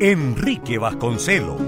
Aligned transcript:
Enrique 0.00 0.76
Vasconcelos. 0.76 1.60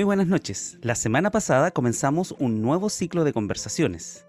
Muy 0.00 0.06
buenas 0.06 0.28
noches. 0.28 0.78
La 0.80 0.94
semana 0.94 1.30
pasada 1.30 1.72
comenzamos 1.72 2.34
un 2.38 2.62
nuevo 2.62 2.88
ciclo 2.88 3.22
de 3.22 3.34
conversaciones. 3.34 4.24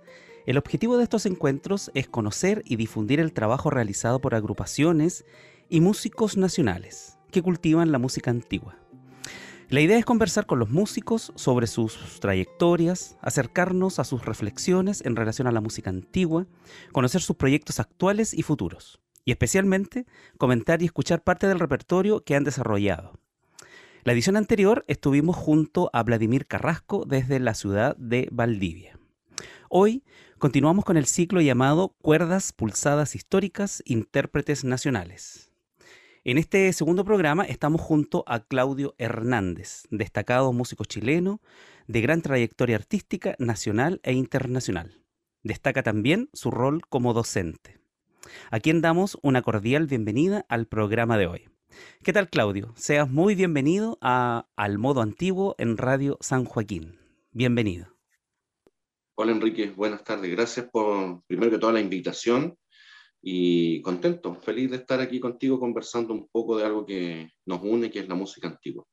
El 0.45 0.57
objetivo 0.57 0.97
de 0.97 1.03
estos 1.03 1.25
encuentros 1.25 1.91
es 1.93 2.09
conocer 2.09 2.61
y 2.65 2.75
difundir 2.75 3.21
el 3.21 3.31
trabajo 3.31 3.69
realizado 3.69 4.19
por 4.19 4.35
agrupaciones 4.35 5.23
y 5.69 5.79
músicos 5.79 6.35
nacionales 6.35 7.17
que 7.31 7.41
cultivan 7.41 7.93
la 7.93 7.99
música 7.99 8.31
antigua. 8.31 8.75
La 9.69 9.79
idea 9.79 9.97
es 9.97 10.03
conversar 10.03 10.45
con 10.45 10.59
los 10.59 10.69
músicos 10.69 11.31
sobre 11.35 11.67
sus 11.67 12.19
trayectorias, 12.19 13.15
acercarnos 13.21 13.97
a 13.99 14.03
sus 14.03 14.25
reflexiones 14.25 15.01
en 15.05 15.15
relación 15.15 15.47
a 15.47 15.53
la 15.53 15.61
música 15.61 15.89
antigua, 15.89 16.47
conocer 16.91 17.21
sus 17.21 17.37
proyectos 17.37 17.79
actuales 17.79 18.33
y 18.33 18.43
futuros, 18.43 18.99
y 19.23 19.31
especialmente 19.31 20.05
comentar 20.37 20.81
y 20.81 20.85
escuchar 20.87 21.23
parte 21.23 21.47
del 21.47 21.59
repertorio 21.59 22.25
que 22.25 22.35
han 22.35 22.43
desarrollado. 22.43 23.20
La 24.03 24.13
edición 24.13 24.35
anterior 24.35 24.83
estuvimos 24.87 25.35
junto 25.35 25.91
a 25.93 26.01
Vladimir 26.01 26.47
Carrasco 26.47 27.05
desde 27.05 27.39
la 27.39 27.53
ciudad 27.53 27.95
de 27.97 28.27
Valdivia. 28.31 28.97
Hoy 29.69 30.03
continuamos 30.39 30.85
con 30.85 30.97
el 30.97 31.05
ciclo 31.05 31.39
llamado 31.39 31.89
Cuerdas 32.01 32.51
Pulsadas 32.51 33.13
Históricas 33.13 33.83
Intérpretes 33.85 34.63
Nacionales. 34.63 35.51
En 36.23 36.39
este 36.39 36.73
segundo 36.73 37.05
programa 37.05 37.43
estamos 37.43 37.79
junto 37.79 38.23
a 38.25 38.39
Claudio 38.39 38.95
Hernández, 38.97 39.83
destacado 39.91 40.51
músico 40.51 40.83
chileno 40.83 41.39
de 41.85 42.01
gran 42.01 42.23
trayectoria 42.23 42.77
artística 42.77 43.35
nacional 43.37 44.01
e 44.01 44.13
internacional. 44.13 44.99
Destaca 45.43 45.83
también 45.83 46.27
su 46.33 46.49
rol 46.49 46.81
como 46.89 47.13
docente, 47.13 47.79
a 48.49 48.59
quien 48.59 48.81
damos 48.81 49.19
una 49.21 49.43
cordial 49.43 49.85
bienvenida 49.85 50.43
al 50.49 50.65
programa 50.65 51.19
de 51.19 51.27
hoy. 51.27 51.51
¿Qué 52.03 52.13
tal, 52.13 52.29
Claudio? 52.29 52.73
Seas 52.75 53.09
muy 53.09 53.35
bienvenido 53.35 53.97
a 54.01 54.47
Al 54.55 54.77
Modo 54.77 55.01
Antiguo 55.01 55.55
en 55.57 55.77
Radio 55.77 56.17
San 56.21 56.45
Joaquín. 56.45 56.99
Bienvenido. 57.31 57.87
Hola, 59.15 59.31
Enrique. 59.31 59.71
Buenas 59.71 60.03
tardes. 60.03 60.31
Gracias 60.31 60.69
por, 60.71 61.23
primero 61.27 61.51
que 61.51 61.57
todo, 61.57 61.71
la 61.71 61.79
invitación 61.79 62.57
y 63.21 63.81
contento, 63.81 64.33
feliz 64.35 64.71
de 64.71 64.77
estar 64.77 64.99
aquí 64.99 65.19
contigo 65.19 65.59
conversando 65.59 66.13
un 66.13 66.27
poco 66.27 66.57
de 66.57 66.65
algo 66.65 66.85
que 66.85 67.29
nos 67.45 67.61
une, 67.61 67.91
que 67.91 67.99
es 67.99 68.07
la 68.07 68.15
música 68.15 68.47
antigua. 68.47 68.85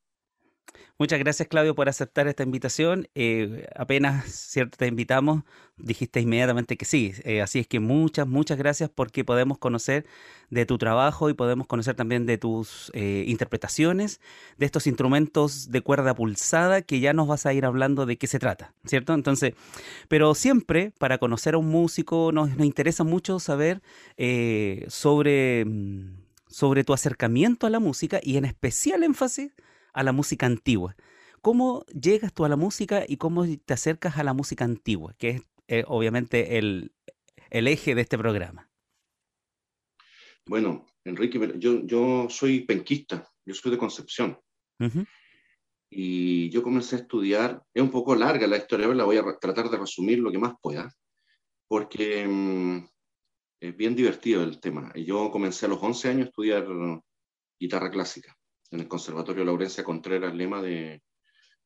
Muchas 1.00 1.20
gracias, 1.20 1.46
Claudio, 1.46 1.76
por 1.76 1.88
aceptar 1.88 2.26
esta 2.26 2.42
invitación. 2.42 3.08
Eh, 3.14 3.68
apenas 3.76 4.24
cierto 4.26 4.76
te 4.78 4.88
invitamos, 4.88 5.44
dijiste 5.76 6.20
inmediatamente 6.20 6.76
que 6.76 6.84
sí. 6.84 7.12
Eh, 7.22 7.40
así 7.40 7.60
es 7.60 7.68
que 7.68 7.78
muchas, 7.78 8.26
muchas 8.26 8.58
gracias 8.58 8.90
porque 8.92 9.24
podemos 9.24 9.58
conocer 9.58 10.06
de 10.50 10.66
tu 10.66 10.76
trabajo 10.76 11.30
y 11.30 11.34
podemos 11.34 11.68
conocer 11.68 11.94
también 11.94 12.26
de 12.26 12.36
tus 12.36 12.90
eh, 12.94 13.22
interpretaciones 13.28 14.20
de 14.56 14.66
estos 14.66 14.88
instrumentos 14.88 15.70
de 15.70 15.82
cuerda 15.82 16.16
pulsada 16.16 16.82
que 16.82 16.98
ya 16.98 17.12
nos 17.12 17.28
vas 17.28 17.46
a 17.46 17.52
ir 17.52 17.64
hablando 17.64 18.04
de 18.04 18.18
qué 18.18 18.26
se 18.26 18.40
trata, 18.40 18.74
¿cierto? 18.84 19.14
Entonces, 19.14 19.54
pero 20.08 20.34
siempre 20.34 20.92
para 20.98 21.18
conocer 21.18 21.54
a 21.54 21.58
un 21.58 21.68
músico 21.68 22.32
nos, 22.32 22.56
nos 22.56 22.66
interesa 22.66 23.04
mucho 23.04 23.38
saber 23.38 23.82
sobre, 24.88 25.64
mm, 25.64 26.16
sobre 26.48 26.82
tu 26.82 26.92
acercamiento 26.92 27.68
a 27.68 27.70
la 27.70 27.78
música 27.78 28.18
y 28.20 28.36
en 28.36 28.46
especial 28.46 29.04
énfasis 29.04 29.52
a 29.98 30.04
la 30.04 30.12
música 30.12 30.46
antigua. 30.46 30.96
¿Cómo 31.42 31.84
llegas 31.86 32.32
tú 32.32 32.44
a 32.44 32.48
la 32.48 32.56
música 32.56 33.04
y 33.06 33.16
cómo 33.16 33.44
te 33.44 33.74
acercas 33.74 34.16
a 34.16 34.22
la 34.22 34.32
música 34.32 34.64
antigua, 34.64 35.14
que 35.18 35.28
es 35.30 35.42
eh, 35.66 35.84
obviamente 35.88 36.58
el, 36.58 36.92
eje 37.50 37.96
de 37.96 38.02
este 38.02 38.16
programa? 38.16 38.70
Bueno, 40.46 40.86
Enrique, 41.04 41.38
yo, 41.58 41.84
yo 41.84 42.28
soy 42.30 42.60
penquista, 42.60 43.28
yo 43.44 43.54
soy 43.54 43.72
de 43.72 43.78
Concepción. 43.78 44.38
Y 45.90 46.48
yo 46.50 46.62
comencé 46.62 46.94
a 46.94 47.00
estudiar, 47.00 47.62
es 47.74 47.82
un 47.82 47.90
poco 47.90 48.14
larga 48.14 48.46
la 48.46 48.58
historia, 48.58 48.86
la 48.88 49.04
voy 49.04 49.16
a 49.16 49.24
tratar 49.40 49.68
de 49.68 49.78
resumir 49.78 50.20
lo 50.20 50.30
que 50.30 50.38
más 50.38 50.54
pueda, 50.62 50.94
porque 51.66 52.24
mm, 52.24 52.86
es 53.60 53.76
bien 53.76 53.96
divertido 53.96 54.44
el 54.44 54.60
tema. 54.60 54.92
Yo 54.94 55.30
comencé 55.32 55.66
a 55.66 55.70
los 55.70 55.82
11 55.82 56.08
años 56.08 56.26
a 56.26 56.28
estudiar 56.28 56.66
guitarra 57.58 57.90
clásica 57.90 58.37
en 58.70 58.80
el 58.80 58.88
Conservatorio 58.88 59.44
Laurencia 59.44 59.84
Contreras 59.84 60.34
Lema 60.34 60.62
de, 60.62 61.02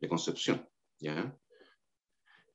Concepción. 0.09 0.69
¿ya? 0.99 1.37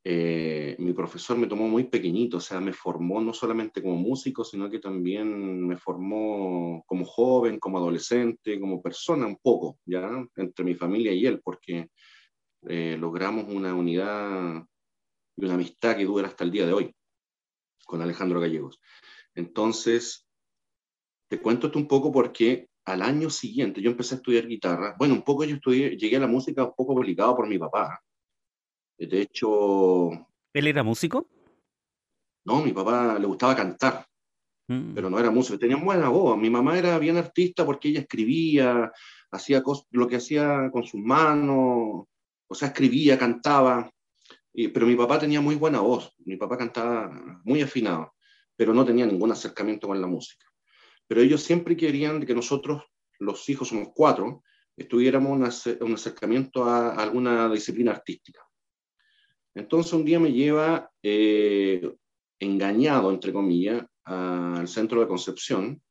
Eh, 0.04 0.76
mi 0.80 0.94
profesor 0.94 1.38
me 1.38 1.48
tomó 1.48 1.68
muy 1.68 1.86
pequeñito, 1.86 2.38
o 2.38 2.42
sea, 2.42 2.60
me 2.60 2.74
formó 2.74 3.22
no 3.22 3.34
solamente 3.34 3.82
como 3.82 3.96
músico, 3.96 4.44
sino 4.44 4.70
que 4.70 4.80
también 4.80 5.66
me 5.66 5.78
formó 5.78 6.84
como 6.86 7.06
joven, 7.06 7.60
como 7.60 7.78
adolescente, 7.78 8.60
como 8.60 8.82
persona 8.82 9.26
un 9.26 9.38
poco, 9.38 9.80
¿ya? 9.86 10.10
Entre 10.36 10.66
mi 10.66 10.76
familia 10.76 11.12
y 11.14 11.26
él, 11.26 11.42
porque 11.42 11.90
eh, 12.68 12.98
logramos 13.00 13.46
una 13.54 13.74
unidad 13.74 14.64
y 15.36 15.46
una 15.46 15.54
amistad 15.54 15.96
que 15.96 16.06
dura 16.06 16.28
hasta 16.28 16.44
el 16.44 16.52
día 16.52 16.66
de 16.66 16.74
hoy 16.74 16.96
con 17.86 18.02
Alejandro 18.02 18.40
Gallegos. 18.40 18.80
Entonces, 19.36 20.28
te 21.30 21.42
cuento 21.42 21.68
esto 21.68 21.80
un 21.80 21.88
poco 21.88 22.12
porque 22.12 22.67
al 22.88 23.02
año 23.02 23.30
siguiente 23.30 23.82
yo 23.82 23.92
empecé 23.92 24.16
a 24.16 24.18
estudiar 24.18 24.48
guitarra. 24.48 24.96
Bueno, 24.98 25.14
un 25.14 25.22
poco 25.22 25.44
yo 25.44 25.56
estudié, 25.56 25.98
llegué 25.98 26.16
a 26.16 26.22
la 26.22 26.28
música 26.28 26.64
un 26.64 26.74
poco 26.74 26.94
obligado 26.94 27.36
por 27.36 27.48
mi 27.48 27.60
papá. 27.60 28.02
De 28.98 29.22
hecho... 29.22 30.10
¿Él 30.54 30.68
era 30.68 30.84
músico? 30.84 31.28
No, 32.46 32.62
mi 32.62 32.72
papá 32.72 33.20
le 33.20 33.28
gustaba 33.28 33.58
cantar, 33.58 34.08
mm. 34.70 34.94
pero 34.94 35.10
no 35.10 35.20
era 35.20 35.30
músico. 35.30 35.60
Tenía 35.60 35.76
buena 35.76 36.08
voz. 36.08 36.38
Mi 36.38 36.50
mamá 36.50 36.78
era 36.78 36.98
bien 36.98 37.18
artista 37.18 37.66
porque 37.66 37.90
ella 37.90 38.00
escribía, 38.00 38.90
hacía 39.32 39.62
lo 39.92 40.08
que 40.08 40.16
hacía 40.16 40.70
con 40.72 40.86
sus 40.86 41.02
manos, 41.02 42.06
o 42.48 42.56
sea, 42.56 42.70
escribía, 42.70 43.20
cantaba. 43.20 43.92
pero 44.74 44.88
mi 44.88 44.96
papá 44.96 45.20
tenía 45.20 45.42
muy 45.42 45.56
buena 45.56 45.82
voz, 45.82 46.14
mi 46.20 46.38
papá 46.38 46.58
cantaba 46.58 47.42
muy 47.44 47.62
afinado, 47.62 48.14
pero 48.56 48.74
no 48.74 48.86
tenía 48.86 49.06
ningún 49.06 49.34
acercamiento 49.34 49.88
con 49.88 50.00
la 50.00 50.08
música. 50.08 50.46
Pero 51.08 51.22
ellos 51.22 51.42
siempre 51.42 51.78
querían 51.78 52.26
que 52.26 52.36
nosotros, 52.36 52.84
los 53.20 53.48
hijos, 53.50 53.70
somos 53.70 53.90
cuatro, 53.96 54.44
estuviéramos 54.76 55.32
un 55.80 55.94
acercamiento 55.94 56.66
a, 56.66 56.96
alguna 56.96 57.50
disciplina 57.50 57.92
artística. 57.92 58.42
Entonces 59.56 59.92
un 59.94 60.06
día 60.06 60.20
me 60.20 60.32
lleva 60.32 60.92
eh, 61.02 61.82
engañado, 62.40 63.10
entre 63.12 63.34
comillas, 63.34 63.84
al 64.04 64.68
centro 64.68 65.02
de 65.02 65.08
Concepción, 65.08 65.82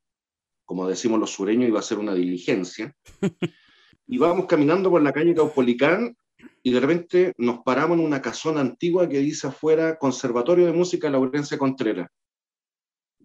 como 0.64 0.88
decimos 0.88 1.18
los 1.18 1.30
sureños, 1.30 1.68
iba 1.68 1.80
a 1.80 1.82
ser 1.82 1.98
una 1.98 2.14
diligencia, 2.14 2.94
y 4.06 4.18
vamos 4.18 4.46
caminando 4.46 4.90
por 4.90 5.02
la 5.02 5.12
calle 5.12 5.34
Caupolicán 5.34 6.16
y 6.62 6.72
de 6.72 6.80
repente 6.80 7.32
nos 7.38 7.60
paramos 7.60 7.98
en 7.98 8.04
una 8.04 8.22
casona 8.22 8.60
antigua 8.60 9.08
que 9.08 9.18
dice 9.18 9.48
afuera 9.48 9.98
Conservatorio 9.98 10.66
de 10.66 10.72
Música 10.72 11.10
Laurencia 11.10 11.58
Contreras. 11.58 12.08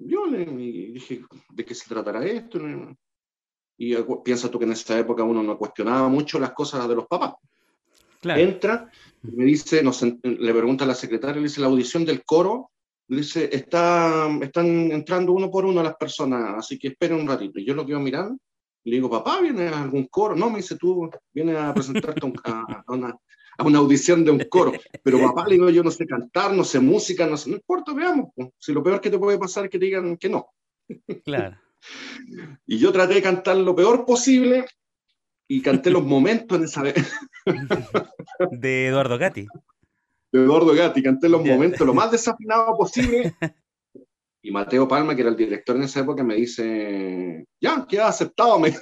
Le 0.06 0.46
dije, 0.46 1.24
¿de 1.50 1.66
qué 1.66 1.76
se 1.76 1.88
tratará 1.88 2.26
esto? 2.26 2.60
Y 3.78 3.96
piensa 4.24 4.50
tú 4.50 4.60
que 4.60 4.66
en 4.66 4.72
esa 4.72 4.98
época 5.00 5.24
uno 5.24 5.44
no 5.44 5.58
cuestionaba 5.58 6.08
mucho 6.08 6.40
las 6.40 6.52
cosas 6.54 6.88
de 6.88 6.96
los 6.96 7.08
papás. 7.08 7.34
Entra, 8.24 8.90
me 9.24 9.46
dice, 9.46 9.84
le 10.24 10.54
pregunta 10.54 10.84
a 10.84 10.88
la 10.88 10.96
secretaria, 10.96 11.38
le 11.38 11.48
dice, 11.48 11.62
la 11.62 11.68
audición 11.68 12.06
del 12.06 12.24
coro, 12.24 12.72
le 13.08 13.18
dice, 13.18 13.50
Está, 13.52 14.30
están 14.42 14.92
entrando 14.92 15.34
uno 15.34 15.50
por 15.50 15.66
uno 15.66 15.82
las 15.82 15.96
personas, 15.96 16.56
así 16.58 16.78
que 16.78 16.90
esperen 16.90 17.20
un 17.20 17.28
ratito. 17.28 17.60
Y 17.60 17.66
yo 17.66 17.74
lo 17.74 17.86
quedo 17.86 18.00
mirando, 18.00 18.38
y 18.84 18.92
le 18.92 18.96
digo, 18.98 19.10
papá, 19.10 19.42
¿viene 19.42 19.68
a 19.68 19.82
algún 19.82 20.06
coro? 20.08 20.36
No, 20.36 20.50
me 20.50 20.58
dice, 20.58 20.78
tú 20.78 21.10
vienes 21.34 21.58
a 21.58 21.74
presentarte 21.74 22.22
a, 22.46 22.84
una, 22.88 23.16
a, 23.62 23.68
una, 23.68 23.80
audición 23.80 24.26
de 24.26 24.32
un 24.32 24.40
coro. 24.50 24.74
Pero 25.04 25.20
papá, 25.20 25.48
le 25.48 25.56
digo, 25.56 25.70
yo 25.70 25.84
no 25.84 25.92
sé 25.92 26.06
cantar, 26.06 26.54
no 26.54 26.64
sé 26.64 26.80
música, 26.80 27.26
no 27.26 27.38
sé, 27.38 27.50
no 27.50 27.56
importa, 27.56 27.94
veamos. 27.94 28.30
Si 28.58 28.74
lo 28.74 28.84
peor 28.84 29.02
que 29.02 29.10
te 29.10 29.18
puede 29.18 29.38
pasar 29.38 29.66
es 29.66 29.72
que 29.72 29.80
te 29.80 29.86
digan 29.86 30.18
que 30.18 30.30
no. 30.30 30.48
Claro. 31.24 31.58
Y 32.68 32.78
yo 32.78 32.92
traté 32.92 33.16
de 33.16 33.24
cantar 33.24 33.58
lo 33.58 33.76
peor 33.76 34.06
posible 34.06 34.66
y 35.48 35.62
canté 35.64 35.90
los 35.90 36.04
momentos 36.06 36.58
en 36.60 36.66
esa 36.66 36.84
vez. 36.84 36.96
De 38.52 38.88
Eduardo 38.88 39.18
Gatti. 39.18 39.48
De 40.32 40.40
Eduardo 40.40 40.76
Gatti, 40.76 41.02
canté 41.02 41.28
los 41.28 41.44
momentos 41.44 41.86
lo 41.86 41.94
más 41.96 42.12
desafinado 42.12 42.78
posible. 42.78 43.34
Y 44.44 44.52
Mateo 44.52 44.88
Palma, 44.88 45.16
que 45.16 45.22
era 45.22 45.30
el 45.30 45.36
director 45.36 45.76
en 45.76 45.84
esa 45.84 46.00
época, 46.00 46.24
me 46.24 46.36
dice, 46.36 47.46
ya, 47.60 47.86
queda 47.88 48.08
aceptado. 48.08 48.60
Me... 48.60 48.74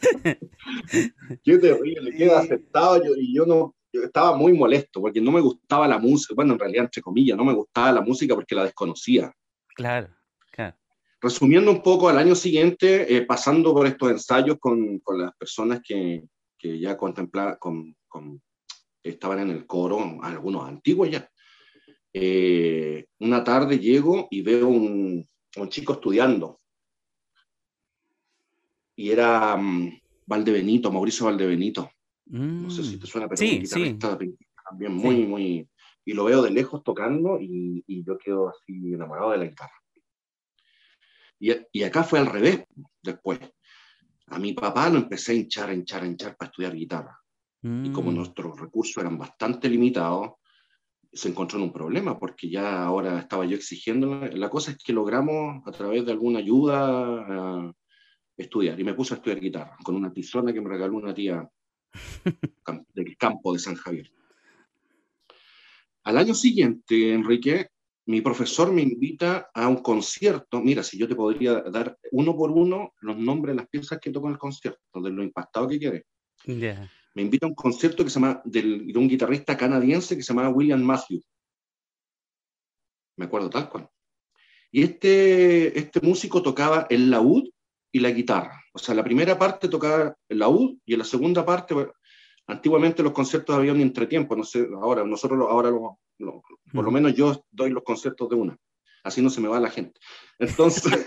Qué 1.44 1.58
terrible, 1.58 2.14
queda 2.16 2.40
aceptado. 2.40 3.04
Yo, 3.04 3.14
y 3.16 3.34
yo 3.34 3.46
no, 3.46 3.74
yo 3.92 4.02
estaba 4.02 4.36
muy 4.36 4.52
molesto 4.52 5.00
porque 5.00 5.20
no 5.20 5.32
me 5.32 5.40
gustaba 5.40 5.88
la 5.88 5.98
música. 5.98 6.34
Bueno, 6.34 6.54
en 6.54 6.58
realidad, 6.58 6.84
entre 6.84 7.02
comillas, 7.02 7.36
no 7.36 7.44
me 7.44 7.54
gustaba 7.54 7.92
la 7.92 8.00
música 8.00 8.34
porque 8.34 8.54
la 8.54 8.64
desconocía. 8.64 9.32
Claro. 9.74 10.08
Resumiendo 11.18 11.70
un 11.70 11.82
poco, 11.82 12.08
al 12.08 12.18
año 12.18 12.34
siguiente, 12.34 13.16
eh, 13.16 13.22
pasando 13.22 13.72
por 13.72 13.86
estos 13.86 14.10
ensayos 14.10 14.58
con, 14.60 14.98
con 14.98 15.18
las 15.18 15.34
personas 15.36 15.80
que, 15.82 16.22
que 16.58 16.78
ya 16.78 16.96
contemplaban, 16.96 17.56
con, 17.58 17.96
con, 18.06 18.40
estaban 19.02 19.40
en 19.40 19.50
el 19.50 19.66
coro, 19.66 20.18
algunos 20.22 20.68
antiguos 20.68 21.10
ya, 21.10 21.28
eh, 22.12 23.06
una 23.20 23.42
tarde 23.42 23.78
llego 23.78 24.28
y 24.30 24.42
veo 24.42 24.68
un, 24.68 25.28
un 25.56 25.68
chico 25.68 25.94
estudiando. 25.94 26.60
Y 28.96 29.10
era 29.10 29.54
um, 29.54 29.92
Valdebenito, 30.26 30.90
Mauricio 30.90 31.26
Valdebenito. 31.26 31.90
No 32.26 32.68
sé 32.70 32.82
si 32.82 32.98
te 32.98 33.06
suena, 33.06 33.28
pero 33.28 33.36
sí, 33.36 33.64
sí. 33.66 33.96
también 33.98 34.94
muy, 34.94 35.24
muy... 35.24 35.68
Y 36.04 36.12
lo 36.12 36.24
veo 36.24 36.42
de 36.42 36.50
lejos 36.50 36.82
tocando 36.82 37.38
y, 37.40 37.84
y 37.86 38.04
yo 38.04 38.18
quedo 38.18 38.48
así 38.48 38.92
enamorado 38.92 39.30
de 39.30 39.38
la 39.38 39.44
guitarra. 39.44 39.72
Y, 41.38 41.82
acá 41.82 42.02
fue 42.02 42.18
al 42.18 42.26
revés 42.26 42.64
después. 43.02 43.38
A 44.28 44.38
mi 44.38 44.52
papá 44.54 44.88
lo 44.88 44.98
empecé 44.98 45.32
a 45.32 45.34
hinchar, 45.36 45.70
a 45.70 45.74
hinchar, 45.74 46.02
a 46.02 46.06
hinchar 46.06 46.36
para 46.36 46.50
estudiar 46.50 46.74
guitarra. 46.74 47.20
Y 47.62 47.90
como 47.90 48.12
mm. 48.12 48.14
nuestros 48.14 48.60
recursos 48.60 48.96
eran 48.98 49.18
bastante 49.18 49.68
limitados, 49.68 50.34
se 51.12 51.28
encontró 51.28 51.58
en 51.58 51.64
un 51.64 51.72
problema, 51.72 52.16
porque 52.16 52.48
ya 52.48 52.84
ahora 52.84 53.18
estaba 53.18 53.44
yo 53.44 53.56
exigiendo. 53.56 54.20
La 54.32 54.48
cosa 54.48 54.70
es 54.70 54.78
que 54.78 54.92
logramos, 54.92 55.66
a 55.66 55.72
través 55.72 56.06
de 56.06 56.12
alguna 56.12 56.38
ayuda, 56.38 57.74
estudiar. 58.36 58.78
Y 58.78 58.84
me 58.84 58.94
puse 58.94 59.14
a 59.14 59.16
estudiar 59.16 59.40
guitarra, 59.40 59.76
con 59.82 59.94
una 59.94 60.12
tizona 60.12 60.52
que 60.52 60.60
me 60.60 60.68
regaló 60.68 60.96
una 60.96 61.14
tía 61.14 61.48
del 62.94 63.16
campo 63.16 63.52
de 63.52 63.58
San 63.58 63.74
Javier. 63.74 64.10
Al 66.04 66.18
año 66.18 66.34
siguiente, 66.34 67.12
Enrique, 67.12 67.68
mi 68.06 68.20
profesor 68.20 68.72
me 68.72 68.82
invita 68.82 69.50
a 69.52 69.66
un 69.66 69.78
concierto. 69.78 70.60
Mira, 70.60 70.82
si 70.82 70.96
yo 70.96 71.08
te 71.08 71.16
podría 71.16 71.62
dar 71.62 71.98
uno 72.12 72.36
por 72.36 72.52
uno 72.52 72.94
los 73.00 73.16
nombres 73.16 73.54
de 73.54 73.62
las 73.62 73.68
piezas 73.68 73.98
que 74.00 74.12
toco 74.12 74.28
en 74.28 74.34
el 74.34 74.38
concierto, 74.38 75.00
de 75.00 75.10
lo 75.10 75.24
impactado 75.24 75.66
que 75.66 75.78
quiere. 75.78 76.06
Me 77.14 77.22
invita 77.22 77.46
a 77.46 77.48
un 77.48 77.54
concierto 77.54 78.04
que 78.04 78.10
se 78.10 78.20
llama 78.20 78.40
de 78.44 78.92
un 78.94 79.08
guitarrista 79.08 79.56
canadiense 79.56 80.16
que 80.16 80.22
se 80.22 80.32
llama 80.32 80.50
William 80.50 80.82
Matthew. 80.82 81.20
Me 83.16 83.24
acuerdo 83.24 83.50
tal 83.50 83.68
cual. 83.68 83.88
Y 84.70 84.82
este, 84.82 85.76
este 85.76 86.00
músico 86.00 86.42
tocaba 86.42 86.86
el 86.90 87.10
laúd 87.10 87.48
y 87.96 87.98
la 87.98 88.10
guitarra. 88.10 88.62
O 88.74 88.78
sea, 88.78 88.94
la 88.94 89.02
primera 89.02 89.38
parte 89.38 89.68
tocaba 89.68 90.14
el 90.28 90.38
laúd 90.38 90.76
y 90.84 90.92
en 90.92 90.98
la 90.98 91.04
segunda 91.06 91.46
parte, 91.46 91.74
antiguamente 92.46 93.02
los 93.02 93.12
conciertos 93.12 93.56
había 93.56 93.72
un 93.72 93.80
entretiempo, 93.80 94.36
no 94.36 94.44
sé, 94.44 94.68
ahora 94.82 95.02
nosotros 95.02 95.40
ahora 95.48 95.70
lo, 95.70 95.98
por 96.74 96.84
lo 96.84 96.90
menos 96.90 97.14
yo 97.14 97.42
doy 97.50 97.70
los 97.70 97.82
conciertos 97.82 98.28
de 98.28 98.36
una. 98.36 98.58
Así 99.02 99.22
no 99.22 99.30
se 99.30 99.40
me 99.40 99.48
va 99.48 99.60
la 99.60 99.70
gente. 99.70 99.98
Entonces, 100.38 101.06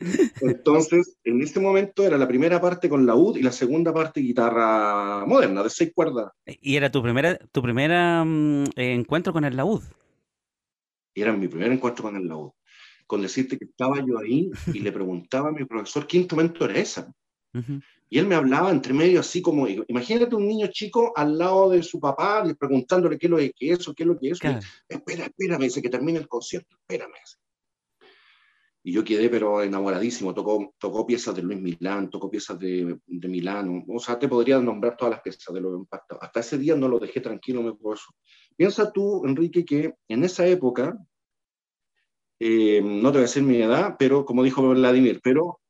entonces, 0.40 1.16
en 1.22 1.42
este 1.42 1.60
momento 1.60 2.02
era 2.02 2.18
la 2.18 2.26
primera 2.26 2.60
parte 2.60 2.88
con 2.88 3.06
la 3.06 3.14
UD 3.14 3.36
y 3.36 3.42
la 3.42 3.52
segunda 3.52 3.94
parte 3.94 4.20
guitarra 4.20 5.24
moderna, 5.26 5.62
de 5.62 5.70
seis 5.70 5.92
cuerdas. 5.94 6.32
¿Y 6.44 6.74
era 6.74 6.90
tu 6.90 7.02
primera, 7.02 7.38
tu 7.52 7.62
primera 7.62 8.24
mm, 8.24 8.64
encuentro 8.74 9.32
con 9.32 9.44
el 9.44 9.54
laúd? 9.54 9.82
Era 11.14 11.32
mi 11.32 11.46
primer 11.46 11.70
encuentro 11.70 12.02
con 12.02 12.16
el 12.16 12.26
laúd. 12.26 12.50
Con 13.06 13.22
decirte 13.22 13.58
que 13.58 13.66
estaba 13.66 14.04
yo 14.04 14.18
ahí 14.18 14.50
y 14.72 14.78
le 14.80 14.92
preguntaba 14.92 15.48
a 15.48 15.52
mi 15.52 15.64
profesor 15.64 16.06
qué 16.06 16.18
instrumento 16.18 16.64
era 16.64 16.78
ese. 16.78 17.04
Y 18.10 18.18
él 18.18 18.26
me 18.26 18.34
hablaba 18.34 18.70
entre 18.70 18.92
medio 18.92 19.20
así 19.20 19.40
como, 19.40 19.66
imagínate 19.68 20.34
un 20.34 20.46
niño 20.46 20.66
chico 20.68 21.12
al 21.16 21.38
lado 21.38 21.70
de 21.70 21.82
su 21.82 22.00
papá 22.00 22.44
preguntándole 22.58 23.18
qué 23.18 23.26
es 23.26 23.30
lo 23.30 23.36
que 23.38 23.52
es 23.58 23.80
eso, 23.80 23.94
qué 23.94 24.02
es 24.02 24.06
lo 24.06 24.18
que 24.18 24.30
es 24.30 24.40
eso. 24.40 24.58
Espera, 24.88 25.24
espera, 25.24 25.58
me 25.58 25.66
dice 25.66 25.82
que 25.82 25.88
termine 25.88 26.18
el 26.18 26.28
concierto, 26.28 26.76
espérame. 26.76 27.14
Y 28.86 28.92
yo 28.92 29.02
quedé 29.02 29.30
pero 29.30 29.62
enamoradísimo, 29.62 30.34
tocó, 30.34 30.74
tocó 30.78 31.06
piezas 31.06 31.34
de 31.34 31.42
Luis 31.42 31.58
Milán, 31.58 32.10
tocó 32.10 32.30
piezas 32.30 32.58
de, 32.58 32.98
de 33.06 33.28
Milano, 33.28 33.82
o 33.88 33.98
sea, 33.98 34.18
te 34.18 34.28
podría 34.28 34.60
nombrar 34.60 34.94
todas 34.94 35.12
las 35.12 35.22
piezas 35.22 35.54
de 35.54 35.60
lo 35.62 35.74
impacto. 35.74 36.18
Hasta 36.20 36.40
ese 36.40 36.58
día 36.58 36.76
no 36.76 36.86
lo 36.86 36.98
dejé 36.98 37.20
tranquilo, 37.20 37.62
me 37.62 37.70
eso. 37.70 38.14
Piensa 38.54 38.92
tú, 38.92 39.24
Enrique, 39.24 39.64
que 39.64 39.94
en 40.06 40.22
esa 40.22 40.46
época, 40.46 40.98
eh, 42.38 42.80
no 42.82 43.10
te 43.10 43.18
voy 43.18 43.24
a 43.24 43.28
decir 43.28 43.42
mi 43.42 43.56
edad, 43.56 43.96
pero 43.98 44.24
como 44.24 44.42
dijo 44.42 44.68
Vladimir, 44.68 45.20
pero 45.22 45.60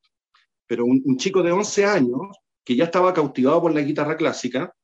pero 0.67 0.85
un, 0.87 1.17
chico 1.17 1.43
de 1.43 1.53
11 1.53 1.85
años 1.85 2.21
que 2.65 2.77
ya 2.77 2.85
estaba 2.85 3.13
cautivado 3.13 3.61
por 3.63 3.75
la 3.75 3.83
guitarra 3.83 4.17
clásica, 4.17 4.75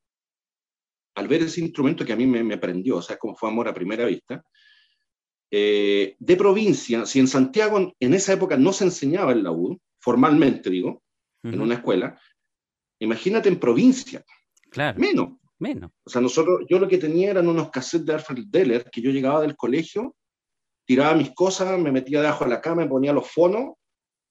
al 1.14 1.28
ver 1.28 1.42
ese 1.42 1.60
instrumento 1.60 2.04
que 2.04 2.12
a 2.12 2.16
mí 2.16 2.26
me, 2.26 2.58
prendió, 2.58 2.98
o 2.98 3.02
sea, 3.02 3.16
como 3.16 3.34
fue 3.34 3.48
amor 3.48 3.68
a 3.68 3.74
primera 3.74 4.04
vista, 4.04 4.42
eh, 5.50 6.14
de 6.18 6.36
provincia, 6.36 7.06
si 7.06 7.18
en 7.18 7.26
Santiago 7.26 7.92
en 7.98 8.14
esa 8.14 8.32
época 8.32 8.56
no 8.56 8.72
se 8.72 8.84
enseñaba 8.84 9.32
el 9.32 9.42
laúd, 9.42 9.78
formalmente 9.98 10.70
digo, 10.70 11.02
en 11.42 11.60
una 11.60 11.76
escuela, 11.76 12.20
imagínate 13.00 13.48
en 13.48 13.58
provincia. 13.58 14.22
Claro. 14.70 14.98
Menos. 14.98 15.30
Menos. 15.58 15.90
O 16.04 16.10
sea, 16.10 16.22
nosotros, 16.22 16.60
yo 16.70 16.78
lo 16.78 16.88
que 16.88 16.96
tenía 16.96 17.30
eran 17.30 17.48
unos 17.48 17.70
cassettes 17.70 18.06
de 18.06 18.14
Alfred 18.14 18.44
Deller, 18.46 18.88
que 18.90 19.02
yo 19.02 19.10
llegaba 19.10 19.42
del 19.42 19.56
colegio, 19.56 20.16
tiraba 20.90 21.14
mis 21.14 21.32
cosas, 21.32 21.78
me 21.78 21.92
metía 21.92 22.20
debajo 22.20 22.42
de 22.42 22.50
la 22.50 22.60
cama, 22.60 22.82
me 22.82 22.88
ponía 22.88 23.12
los 23.12 23.30
fonos 23.30 23.76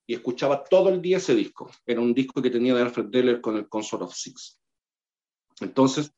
y 0.06 0.14
escuchaba 0.14 0.62
todo 0.62 0.90
el 0.90 1.02
día 1.02 1.16
ese 1.16 1.34
disco. 1.34 1.72
Era 1.86 2.02
un 2.02 2.14
disco 2.14 2.42
que 2.42 2.50
tenía 2.50 2.76
de 2.76 2.82
Alfred 2.82 3.06
Deller 3.06 3.40
con 3.40 3.56
el 3.56 3.70
Consort 3.70 4.04
of 4.04 4.14
Six. 4.14 4.60
Entonces, 5.62 6.14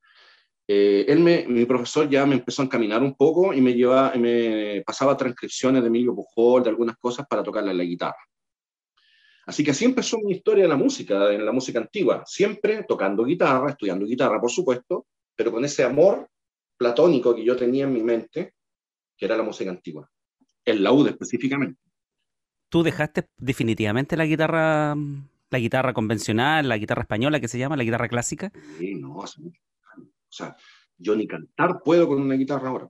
eh, 0.67 1.05
él 1.07 1.19
me, 1.19 1.45
mi 1.47 1.65
profesor 1.65 2.09
ya 2.09 2.25
me 2.25 2.33
empezó 2.33 2.63
a 2.63 2.65
encaminar 2.65 3.03
un 3.03 3.13
poco 3.13 3.53
y 3.53 3.61
me, 3.61 3.75
llevaba, 3.75 4.15
me 4.15 4.81
pasaba 4.83 5.15
transcripciones 5.15 5.83
de 5.83 5.89
Emilio 5.89 6.15
Pujol, 6.15 6.63
de 6.63 6.69
algunas 6.71 6.97
cosas 6.97 7.27
para 7.27 7.43
tocarle 7.43 7.75
la 7.75 7.83
guitarra. 7.83 8.25
Así 9.45 9.63
que 9.63 9.69
así 9.69 9.85
empezó 9.85 10.17
mi 10.23 10.31
historia 10.31 10.63
en 10.63 10.71
la 10.71 10.75
música, 10.75 11.31
en 11.31 11.45
la 11.45 11.51
música 11.51 11.77
antigua, 11.77 12.23
siempre 12.25 12.83
tocando 12.87 13.23
guitarra, 13.23 13.69
estudiando 13.69 14.07
guitarra, 14.07 14.41
por 14.41 14.49
supuesto, 14.49 15.05
pero 15.35 15.51
con 15.51 15.63
ese 15.63 15.83
amor 15.83 16.27
platónico 16.77 17.35
que 17.35 17.45
yo 17.45 17.55
tenía 17.55 17.83
en 17.83 17.93
mi 17.93 18.01
mente, 18.01 18.55
que 19.15 19.25
era 19.25 19.37
la 19.37 19.43
música 19.43 19.69
antigua, 19.69 20.09
el 20.65 20.83
laúd 20.83 21.07
específicamente 21.07 21.79
tú 22.71 22.81
dejaste 22.83 23.27
definitivamente 23.37 24.17
la 24.17 24.25
guitarra, 24.25 24.95
la 24.95 25.59
guitarra 25.59 25.93
convencional, 25.93 26.67
la 26.67 26.77
guitarra 26.77 27.01
española 27.01 27.39
que 27.39 27.49
se 27.49 27.59
llama, 27.59 27.75
la 27.75 27.83
guitarra 27.83 28.07
clásica. 28.07 28.51
Sí, 28.79 28.95
no, 28.95 29.19
sea, 30.29 30.55
yo 30.97 31.15
ni 31.15 31.27
cantar 31.27 31.81
puedo 31.83 32.07
con 32.07 32.21
una 32.21 32.35
guitarra 32.35 32.69
ahora. 32.69 32.89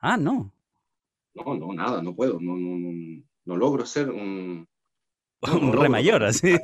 Ah, 0.00 0.16
no. 0.16 0.50
No, 1.34 1.54
no, 1.54 1.74
nada, 1.74 2.02
no 2.02 2.16
puedo. 2.16 2.40
No, 2.40 2.56
no, 2.56 2.78
no, 2.78 3.22
no 3.44 3.56
logro 3.56 3.84
ser 3.84 4.10
un. 4.10 4.66
un 5.60 5.72
re 5.74 5.90
mayor, 5.90 6.24
así. 6.24 6.54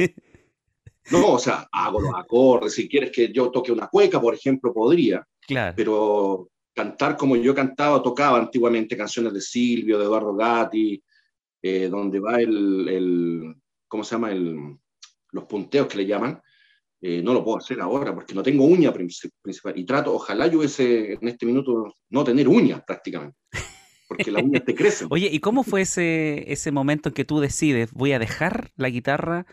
No, 1.11 1.35
o 1.35 1.39
sea, 1.39 1.69
hago 1.71 2.01
los 2.01 2.15
acordes. 2.15 2.75
Si 2.75 2.89
quieres 2.89 3.13
que 3.13 3.31
yo 3.31 3.51
toque 3.51 3.73
una 3.73 3.89
cueca, 3.89 4.21
por 4.21 4.35
ejemplo, 4.35 4.73
podría. 4.73 5.25
Claro. 5.47 5.75
Pero 5.77 6.49
cantar 6.77 7.17
como 7.17 7.37
yo 7.37 7.55
cantaba, 7.55 8.03
tocaba 8.03 8.39
antiguamente 8.39 8.99
canciones 8.99 9.33
de 9.33 9.41
Silvio, 9.41 9.99
de 9.99 10.05
Eduardo 10.05 10.35
Gatti, 10.35 11.03
eh, 11.63 11.89
donde 11.89 12.21
va 12.21 12.39
el, 12.39 12.87
el, 12.89 13.55
¿cómo 13.89 14.05
se 14.05 14.15
llama? 14.15 14.31
El, 14.31 14.77
los 15.33 15.45
punteos 15.45 15.87
que 15.87 15.97
le 15.97 16.07
llaman. 16.07 16.41
Eh, 17.01 17.23
no 17.23 17.33
lo 17.33 17.43
puedo 17.43 17.59
hacer 17.59 17.81
ahora 17.81 18.15
porque 18.15 18.35
no 18.35 18.43
tengo 18.43 18.65
uña 18.65 18.93
principal. 18.93 19.79
Y 19.79 19.85
trato, 19.85 20.15
ojalá 20.15 20.49
yo 20.49 20.59
hubiese 20.59 21.15
en 21.15 21.27
este 21.27 21.47
minuto 21.47 21.95
no 22.11 22.25
tener 22.25 22.47
uñas 22.47 22.83
prácticamente. 22.87 23.39
Porque 24.07 24.31
las 24.31 24.43
uñas 24.43 24.65
te 24.65 24.75
crecen. 24.75 25.09
Oye, 25.11 25.31
¿y 25.33 25.41
cómo 25.41 25.65
fue 25.65 25.81
ese, 25.81 26.53
ese 26.53 26.73
momento 26.73 27.09
en 27.09 27.15
que 27.15 27.25
tú 27.25 27.41
decides, 27.41 27.91
voy 27.93 28.13
a 28.13 28.19
dejar 28.19 28.71
la 28.77 28.91
guitarra 28.91 29.47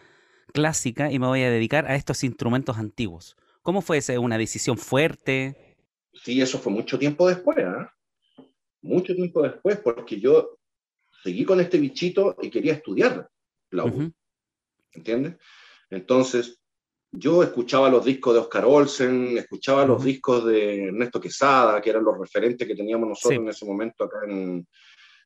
clásica 0.53 1.09
y 1.09 1.19
me 1.19 1.27
voy 1.27 1.41
a 1.43 1.49
dedicar 1.49 1.85
a 1.87 1.95
estos 1.95 2.25
instrumentos 2.25 2.77
antiguos? 2.77 3.37
¿Cómo 3.61 3.81
fue 3.81 3.99
ese? 3.99 4.17
¿Una 4.17 4.37
decisión 4.37 4.77
fuerte? 4.77 5.62
Sí, 6.13 6.41
eso 6.41 6.59
fue 6.59 6.71
mucho 6.71 6.99
tiempo 6.99 7.27
después, 7.27 7.57
¿eh? 7.57 8.45
Mucho 8.81 9.15
tiempo 9.15 9.41
después, 9.41 9.79
porque 9.79 10.19
yo 10.19 10.59
seguí 11.23 11.45
con 11.45 11.59
este 11.59 11.77
bichito 11.79 12.35
y 12.41 12.49
quería 12.49 12.73
estudiar 12.73 13.29
la 13.71 13.85
U. 13.85 14.11
¿Entiendes? 14.91 15.37
Entonces, 15.89 16.59
yo 17.11 17.43
escuchaba 17.43 17.89
los 17.89 18.03
discos 18.03 18.33
de 18.33 18.39
Oscar 18.39 18.65
Olsen, 18.65 19.37
escuchaba 19.37 19.85
los 19.85 20.03
discos 20.03 20.45
de 20.45 20.85
Ernesto 20.85 21.21
Quesada, 21.21 21.81
que 21.81 21.91
eran 21.91 22.03
los 22.03 22.17
referentes 22.17 22.67
que 22.67 22.75
teníamos 22.75 23.07
nosotros 23.09 23.39
en 23.39 23.49
ese 23.49 23.65
momento 23.65 24.03
acá 24.03 24.17
en, 24.27 24.67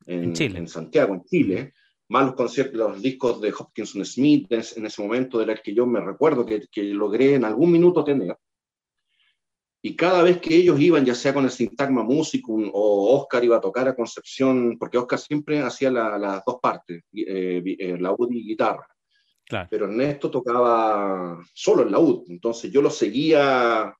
en, 0.05 0.67
Santiago, 0.67 1.13
en 1.13 1.23
Chile, 1.23 1.73
más 2.09 2.25
los 2.25 2.35
conciertos, 2.35 2.77
los 2.77 3.01
discos 3.01 3.41
de 3.41 3.53
Hopkinson 3.57 4.05
Smith 4.05 4.51
en 4.51 4.85
ese 4.85 5.01
momento, 5.01 5.39
de 5.39 5.45
los 5.45 5.61
que 5.61 5.73
yo 5.73 5.85
me 5.85 6.01
recuerdo 6.01 6.45
que, 6.45 6.67
que, 6.71 6.83
logré 6.83 7.35
en 7.35 7.45
algún 7.45 7.71
minuto 7.71 8.03
tener. 8.03 8.37
Y 9.81 9.95
cada 9.95 10.23
vez 10.23 10.39
que 10.39 10.55
ellos 10.55 10.79
iban, 10.79 11.05
ya 11.05 11.15
sea 11.15 11.33
con 11.33 11.45
el 11.45 11.51
Sintagma 11.51 12.03
Musicum 12.03 12.69
o 12.73 13.17
Oscar 13.17 13.43
iba 13.43 13.57
a 13.57 13.61
tocar 13.61 13.87
a 13.87 13.95
Concepción, 13.95 14.77
porque 14.77 14.97
Oscar 14.97 15.19
siempre 15.19 15.59
hacía 15.59 15.91
las 15.91 16.43
dos 16.45 16.57
partes, 16.61 17.03
eh, 17.13 17.61
eh, 17.65 17.97
la 17.99 18.11
UDI 18.11 18.39
y 18.39 18.47
guitarra 18.47 18.87
pero 19.69 19.85
Ernesto 19.85 20.29
tocaba 20.29 21.41
solo 21.53 21.83
en 21.83 21.91
la 21.91 21.99
UD, 21.99 22.29
entonces 22.29 22.71
yo 22.71 22.81
lo 22.81 22.89
seguía 22.89 23.95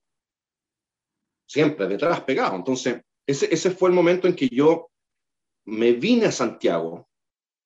siempre 1.46 1.88
detrás 1.88 2.20
pegado. 2.22 2.56
Entonces, 2.56 3.00
ese, 3.26 3.52
ese 3.52 3.70
fue 3.70 3.88
el 3.88 3.94
momento 3.94 4.28
en 4.28 4.36
que 4.36 4.48
yo 4.48 4.90
me 5.64 5.92
vine 5.92 6.26
a 6.26 6.32
Santiago 6.32 7.08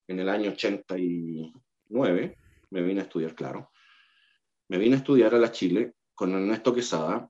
en 0.06 0.20
el 0.20 0.28
año 0.28 0.50
89, 0.50 2.38
me 2.70 2.82
vine 2.82 3.00
a 3.00 3.04
estudiar, 3.04 3.34
claro. 3.34 3.70
Me 4.68 4.78
vine 4.78 4.94
a 4.96 4.98
estudiar 4.98 5.34
a 5.34 5.38
la 5.38 5.50
Chile 5.50 5.94
con 6.14 6.32
Ernesto 6.32 6.72
Quesada, 6.72 7.28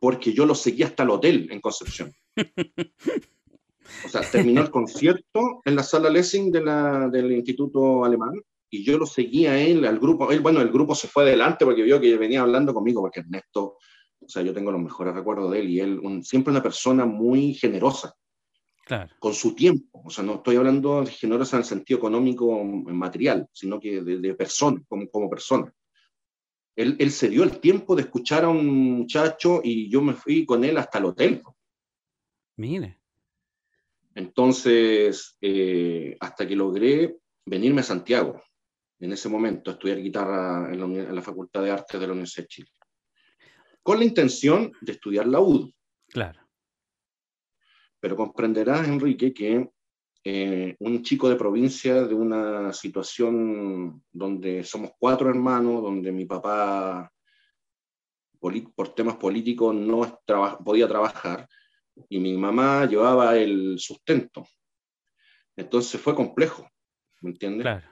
porque 0.00 0.32
yo 0.32 0.46
lo 0.46 0.54
seguía 0.54 0.86
hasta 0.86 1.04
el 1.04 1.10
hotel 1.10 1.48
en 1.50 1.60
Concepción. 1.60 2.12
O 4.04 4.08
sea, 4.08 4.22
terminó 4.22 4.62
el 4.62 4.70
concierto 4.70 5.60
en 5.64 5.76
la 5.76 5.82
sala 5.82 6.10
Lessing 6.10 6.50
de 6.50 6.64
la, 6.64 7.08
del 7.08 7.30
Instituto 7.30 8.04
Alemán 8.04 8.32
y 8.70 8.82
yo 8.82 8.98
lo 8.98 9.06
seguía 9.06 9.52
a 9.52 9.60
él, 9.60 9.84
al 9.84 9.98
grupo. 9.98 10.30
Él, 10.30 10.40
bueno, 10.40 10.60
el 10.60 10.70
grupo 10.70 10.94
se 10.94 11.08
fue 11.08 11.24
adelante 11.24 11.64
porque 11.64 11.82
vio 11.82 12.00
que 12.00 12.16
venía 12.16 12.40
hablando 12.40 12.72
conmigo, 12.72 13.02
porque 13.02 13.20
Ernesto, 13.20 13.76
o 14.20 14.28
sea, 14.28 14.42
yo 14.42 14.54
tengo 14.54 14.72
los 14.72 14.80
mejores 14.80 15.14
recuerdos 15.14 15.50
de 15.50 15.60
él 15.60 15.70
y 15.70 15.80
él, 15.80 16.00
siempre 16.22 16.50
una 16.50 16.62
persona 16.62 17.04
muy 17.04 17.54
generosa. 17.54 18.14
Claro. 18.86 19.10
Con 19.20 19.34
su 19.34 19.54
tiempo. 19.54 20.02
O 20.04 20.10
sea, 20.10 20.24
no 20.24 20.36
estoy 20.36 20.56
hablando 20.56 21.04
de 21.04 21.10
generosa 21.10 21.56
en 21.56 21.62
el 21.62 21.68
sentido 21.68 21.98
económico 21.98 22.64
material, 22.64 23.46
sino 23.52 23.78
que 23.78 24.02
de, 24.02 24.34
persona, 24.34 24.82
como, 24.88 25.08
como 25.08 25.30
persona. 25.30 25.72
Él, 26.76 26.96
él, 26.98 27.10
se 27.10 27.28
dio 27.28 27.42
el 27.42 27.60
tiempo 27.60 27.94
de 27.94 28.02
escuchar 28.02 28.44
a 28.44 28.48
un 28.48 28.66
muchacho 28.66 29.60
y 29.62 29.90
yo 29.90 30.00
me 30.00 30.14
fui 30.14 30.46
con 30.46 30.64
él 30.64 30.78
hasta 30.78 30.98
el 30.98 31.04
hotel. 31.06 31.42
Mire. 32.56 33.00
Entonces, 34.14 35.36
eh, 35.40 36.16
hasta 36.20 36.46
que 36.46 36.56
logré 36.56 37.18
venirme 37.46 37.80
a 37.80 37.84
Santiago 37.84 38.42
en 38.98 39.12
ese 39.12 39.28
momento, 39.28 39.70
estudiar 39.70 39.98
guitarra 39.98 40.70
en 40.72 41.14
la, 41.14 41.22
Facultad 41.22 41.62
de 41.62 41.70
Artes 41.70 41.98
de 41.98 42.06
la 42.06 42.12
Universidad 42.12 42.44
de 42.44 42.48
Chile, 42.48 42.68
con 43.82 43.98
la 43.98 44.04
intención 44.04 44.70
de 44.82 44.92
estudiar 44.92 45.26
la 45.26 45.40
UD. 45.40 45.70
Claro. 46.08 46.46
Pero 47.98 48.14
comprenderás, 48.14 48.86
Enrique, 48.86 49.32
que 49.32 49.70
eh, 50.22 50.76
un 50.80 51.02
chico 51.02 51.28
de 51.28 51.36
provincia 51.36 52.02
de 52.02 52.14
una 52.14 52.72
situación 52.72 54.02
donde 54.12 54.62
somos 54.64 54.90
cuatro 54.98 55.30
hermanos, 55.30 55.82
donde 55.82 56.12
mi 56.12 56.26
papá 56.26 57.10
por 58.38 58.94
temas 58.94 59.16
políticos 59.16 59.74
no 59.74 60.20
podía 60.64 60.88
trabajar 60.88 61.46
y 62.08 62.18
mi 62.18 62.36
mamá 62.36 62.86
llevaba 62.86 63.36
el 63.36 63.78
sustento. 63.78 64.46
Entonces 65.56 66.00
fue 66.00 66.14
complejo, 66.14 66.68
¿me 67.20 67.30
entiendes? 67.30 67.62
Claro. 67.62 67.86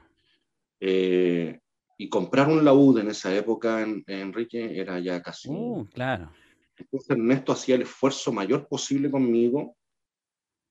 Eh, 0.80 1.58
y 1.98 2.08
comprar 2.08 2.48
un 2.48 2.64
laúd 2.64 2.98
en 2.98 3.08
esa 3.08 3.34
época, 3.34 3.82
en, 3.82 4.04
Enrique, 4.06 4.78
era 4.78 4.98
ya 5.00 5.20
casi... 5.20 5.48
Uh, 5.50 5.86
claro. 5.92 6.32
Entonces 6.76 7.10
Ernesto 7.10 7.52
hacía 7.52 7.74
el 7.74 7.82
esfuerzo 7.82 8.32
mayor 8.32 8.68
posible 8.68 9.10
conmigo 9.10 9.76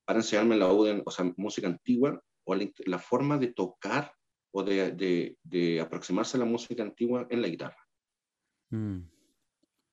para 0.08 0.20
enseñarme 0.20 0.56
laúd, 0.56 1.02
o 1.06 1.12
sea, 1.12 1.26
música 1.36 1.68
antigua, 1.68 2.24
o 2.46 2.56
la, 2.56 2.98
forma 2.98 3.38
de 3.38 3.48
tocar 3.48 4.14
o 4.52 4.64
de, 4.64 5.36
de, 5.44 5.82
aproximarse 5.82 6.38
a 6.38 6.40
la 6.40 6.46
música 6.46 6.82
antigua 6.82 7.28
en 7.30 7.42
la 7.42 7.50
guitarra. 7.50 7.86
Mm. 8.70 9.00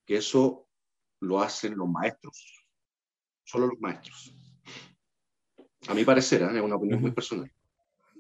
Que 0.07 0.17
eso 0.19 0.69
lo 1.21 1.41
hacen 1.41 1.77
los 1.77 1.89
maestros, 1.89 2.65
solo 3.43 3.67
los 3.67 3.81
maestros. 3.81 4.33
A 5.89 5.95
mi 5.95 6.05
parecer, 6.05 6.43
¿eh? 6.43 6.59
es 6.59 6.63
una 6.63 6.77
opinión 6.77 7.01
muy 7.01 7.11
personal. 7.11 7.51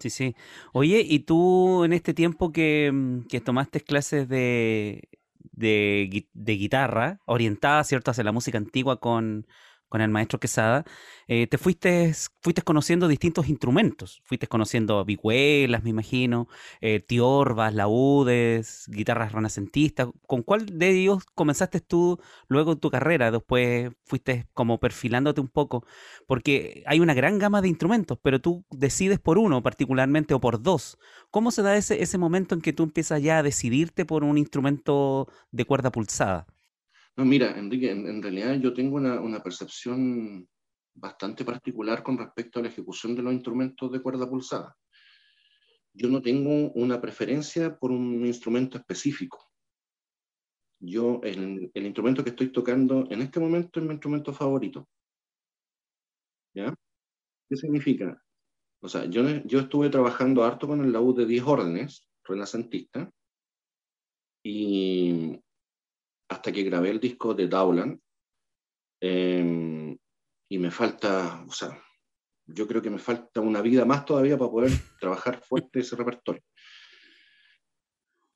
Sí, 0.01 0.11
sí. 0.11 0.35
Oye, 0.73 1.01
¿y 1.01 1.21
tú 1.21 1.85
en 1.85 1.93
este 1.93 2.13
tiempo 2.13 2.51
que, 2.51 3.23
que 3.29 3.41
tomaste 3.41 3.81
clases 3.81 4.29
de, 4.29 5.09
de, 5.53 6.27
de 6.33 6.53
guitarra, 6.55 7.21
orientada, 7.25 7.85
¿cierto?, 7.85 8.11
hacia 8.11 8.25
la 8.25 8.33
música 8.33 8.59
antigua 8.59 8.99
con, 8.99 9.47
con 9.95 10.01
el 10.01 10.11
maestro 10.11 10.41
Quesada, 10.41 10.85
eh, 11.29 11.47
te 11.47 11.57
fuiste, 11.57 12.13
fuiste 12.43 12.63
conociendo 12.63 13.07
distintos 13.07 13.49
instrumentos. 13.49 14.23
Fuiste 14.25 14.49
conociendo 14.49 15.05
vihuelas, 15.05 15.85
me 15.85 15.91
imagino, 15.91 16.49
eh, 16.81 16.99
tiorbas, 16.99 17.73
laúdes, 17.73 18.87
guitarras 18.89 19.31
renacentistas. 19.31 20.09
¿Con 20.27 20.43
cuál 20.43 20.67
de 20.67 20.91
ellos 20.91 21.25
comenzaste 21.37 21.79
tú 21.81 22.19
luego 22.49 22.77
tu 22.77 22.91
carrera? 22.91 23.31
Después 23.31 23.93
fuiste 24.05 24.49
como 24.53 24.81
perfilándote 24.81 25.41
un 25.41 25.47
poco, 25.49 25.87
porque 26.27 26.83
hay 26.87 26.99
una 26.99 27.15
gran 27.15 27.39
gama 27.39 27.63
de 27.63 27.69
instrumentos, 27.69 28.19
pero 28.21 28.41
tú 28.41 28.65
decides 28.73 29.21
por 29.21 29.39
uno 29.39 29.63
particularmente 29.63 30.35
o 30.35 30.41
por 30.41 30.61
dos. 30.61 30.99
¿Cómo 31.31 31.53
se 31.53 31.63
da 31.63 31.77
ese, 31.77 32.03
ese 32.03 32.19
momento 32.19 32.57
en 32.57 32.63
que 32.63 32.73
tú 32.73 32.83
empiezas 32.83 33.23
ya 33.23 33.39
a 33.39 33.43
decidirte 33.45 34.05
por 34.05 34.25
un 34.25 34.39
instrumento 34.39 35.29
de 35.53 35.65
cuerda 35.65 35.93
pulsada? 35.93 36.49
No, 37.17 37.25
mira, 37.25 37.57
Enrique, 37.57 37.91
en, 37.91 38.23
realidad 38.23 38.55
yo 38.57 38.75
tengo 38.75 38.97
una, 38.97 39.43
percepción 39.43 40.49
bastante 40.95 41.45
particular 41.45 42.03
con 42.03 42.19
respecto 42.19 42.59
a 42.59 42.63
la 42.63 42.69
ejecución 42.69 43.15
de 43.15 43.23
los 43.23 43.33
instrumentos 43.33 43.91
de 43.93 44.03
cuerda 44.03 44.29
pulsada. 44.29 44.77
Yo 45.93 46.09
no 46.09 46.21
tengo 46.21 46.73
una 46.73 47.01
preferencia 47.01 47.79
por 47.79 47.93
un 47.93 48.27
instrumento 48.27 48.79
específico. 48.79 49.49
Yo, 50.81 51.21
el, 51.23 51.71
el 51.73 51.87
instrumento 51.87 52.25
que 52.25 52.31
estoy 52.31 52.51
tocando 52.51 53.07
en 53.11 53.23
este 53.23 53.39
momento 53.39 53.79
es 53.79 53.87
mi 53.87 53.93
instrumento 53.93 54.33
favorito. 54.33 54.89
¿Ya? 56.53 56.75
¿Qué 57.49 57.57
significa? 57.57 58.21
O 58.81 58.89
sea, 58.89 59.07
yo, 59.07 59.23
yo 59.45 59.61
estuve 59.61 59.89
trabajando 59.89 60.45
harto 60.45 60.67
con 60.67 60.85
el 60.85 60.93
laúd 60.93 61.17
de 61.17 61.27
10 61.27 61.45
órdenes, 61.45 62.09
renacentista, 62.25 63.11
y 64.43 65.41
hasta 66.29 66.53
que 66.53 66.63
grabé 66.63 66.91
el 66.91 67.01
disco 67.01 67.35
de 67.35 67.49
Dowland. 67.49 68.01
Em, 69.01 69.97
y 70.49 70.59
me 70.59 70.71
falta, 70.71 71.45
o 71.47 71.53
sea, 71.53 71.83
yo 72.47 72.67
creo 72.67 72.83
que 72.83 72.91
me 72.91 72.99
falta 72.99 73.41
una 73.41 73.61
vida 73.61 73.85
más 73.85 74.05
todavía 74.05 74.37
para 74.37 74.51
poder 74.51 74.71
trabajar 75.01 75.43
fuerte 75.43 75.81
ese 75.81 75.97
repertorio. 75.97 76.43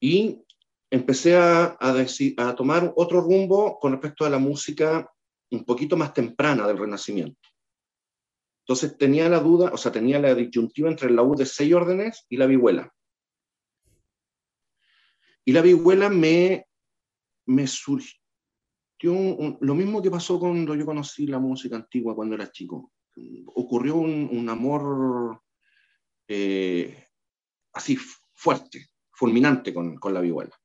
Y 0.00 0.45
empecé 0.90 1.37
a, 1.37 1.76
a, 1.80 2.54
tomar 2.54 2.92
otro 2.97 3.21
rumbo 3.21 3.78
con 3.78 3.92
respecto 3.92 4.25
a 4.25 4.30
la 4.30 4.38
música 4.38 5.11
un 5.50 5.64
poquito 5.64 5.97
más 5.97 6.14
temprana 6.14 6.66
del 6.66 6.78
Renacimiento. 6.78 7.49
Entonces 8.62 8.97
tenía 8.99 9.28
la 9.28 9.40
duda, 9.40 9.71
o 9.73 9.76
sea, 9.76 9.90
tenía 9.90 10.18
la 10.18 10.35
disyuntiva 10.35 10.90
entre 10.90 11.09
el 11.09 11.16
laúd 11.16 11.38
de 11.38 11.47
seis 11.47 11.73
órdenes 11.73 12.26
y 12.28 12.37
la 12.37 12.47
vihuela. 12.47 12.92
Y 15.45 15.52
la 15.52 15.62
vihuela 15.62 16.11
me 16.11 16.67
me 17.48 17.66
surgió, 17.66 18.18
partió 18.98 19.58
lo 19.60 19.74
mismo 19.74 20.02
que 20.02 20.10
pasó 20.10 20.38
cuando 20.38 20.74
yo 20.74 20.84
conocí 20.84 21.26
la 21.26 21.38
música 21.38 21.76
antigua 21.76 22.14
cuando 22.14 22.34
era 22.34 22.50
chico. 22.50 22.92
Ocurrió 23.46 23.96
un, 23.96 24.48
amor 24.48 25.40
eh, 26.28 27.06
así 27.72 27.96
fuerte, 28.34 28.86
fulminante 29.12 29.74
con, 29.74 29.96
con, 29.96 30.14
la 30.14 30.20
vihuela. 30.20 30.56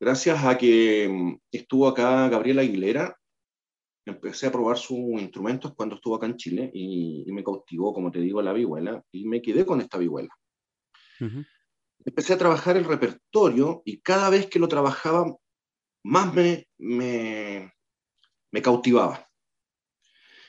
Gracias 0.00 0.44
a 0.44 0.56
que 0.56 1.08
mm, 1.08 1.38
estuvo 1.50 1.88
acá 1.88 2.28
Gabriela 2.28 2.62
Aguilera, 2.62 3.16
empecé 4.06 4.46
a 4.46 4.52
probar 4.52 4.78
sus 4.78 5.20
instrumentos 5.20 5.74
cuando 5.74 5.96
estuvo 5.96 6.14
acá 6.14 6.26
en 6.26 6.36
Chile 6.36 6.70
y, 6.72 7.24
me 7.32 7.42
cautivó, 7.42 7.92
como 7.92 8.12
te 8.12 8.20
digo, 8.20 8.40
la 8.40 8.52
vihuela 8.52 9.02
y 9.10 9.26
me 9.26 9.42
quedé 9.42 9.66
con 9.66 9.80
esta 9.80 9.98
vihuela. 9.98 10.30
Empecé 12.04 12.34
a 12.34 12.38
trabajar 12.38 12.76
el 12.76 12.84
repertorio 12.84 13.82
y 13.84 14.00
cada 14.00 14.30
vez 14.30 14.46
que 14.46 14.58
lo 14.58 14.68
trabajaba 14.68 15.36
más 16.04 16.34
me, 16.34 16.66
me, 16.78 17.72
me 18.50 18.62
cautivaba. 18.62 19.28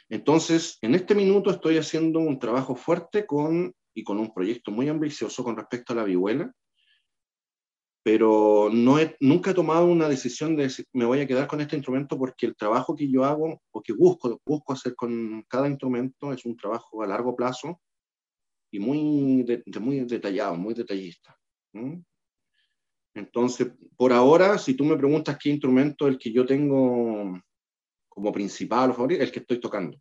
Entonces, 0.10 0.78
en 0.82 0.96
este 0.96 1.14
minuto 1.14 1.52
estoy 1.52 1.78
haciendo 1.78 2.20
un 2.20 2.40
trabajo 2.40 2.76
fuerte 2.76 3.26
con, 3.26 3.74
y 3.94 4.04
con 4.04 4.18
un 4.20 4.34
proyecto 4.34 4.72
muy 4.72 4.90
ambicioso 4.90 5.44
con 5.44 5.56
respecto 5.56 5.94
a 5.94 5.98
la 5.98 6.04
vihuela, 6.04 6.52
pero 8.04 8.70
no 8.72 8.98
he, 8.98 9.16
nunca 9.20 9.52
he 9.52 9.54
tomado 9.54 9.86
una 9.86 10.10
decisión 10.10 10.56
de 10.56 10.64
decir, 10.64 10.86
me 10.94 11.06
voy 11.06 11.20
a 11.20 11.28
quedar 11.28 11.48
con 11.48 11.62
este 11.62 11.76
instrumento 11.76 12.18
porque 12.18 12.48
el 12.48 12.56
trabajo 12.56 12.96
que 12.96 13.10
yo 13.10 13.24
hago 13.24 13.62
o 13.72 13.82
que 13.82 13.94
busco, 13.94 14.42
busco 14.46 14.74
hacer 14.74 14.96
con 14.96 15.44
cada 15.48 15.68
instrumento 15.68 16.34
es 16.34 16.46
un 16.46 16.56
trabajo 16.56 17.04
a 17.04 17.08
largo 17.08 17.36
plazo 17.36 17.80
y 18.72 18.80
muy, 18.80 19.46
muy 19.80 20.00
detallado, 20.06 20.56
muy 20.56 20.74
detallista. 20.74 21.39
Entonces, 23.14 23.72
por 23.96 24.14
ahora, 24.14 24.58
si 24.58 24.74
tú 24.74 24.86
me 24.86 24.98
preguntas 24.98 25.38
qué 25.42 25.50
instrumento 25.50 26.08
es 26.08 26.14
el 26.14 26.20
que 26.20 26.32
yo 26.32 26.46
tengo 26.46 27.40
como 28.08 28.32
principal 28.32 28.92
o 28.92 28.94
favorito, 28.94 29.24
el 29.24 29.32
que 29.32 29.40
estoy 29.40 29.60
tocando. 29.60 30.00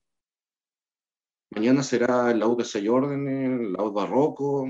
Mañana 1.51 1.83
será 1.83 2.31
el 2.31 2.41
laúd 2.41 2.59
de 2.59 2.65
seis 2.65 2.89
órdenes, 2.89 3.61
el 3.61 3.73
laúd 3.73 3.93
barroco, 3.93 4.69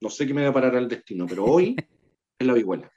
no 0.00 0.10
sé 0.10 0.26
qué 0.26 0.34
me 0.34 0.42
va 0.42 0.48
a 0.48 0.54
parar 0.54 0.74
el 0.76 0.88
destino, 0.88 1.26
pero 1.26 1.44
hoy 1.44 1.76
es 2.38 2.46
la 2.46 2.54
vihuela. 2.54 2.90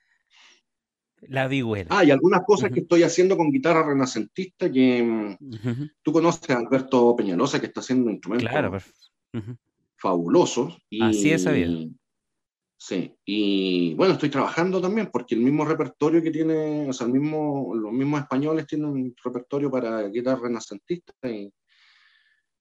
La 1.28 1.48
vihuela. 1.48 1.88
Ah, 1.90 2.04
y 2.04 2.12
algunas 2.12 2.44
cosas 2.46 2.72
que 2.72 2.82
estoy 2.82 3.04
haciendo 3.04 3.36
con 3.36 3.52
guitarra 3.52 3.88
renacentista 3.88 4.72
que 4.72 5.38
tú 6.02 6.12
conoces 6.12 6.50
a 6.52 6.60
Alberto 6.60 7.16
Peñalosa 7.16 7.60
que 7.60 7.68
está 7.68 7.80
haciendo 7.80 8.12
instrumentos 8.12 8.50
claro, 8.50 8.78
fabulosos. 9.98 10.78
Y, 10.90 11.02
Así 11.02 11.32
es. 11.32 11.46
Sí, 12.78 13.16
y 13.26 13.94
bueno, 13.96 14.14
estoy 14.14 14.30
trabajando 14.30 14.82
también 14.82 15.10
porque 15.12 15.36
el 15.36 15.42
mismo 15.42 15.66
repertorio 15.66 16.22
que 16.22 16.32
tiene, 16.32 16.90
o 16.90 16.94
sea, 16.94 17.08
el 17.08 17.14
mismo, 17.14 17.74
los 17.74 17.92
mismos 17.92 18.22
españoles 18.22 18.68
tienen 18.68 18.88
un 18.88 19.16
repertorio 19.24 19.72
para 19.72 20.08
guitarra 20.10 20.42
renacentista 20.44 21.14
y, 21.24 21.52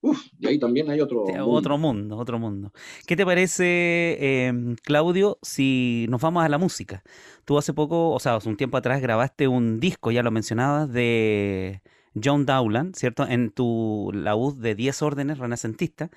Uf, 0.05 0.23
y 0.39 0.47
ahí 0.47 0.59
también 0.59 0.91
hay 0.91 1.01
otro 1.01 1.25
mundo. 1.25 1.49
Otro 1.49 1.79
mundo, 1.79 2.19
otro 2.19 2.39
mundo. 2.39 2.73
¿Qué 3.07 3.17
te 3.17 3.25
parece, 3.25 4.19
em, 4.21 4.77
Claudio, 4.83 5.39
si 5.41 6.05
nos 6.11 6.21
vamos 6.21 6.45
a 6.45 6.49
la 6.51 6.59
música? 6.59 7.03
Tú 7.47 7.57
hace 7.57 7.73
poco, 7.73 8.11
o 8.11 8.21
sea, 8.21 8.37
hace 8.37 8.51
un 8.51 8.59
tiempo 8.59 8.77
atrás 8.77 9.01
grabaste 9.01 9.49
un 9.49 9.81
disco, 9.81 10.11
ya 10.11 10.23
lo 10.23 10.31
mencionabas, 10.31 10.93
de 10.93 11.81
John 12.23 12.45
Dowland, 12.45 12.95
¿cierto? 12.97 13.27
En 13.27 13.51
tu 13.51 14.11
laúd 14.13 14.57
de 14.59 14.75
10 14.75 15.01
órdenes 15.01 15.39
renacentista. 15.39 16.11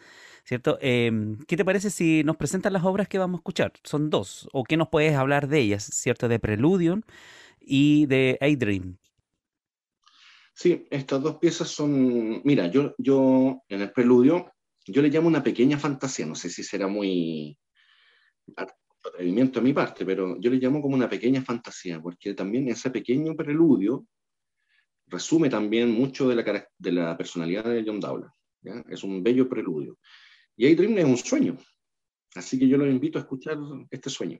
¿Cierto? 0.47 0.77
Em, 0.79 1.37
¿Qué 1.45 1.57
te 1.57 1.65
parece 1.65 1.89
si 1.89 2.23
nos 2.23 2.37
presentas 2.37 2.71
las 2.71 2.85
obras 2.85 3.09
que 3.09 3.17
vamos 3.17 3.39
a 3.39 3.41
escuchar? 3.41 3.73
Son 3.83 4.09
dos, 4.09 4.47
o 4.53 4.63
qué 4.63 4.77
nos 4.77 4.87
puedes 4.87 5.13
hablar 5.13 5.49
de 5.49 5.59
ellas, 5.59 5.83
¿cierto? 5.83 6.29
De 6.29 6.39
Preludium 6.39 7.01
y 7.59 8.05
de 8.05 8.37
A 8.39 8.47
Dream. 8.55 8.97
Sí, 10.53 10.87
estas 10.89 11.21
dos 11.21 11.37
piezas 11.37 11.67
son, 11.67 12.41
mira, 12.45 12.67
yo, 12.67 12.95
yo 12.97 13.61
en 13.67 13.81
el 13.81 13.91
preludio, 13.91 14.53
yo 14.85 15.01
le 15.01 15.09
llamo 15.09 15.27
una 15.27 15.43
pequeña 15.43 15.77
fantasía, 15.77 16.25
no 16.25 16.33
sé 16.33 16.49
si 16.49 16.63
será 16.63 16.87
muy 16.87 17.59
atrevimiento 19.03 19.59
de 19.59 19.65
mi 19.65 19.73
parte, 19.73 20.05
pero 20.05 20.39
yo 20.39 20.49
le 20.49 20.57
llamo 20.57 20.81
como 20.81 20.95
una 20.95 21.09
pequeña 21.09 21.41
fantasía, 21.41 22.01
porque 22.01 22.33
también 22.33 22.69
ese 22.69 22.89
pequeño 22.89 23.35
preludio 23.35 24.07
resume 25.07 25.49
también 25.49 25.91
mucho 25.91 26.29
de 26.29 26.35
la, 26.35 26.67
de 26.77 26.91
la 26.93 27.17
personalidad 27.17 27.65
de 27.65 27.83
John 27.85 27.99
Dowland. 27.99 28.31
Es 28.89 29.03
un 29.03 29.21
bello 29.21 29.47
preludio. 29.49 29.97
Y 30.57 30.73
Dream 30.73 30.97
es 30.97 31.05
un 31.05 31.17
sueño. 31.17 31.57
Así 32.35 32.57
que 32.57 32.67
yo 32.67 32.77
los 32.77 32.87
invito 32.87 33.19
a 33.19 33.21
escuchar 33.21 33.57
este 33.91 34.09
sueño. 34.09 34.39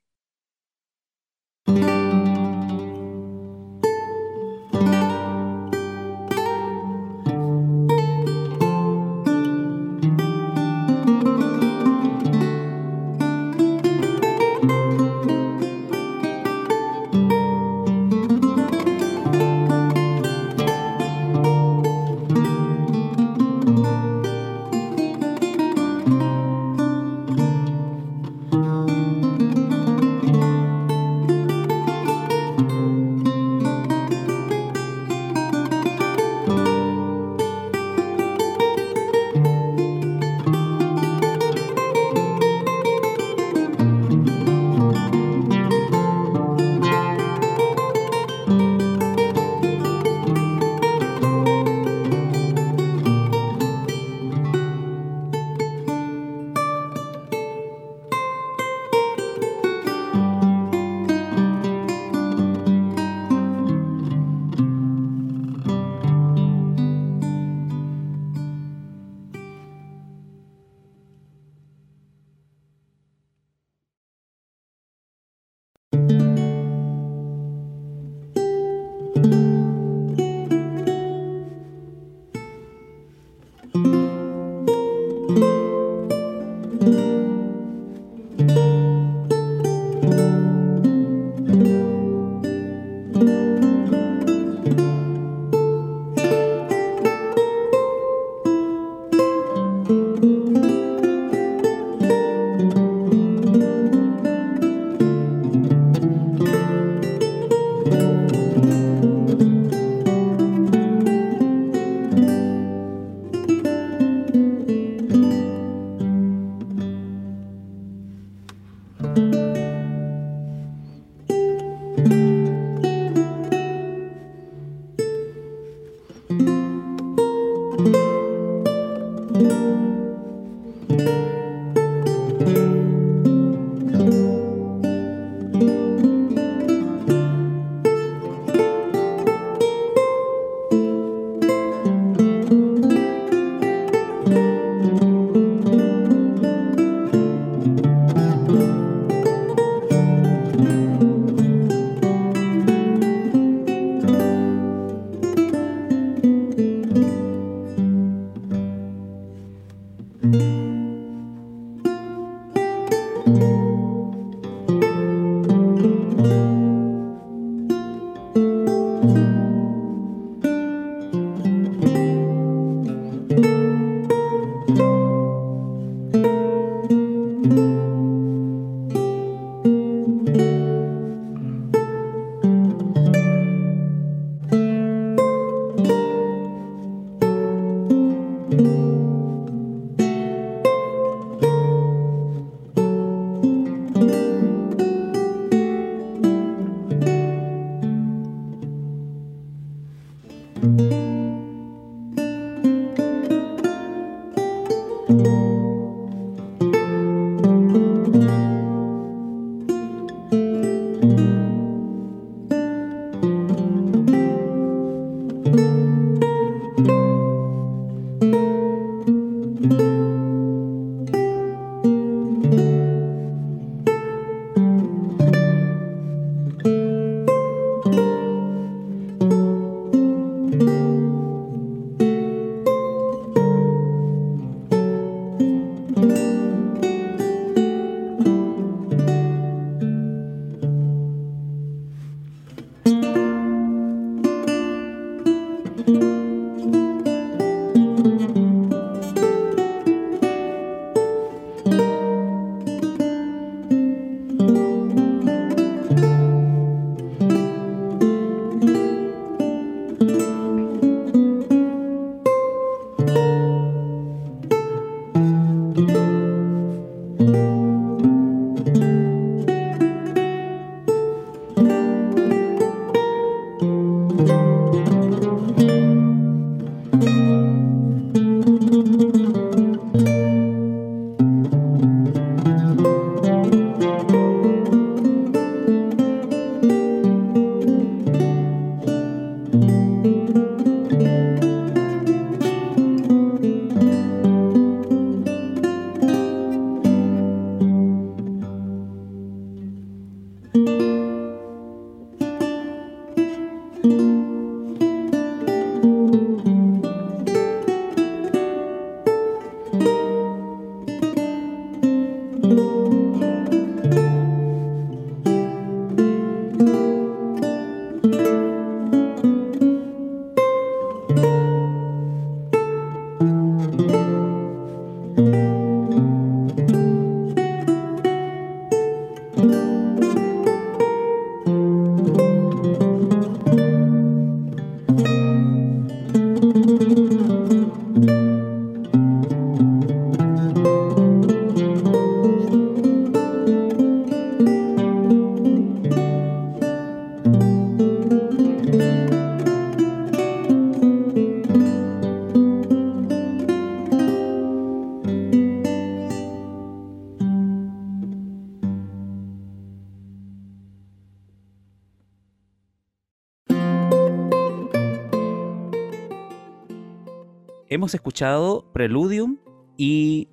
Hemos 367.88 367.96
escuchado 367.96 368.70
Preludium 368.74 369.38
y 369.78 370.28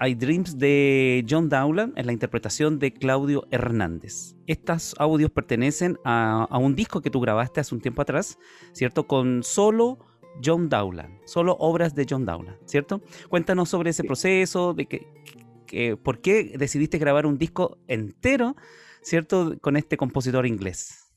I 0.00 0.14
Dreams 0.14 0.56
de 0.56 1.22
John 1.28 1.50
Dowland 1.50 1.92
en 1.98 2.06
la 2.06 2.14
interpretación 2.14 2.78
de 2.78 2.94
Claudio 2.94 3.46
Hernández. 3.50 4.36
Estos 4.46 4.94
audios 4.98 5.30
pertenecen 5.30 5.98
a, 6.02 6.48
un 6.58 6.74
disco 6.74 7.02
que 7.02 7.10
tú 7.10 7.20
grabaste 7.20 7.60
hace 7.60 7.74
un 7.74 7.82
tiempo 7.82 8.00
atrás, 8.00 8.38
¿cierto? 8.72 9.06
Con 9.06 9.42
solo 9.42 9.98
John 10.42 10.70
Dowland, 10.70 11.20
solo 11.26 11.58
obras 11.58 11.94
de 11.94 12.06
John 12.08 12.24
Dowland, 12.24 12.56
¿cierto? 12.64 13.02
Cuéntanos 13.28 13.68
sobre 13.68 13.90
ese 13.90 14.02
proceso, 14.02 14.72
de 14.72 14.86
que, 14.86 15.98
por 15.98 16.22
qué 16.22 16.56
decidiste 16.56 16.96
grabar 16.96 17.26
un 17.26 17.36
disco 17.36 17.76
entero, 17.86 18.56
¿cierto? 19.02 19.58
Con 19.60 19.76
este 19.76 19.98
compositor 19.98 20.46
inglés. 20.46 21.12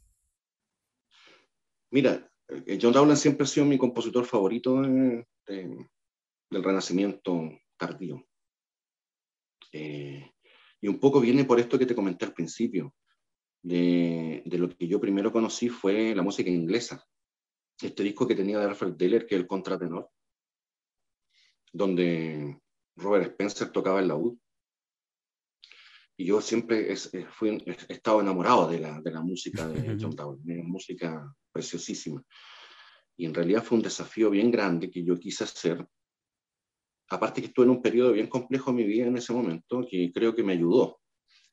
Mira, 1.92 2.30
eh, 2.50 2.78
John 2.82 2.92
Dowland 2.92 3.18
siempre 3.18 3.46
ha 3.46 3.48
sido 3.48 3.66
mi 3.66 3.78
compositor 3.78 4.26
favorito 4.26 4.84
del 5.48 6.64
Renacimiento 6.64 7.50
tardío. 7.78 8.26
Eh, 9.72 10.32
y 10.82 10.88
un 10.88 11.00
poco 11.00 11.20
viene 11.20 11.46
por 11.46 11.60
esto 11.60 11.78
que 11.78 11.86
te 11.86 11.96
comenté 11.96 12.26
al 12.26 12.34
principio, 12.34 12.94
de, 13.64 14.44
lo 14.46 14.70
que 14.70 14.88
yo 14.88 15.00
primero 15.00 15.32
conocí 15.32 15.70
fue 15.70 16.16
la 16.16 16.22
música 16.22 16.50
inglesa. 16.50 17.04
Este 17.82 18.04
disco 18.04 18.28
que 18.28 18.36
tenía 18.36 18.60
de 18.60 18.66
Alfred 18.66 18.94
Deller, 18.94 19.26
que 19.26 19.36
es 19.36 19.42
el 19.42 19.48
contratenor, 19.48 20.10
donde 21.74 22.60
Robert 22.96 23.32
Spencer 23.32 23.72
tocaba 23.72 24.00
el 24.00 24.08
laúd. 24.08 24.38
Y 26.20 26.26
yo 26.26 26.42
siempre 26.42 26.96
fui, 27.30 27.64
he 27.68 27.94
estado 27.94 28.22
enamorado 28.22 28.68
de 28.68 28.80
la, 28.80 29.00
de 29.02 29.12
la 29.12 29.22
música 29.22 29.68
de 29.68 29.98
John 30.02 30.16
Dowland, 30.16 30.64
música 30.64 31.32
preciosísima. 31.52 32.24
Y 33.18 33.26
en 33.26 33.34
realidad 33.34 33.64
fue 33.64 33.78
un 33.78 33.84
desafío 33.84 34.30
bien 34.30 34.52
grande 34.52 34.92
que 34.92 35.04
yo 35.04 35.18
quise 35.18 35.44
hacer. 35.44 35.86
Aparte 37.10 37.42
que 37.42 37.48
estuve 37.48 37.66
en 37.66 37.72
un 37.72 37.82
periodo 37.82 38.12
bien 38.14 38.28
complejo 38.28 38.70
en 38.70 38.76
mi 38.76 38.84
vida 38.84 39.08
en 39.08 39.18
ese 39.18 39.34
momento, 39.34 39.86
que 39.90 40.12
creo 40.14 40.36
que 40.36 40.44
me 40.44 40.54
ayudó 40.54 41.00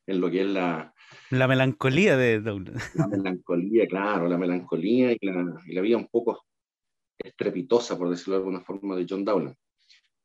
en 0.07 0.21
lo 0.21 0.31
que 0.31 0.43
es 0.43 0.47
la... 0.47 0.95
La 1.31 1.49
melancolía 1.49 2.17
de 2.17 2.41
La 2.95 3.07
melancolía, 3.07 3.87
claro, 3.87 4.29
la 4.29 4.37
melancolía 4.37 5.13
y 5.13 5.19
la, 5.23 5.63
y 5.67 5.75
la 5.75 5.81
vida 5.81 5.97
un 5.97 6.09
poco 6.09 6.45
estrepitosa, 7.19 7.97
por 7.97 8.11
decirlo 8.11 8.35
de 8.35 8.39
alguna 8.39 8.61
forma, 8.61 8.97
de 8.97 9.07
John 9.09 9.25
Dowland. 9.25 9.57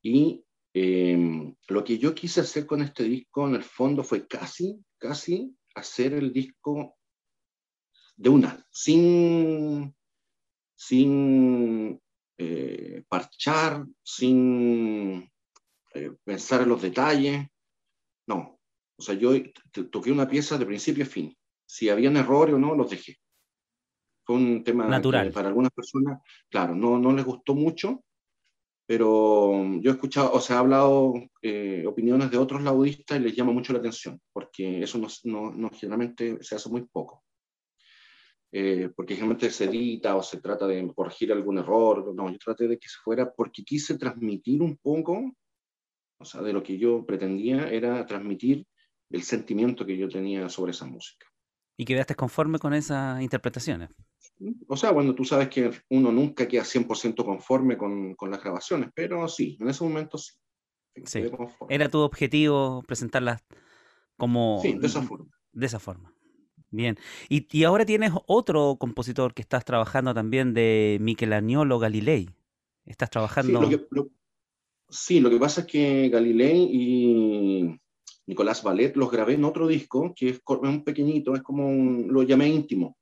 Y 0.01 0.43
em, 0.73 1.55
lo 1.67 1.83
que 1.83 1.97
yo 1.97 2.13
quise 2.13 2.41
hacer 2.41 2.65
con 2.65 2.81
este 2.81 3.03
disco, 3.03 3.47
en 3.47 3.55
el 3.55 3.63
fondo, 3.63 4.03
fue 4.03 4.27
casi, 4.27 4.83
casi 4.97 5.55
hacer 5.75 6.13
el 6.13 6.33
disco 6.33 6.97
de 8.17 8.29
una, 8.29 8.65
sin 8.69 9.95
sin 10.79 12.01
eh, 12.37 13.03
parchar, 13.09 13.85
sin 14.01 15.29
eh, 15.93 16.11
pensar 16.23 16.61
en 16.61 16.69
los 16.69 16.81
detalles. 16.81 17.47
No, 18.27 18.61
o 18.97 19.01
sea, 19.01 19.13
yo 19.15 19.31
toqué 19.91 20.09
una 20.09 20.29
pieza 20.29 20.57
de 20.57 20.65
principio 20.65 21.03
a 21.03 21.07
fin. 21.07 21.35
Si 21.65 21.89
habían 21.89 22.15
errores 22.15 22.55
o 22.55 22.59
no, 22.59 22.75
los 22.75 22.89
dejé. 22.89 23.17
Fue 24.25 24.37
un 24.37 24.63
tema 24.63 24.87
natural 24.87 25.33
para 25.33 25.49
algunas 25.49 25.71
personas, 25.71 26.21
claro, 26.49 26.73
no, 26.75 26.97
no 26.97 27.11
les 27.11 27.25
gustó 27.25 27.55
mucho, 27.55 28.05
pero 28.85 29.51
yo 29.81 29.91
he 29.91 29.93
escuchado, 29.95 30.31
o 30.31 30.39
sea, 30.39 30.57
he 30.57 30.59
hablado 30.59 31.13
eh, 31.41 31.83
opiniones 31.85 32.31
de 32.31 32.37
otros 32.37 32.61
laudistas 32.61 33.19
y 33.19 33.23
les 33.23 33.35
llama 33.35 33.51
mucho 33.51 33.73
la 33.73 33.79
atención, 33.79 34.21
porque 34.31 34.83
eso 34.83 34.97
no, 35.25 35.51
no 35.51 35.69
generalmente 35.71 36.41
se 36.41 36.55
hace 36.55 36.69
muy 36.69 36.85
poco. 36.85 37.25
Eh, 38.51 38.89
porque 38.95 39.13
generalmente 39.13 39.51
se 39.51 39.65
edita 39.65 40.15
o 40.15 40.23
se 40.23 40.41
trata 40.41 40.65
de 40.65 40.91
corregir 40.93 41.31
algún 41.31 41.59
error. 41.59 42.13
No, 42.15 42.31
yo 42.31 42.37
traté 42.37 42.67
de 42.67 42.79
que 42.79 42.87
se 42.87 42.97
fuera 43.03 43.31
porque 43.31 43.63
quise 43.63 43.97
transmitir 43.97 44.61
un 44.61 44.77
poco, 44.77 45.33
o 46.19 46.25
sea, 46.25 46.41
de 46.41 46.53
lo 46.53 46.63
que 46.63 46.77
yo 46.77 47.05
pretendía 47.05 47.69
era 47.69 48.05
transmitir 48.05 48.65
el 49.11 49.23
sentimiento 49.23 49.85
que 49.85 49.97
yo 49.97 50.09
tenía 50.09 50.49
sobre 50.49 50.71
esa 50.71 50.85
música. 50.85 51.27
¿Y 51.77 51.85
quedaste 51.85 52.15
conforme 52.15 52.59
con 52.59 52.73
esas 52.73 53.21
interpretaciones? 53.21 53.89
O 54.67 54.75
sea, 54.75 54.91
bueno, 54.91 55.15
tú 55.15 55.23
sabes 55.25 55.49
que 55.49 55.71
uno 55.89 56.11
nunca 56.11 56.47
queda 56.47 56.63
100% 56.63 57.23
conforme 57.23 57.77
con, 57.77 58.15
con, 58.15 58.31
las 58.31 58.41
grabaciones, 58.41 58.89
pero 58.93 59.27
sí, 59.27 59.57
en 59.59 59.69
ese 59.69 59.83
momento 59.83 60.17
sí. 60.17 60.33
sí. 61.05 61.23
Era 61.69 61.89
tu 61.89 61.99
objetivo 61.99 62.83
presentarlas 62.85 63.43
como... 64.17 64.59
Sí, 64.61 64.73
de 64.73 64.87
esa 64.87 65.01
forma. 65.01 65.31
De 65.51 65.65
esa 65.65 65.79
forma. 65.79 66.13
Bien. 66.71 66.97
Y, 67.29 67.47
y 67.51 67.63
ahora 67.63 67.85
tienes 67.85 68.11
otro 68.27 68.77
compositor 68.79 69.33
que 69.33 69.41
estás 69.41 69.65
trabajando 69.65 70.13
también 70.13 70.53
de 70.53 70.97
Michelangelo 71.01 71.79
Galilei. 71.79 72.29
Estás 72.85 73.09
trabajando... 73.09 73.63
Sí 73.63 73.77
lo, 73.89 74.05
que, 74.05 74.11
sí, 74.89 75.19
lo 75.19 75.29
que 75.29 75.39
pasa 75.39 75.61
es 75.61 75.67
que 75.67 76.09
Galilei 76.09 76.69
y 76.71 77.79
Nicolás 78.27 78.63
Ballet 78.63 78.95
los 78.95 79.11
grabé 79.11 79.33
en 79.33 79.45
otro 79.45 79.67
disco, 79.67 80.13
que 80.15 80.29
es 80.29 80.41
un 80.45 80.83
pequeñito, 80.83 81.35
es 81.35 81.41
como 81.41 81.67
un, 81.67 82.07
lo 82.09 82.23
llamé 82.23 82.47
íntimo 82.47 82.99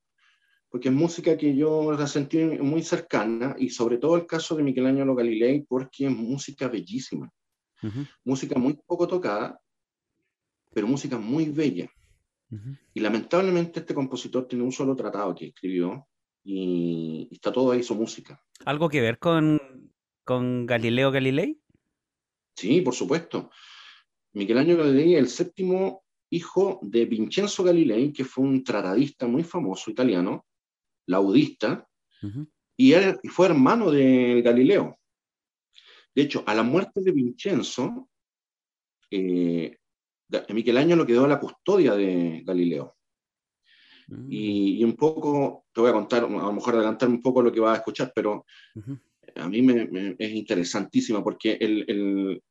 porque 0.69 0.89
es 0.89 0.93
música 0.93 1.37
que 1.37 1.55
yo 1.55 1.91
la 1.91 2.07
sentí 2.07 2.37
muy 2.37 2.83
cercana 2.83 3.55
y 3.57 3.69
sobre 3.69 3.97
todo 3.97 4.15
el 4.15 4.25
caso 4.25 4.55
de 4.55 4.63
Michelangelo 4.63 5.15
Galilei 5.15 5.61
porque 5.61 6.05
es 6.05 6.11
música 6.11 6.67
bellísima, 6.67 7.31
música 8.23 8.59
muy 8.59 8.77
poco 8.85 9.07
tocada, 9.07 9.59
pero 10.73 10.87
música 10.87 11.17
muy 11.17 11.45
bella. 11.45 11.89
Y 12.93 12.99
lamentablemente 12.99 13.81
este 13.81 13.93
compositor 13.93 14.47
tiene 14.47 14.63
un 14.63 14.71
solo 14.71 14.95
tratado 14.95 15.35
que 15.35 15.47
escribió 15.47 16.07
y, 16.43 17.27
está 17.31 17.51
todo 17.51 17.71
ahí 17.71 17.83
su 17.83 17.95
música. 17.95 18.41
¿Algo 18.65 18.87
que 18.87 19.01
ver 19.01 19.19
con, 19.19 19.59
con 20.23 20.65
Galileo 20.65 21.11
Galilei? 21.11 21.59
Sí, 22.55 22.81
por 22.81 22.93
supuesto. 22.93 23.51
Michelangelo 24.33 24.83
Galilei 24.83 25.15
es 25.15 25.19
el 25.19 25.27
séptimo 25.27 26.03
hijo 26.29 26.79
de 26.81 27.05
Vincenzo 27.05 27.63
Galilei, 27.63 28.11
que 28.11 28.25
fue 28.25 28.43
un 28.45 28.63
tratadista 28.63 29.27
muy 29.27 29.43
famoso 29.43 29.91
italiano, 29.91 30.45
laudista, 31.05 31.87
y, 32.75 32.93
fue 33.29 33.47
hermano 33.47 33.91
de 33.91 34.41
Galileo. 34.41 34.97
De 36.13 36.23
hecho, 36.23 36.43
a 36.47 36.55
la 36.55 36.63
muerte 36.63 37.01
de 37.01 37.11
Vincenzo, 37.11 38.09
eh, 39.11 39.77
Michelangelo 40.49 41.05
quedó 41.05 41.25
a 41.25 41.29
la 41.29 41.39
custodia 41.39 41.93
de 41.95 42.43
Galileo. 42.45 42.95
Mm. 44.07 44.27
Y, 44.29 44.83
un 44.83 44.95
poco, 44.95 45.65
te 45.73 45.81
voy 45.81 45.89
a 45.89 45.93
contar, 45.93 46.23
a 46.23 46.27
lo 46.27 46.53
mejor 46.53 46.75
adelantar 46.75 47.09
un 47.09 47.21
poco 47.21 47.41
lo 47.41 47.51
que 47.51 47.59
vas 47.59 47.73
a 47.73 47.79
escuchar, 47.79 48.11
pero 48.15 48.45
a 49.35 49.49
mí 49.49 49.61
me, 49.61 50.15
es 50.17 50.31
interesantísima 50.31 51.23
porque 51.23 51.57
el, 51.59 52.41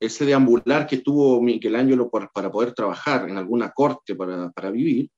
ese 0.00 0.26
deambular 0.26 0.86
que 0.86 0.98
tuvo 0.98 1.40
Michelangelo 1.40 2.10
para 2.10 2.50
poder 2.50 2.74
trabajar 2.74 3.28
en 3.28 3.38
alguna 3.38 3.70
corte 3.70 4.14
para, 4.14 4.50
para 4.50 4.70
vivir, 4.70 5.10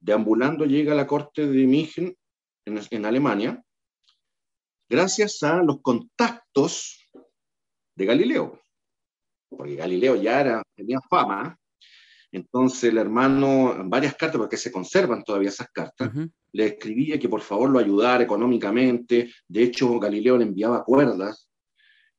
deambulando 0.00 0.64
llega 0.64 0.92
a 0.92 0.96
la 0.96 1.06
corte 1.06 1.46
de 1.46 1.66
Mingen 1.66 2.16
en, 2.64 2.80
en 2.90 3.04
Alemania, 3.04 3.62
gracias 4.88 5.42
a 5.42 5.62
los 5.62 5.80
contactos 5.82 7.10
de 7.94 8.06
Galileo, 8.06 8.60
porque 9.48 9.76
Galileo 9.76 10.16
ya 10.16 10.40
era, 10.40 10.62
tenía 10.74 10.98
fama, 11.08 11.56
entonces 12.30 12.84
el 12.84 12.98
hermano, 12.98 13.74
en 13.74 13.88
varias 13.88 14.14
cartas, 14.14 14.38
porque 14.38 14.56
se 14.56 14.70
conservan 14.70 15.24
todavía 15.24 15.48
esas 15.48 15.68
cartas, 15.70 16.10
le 16.52 16.66
escribía 16.66 17.18
que 17.18 17.28
por 17.28 17.40
favor 17.40 17.70
lo 17.70 17.78
ayudara 17.78 18.22
económicamente, 18.22 19.32
de 19.46 19.62
hecho 19.62 19.98
Galileo 19.98 20.36
le 20.36 20.44
enviaba 20.44 20.84
cuerdas, 20.84 21.48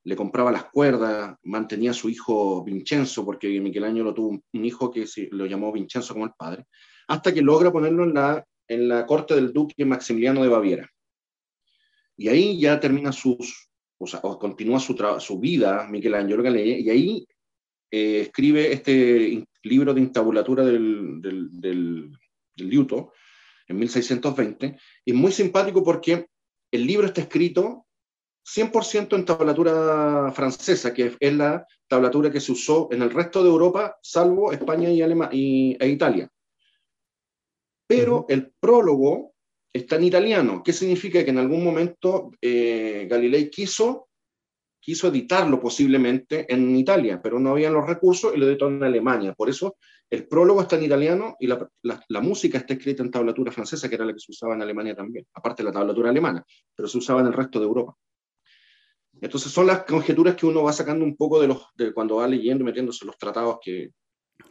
le 0.03 0.15
compraba 0.15 0.51
las 0.51 0.65
cuerdas, 0.65 1.35
mantenía 1.43 1.91
a 1.91 1.93
su 1.93 2.09
hijo 2.09 2.63
Vincenzo, 2.63 3.23
porque 3.23 3.59
Michelangelo 3.59 4.13
tuvo 4.13 4.29
un 4.29 4.65
hijo 4.65 4.89
que 4.89 5.05
se, 5.05 5.29
lo 5.31 5.45
llamó 5.45 5.71
Vincenzo 5.71 6.13
como 6.13 6.25
el 6.25 6.33
padre, 6.37 6.65
hasta 7.07 7.33
que 7.33 7.41
logra 7.41 7.71
ponerlo 7.71 8.03
en 8.03 8.13
la, 8.13 8.43
en 8.67 8.87
la 8.87 9.05
corte 9.05 9.35
del 9.35 9.53
duque 9.53 9.85
Maximiliano 9.85 10.41
de 10.41 10.49
Baviera. 10.49 10.89
Y 12.17 12.27
ahí 12.27 12.59
ya 12.59 12.79
termina 12.79 13.11
sus, 13.11 13.68
o 13.99 14.07
sea, 14.07 14.21
continúa 14.21 14.79
su, 14.79 14.95
su 15.19 15.39
vida 15.39 15.88
Michelangelo 15.89 16.41
Galilei, 16.41 16.81
y 16.81 16.89
ahí 16.89 17.27
eh, 17.91 18.21
escribe 18.21 18.71
este 18.71 19.45
libro 19.63 19.93
de 19.93 20.01
instabulatura 20.01 20.63
del, 20.63 21.21
del, 21.21 21.49
del, 21.51 22.12
del 22.55 22.69
liuto 22.69 23.12
en 23.67 23.77
1620, 23.77 24.77
y 25.05 25.12
es 25.12 25.17
muy 25.17 25.31
simpático 25.31 25.83
porque 25.83 26.27
el 26.71 26.88
libro 26.88 27.07
está 27.07 27.21
escrito 27.21 27.85
100% 28.45 29.15
en 29.15 29.25
tablatura 29.25 30.31
francesa, 30.33 30.93
que 30.93 31.15
es 31.19 31.33
la 31.33 31.65
tablatura 31.88 32.31
que 32.31 32.39
se 32.39 32.51
usó 32.51 32.88
en 32.91 33.01
el 33.01 33.12
resto 33.12 33.43
de 33.43 33.49
Europa, 33.49 33.97
salvo 34.01 34.51
España 34.51 34.89
y, 34.89 35.01
y 35.33 35.77
e 35.79 35.88
Italia. 35.89 36.31
Pero 37.85 38.25
el 38.29 38.51
prólogo 38.59 39.33
está 39.73 39.95
en 39.95 40.03
italiano. 40.03 40.62
¿Qué 40.63 40.73
significa? 40.73 41.23
Que 41.23 41.29
en 41.32 41.38
algún 41.38 41.63
momento 41.63 42.32
eh, 42.41 43.08
Galilei 43.10 43.49
quiso, 43.49 44.10
quiso 44.79 45.08
editarlo 45.08 45.60
posiblemente 45.60 46.51
en 46.51 46.75
Italia, 46.75 47.21
pero 47.21 47.39
no 47.39 47.51
había 47.51 47.69
los 47.69 47.86
recursos 47.86 48.34
y 48.36 48.38
lo 48.38 48.47
editó 48.47 48.67
en 48.67 48.84
Alemania. 48.84 49.34
Por 49.34 49.49
eso 49.49 49.77
el 50.10 50.27
prólogo 50.27 50.62
está 50.62 50.75
en 50.75 50.84
italiano 50.84 51.36
y 51.39 51.47
la, 51.47 51.69
la, 51.84 52.21
música 52.21 52.58
está 52.58 52.73
escrita 52.73 53.03
en 53.03 53.12
tablatura 53.12 53.51
francesa, 53.51 53.88
que 53.88 53.95
era 53.95 54.05
la 54.05 54.13
que 54.13 54.19
se 54.19 54.32
usaba 54.32 54.55
en 54.55 54.62
Alemania 54.62 54.95
también, 54.95 55.27
aparte 55.34 55.62
de 55.62 55.69
la 55.69 55.73
tablatura 55.73 56.10
alemana, 56.10 56.43
pero 56.75 56.88
se 56.88 56.97
usaba 56.97 57.21
en 57.21 57.27
el 57.27 57.34
resto 57.34 57.60
de 57.60 57.65
Europa. 57.65 57.95
Entonces 59.21 59.51
son 59.51 59.67
las 59.67 59.84
conjeturas 59.84 60.36
que 60.36 60.45
uno 60.45 60.63
va 60.63 60.73
sacando 60.73 61.05
un 61.05 61.15
poco 61.15 61.39
de, 61.41 61.47
los, 61.47 61.67
de 61.75 61.93
cuando 61.93 62.15
va 62.15 62.27
leyendo 62.27 62.63
y 62.63 62.65
metiéndose 62.65 63.03
en 63.03 63.08
los 63.08 63.17
tratados 63.17 63.58
que, 63.62 63.91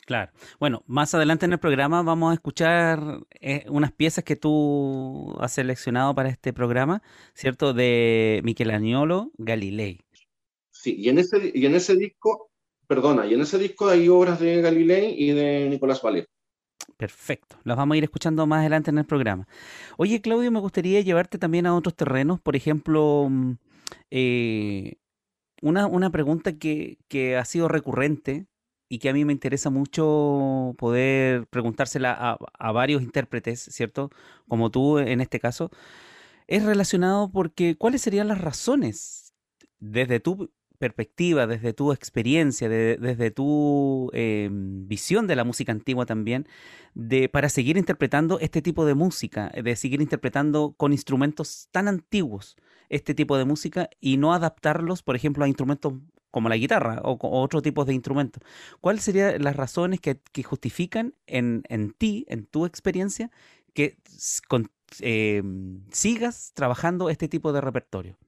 Claro. 0.09 0.33
Bueno, 0.59 0.83
más 0.87 1.15
adelante 1.15 1.45
en 1.45 1.53
el 1.53 1.59
programa 1.59 2.03
vamos 2.03 2.31
a 2.31 2.35
escuchar 2.35 3.27
eh, 3.41 3.67
unas 3.69 3.93
piezas 3.93 4.25
que 4.25 4.37
tú 4.37 5.37
has 5.39 5.53
seleccionado 5.53 6.15
para 6.15 6.31
este 6.31 6.55
programa, 6.55 7.03
¿cierto? 7.35 7.75
De 7.75 8.41
Michelangelo 8.43 9.31
Galilei. 9.37 10.01
Sí, 10.71 10.97
y 10.99 11.11
en 11.11 11.19
ese, 11.19 11.53
y 11.55 11.67
en 11.67 11.75
ese 11.75 11.95
disco, 11.95 12.51
perdona, 12.87 13.27
y 13.27 13.35
en 13.35 13.43
ese 13.43 13.59
disco 13.59 13.89
hay 13.89 14.09
obras 14.09 14.41
de 14.41 14.63
Galilei 14.63 15.15
y 15.17 15.33
de 15.33 15.69
Nicolás 15.69 16.01
Valer. 16.01 16.27
Perfecto, 16.97 17.59
las 17.65 17.77
vamos 17.77 17.95
a 17.95 17.99
ir 17.99 18.05
escuchando 18.05 18.47
más 18.47 18.61
adelante 18.61 18.91
en 18.91 18.99
el 18.99 19.05
programa. 19.05 19.47
Oye, 19.99 20.21
Claudio, 20.21 20.51
me 20.51 20.59
gustaría 20.59 21.01
llevarte 21.03 21.37
también 21.39 21.67
a 21.67 21.77
otros 21.77 21.95
terrenos, 21.95 22.41
por 22.41 22.57
ejemplo, 22.57 23.29
mm, 23.29 23.53
eh, 24.11 24.97
una, 25.61 25.87
una, 25.87 26.11
pregunta 26.11 26.57
que, 26.57 26.99
que 27.09 27.37
ha 27.37 27.45
sido 27.45 27.69
recurrente 27.69 28.48
y 28.89 28.99
que 28.99 29.09
a 29.09 29.13
mí 29.13 29.25
me 29.25 29.33
interesa 29.33 29.71
mucho 29.71 30.75
poder 30.79 31.47
preguntársela 31.49 32.39
a, 32.59 32.73
varios 32.73 33.03
intérpretes, 33.03 33.61
¿cierto? 33.61 34.11
Como 34.49 34.71
tú 34.71 34.99
en 34.99 35.21
este 35.21 35.41
caso, 35.41 35.71
es 36.47 36.65
relacionado 36.65 37.31
porque 37.31 37.77
cuáles 37.77 38.03
serían 38.03 38.29
las 38.29 38.41
razones 38.41 39.35
desde 39.81 40.21
tu 40.21 40.51
perspectiva, 40.79 41.47
desde 41.47 41.73
tu 41.73 41.93
experiencia, 41.93 42.69
desde 42.69 43.31
tu 43.31 44.11
em, 44.15 44.87
visión 44.87 45.27
de 45.27 45.37
la 45.37 45.45
música 45.45 45.73
antigua 45.73 46.07
también, 46.07 46.47
de, 46.95 47.29
para 47.29 47.49
seguir 47.49 47.77
interpretando 47.77 48.39
este 48.41 48.63
tipo 48.63 48.87
de 48.87 48.95
música, 48.95 49.51
de 49.51 49.77
seguir 49.77 50.01
interpretando 50.01 50.75
con 50.77 50.93
instrumentos 50.93 51.69
tan 51.73 51.89
antiguos 51.89 52.57
este 52.89 53.15
tipo 53.15 53.37
de 53.37 53.45
música 53.45 53.91
y 54.01 54.17
no 54.17 54.33
adaptarlos, 54.33 55.03
por 55.03 55.17
ejemplo, 55.17 55.45
a 55.45 55.49
instrumentos 55.49 55.95
como 56.31 56.49
la 56.49 56.57
guitarra 56.57 57.01
o, 57.03 57.19
otro 57.21 57.63
tipo 57.63 57.85
de 57.85 57.95
instrumento. 57.95 58.41
¿Cuáles 58.81 59.03
serían 59.03 59.43
las 59.43 59.57
razones 59.57 60.01
que, 60.01 60.19
justifican 60.43 61.15
en, 61.27 61.63
ti, 61.97 62.25
en 62.29 62.47
tu 62.47 62.67
experiencia, 62.67 63.31
que 63.75 63.97
eh, 65.01 65.43
sigas 65.91 66.53
trabajando 66.55 67.11
este 67.11 67.29
tipo 67.29 67.53
de 67.53 67.61
repertorio? 67.61 68.19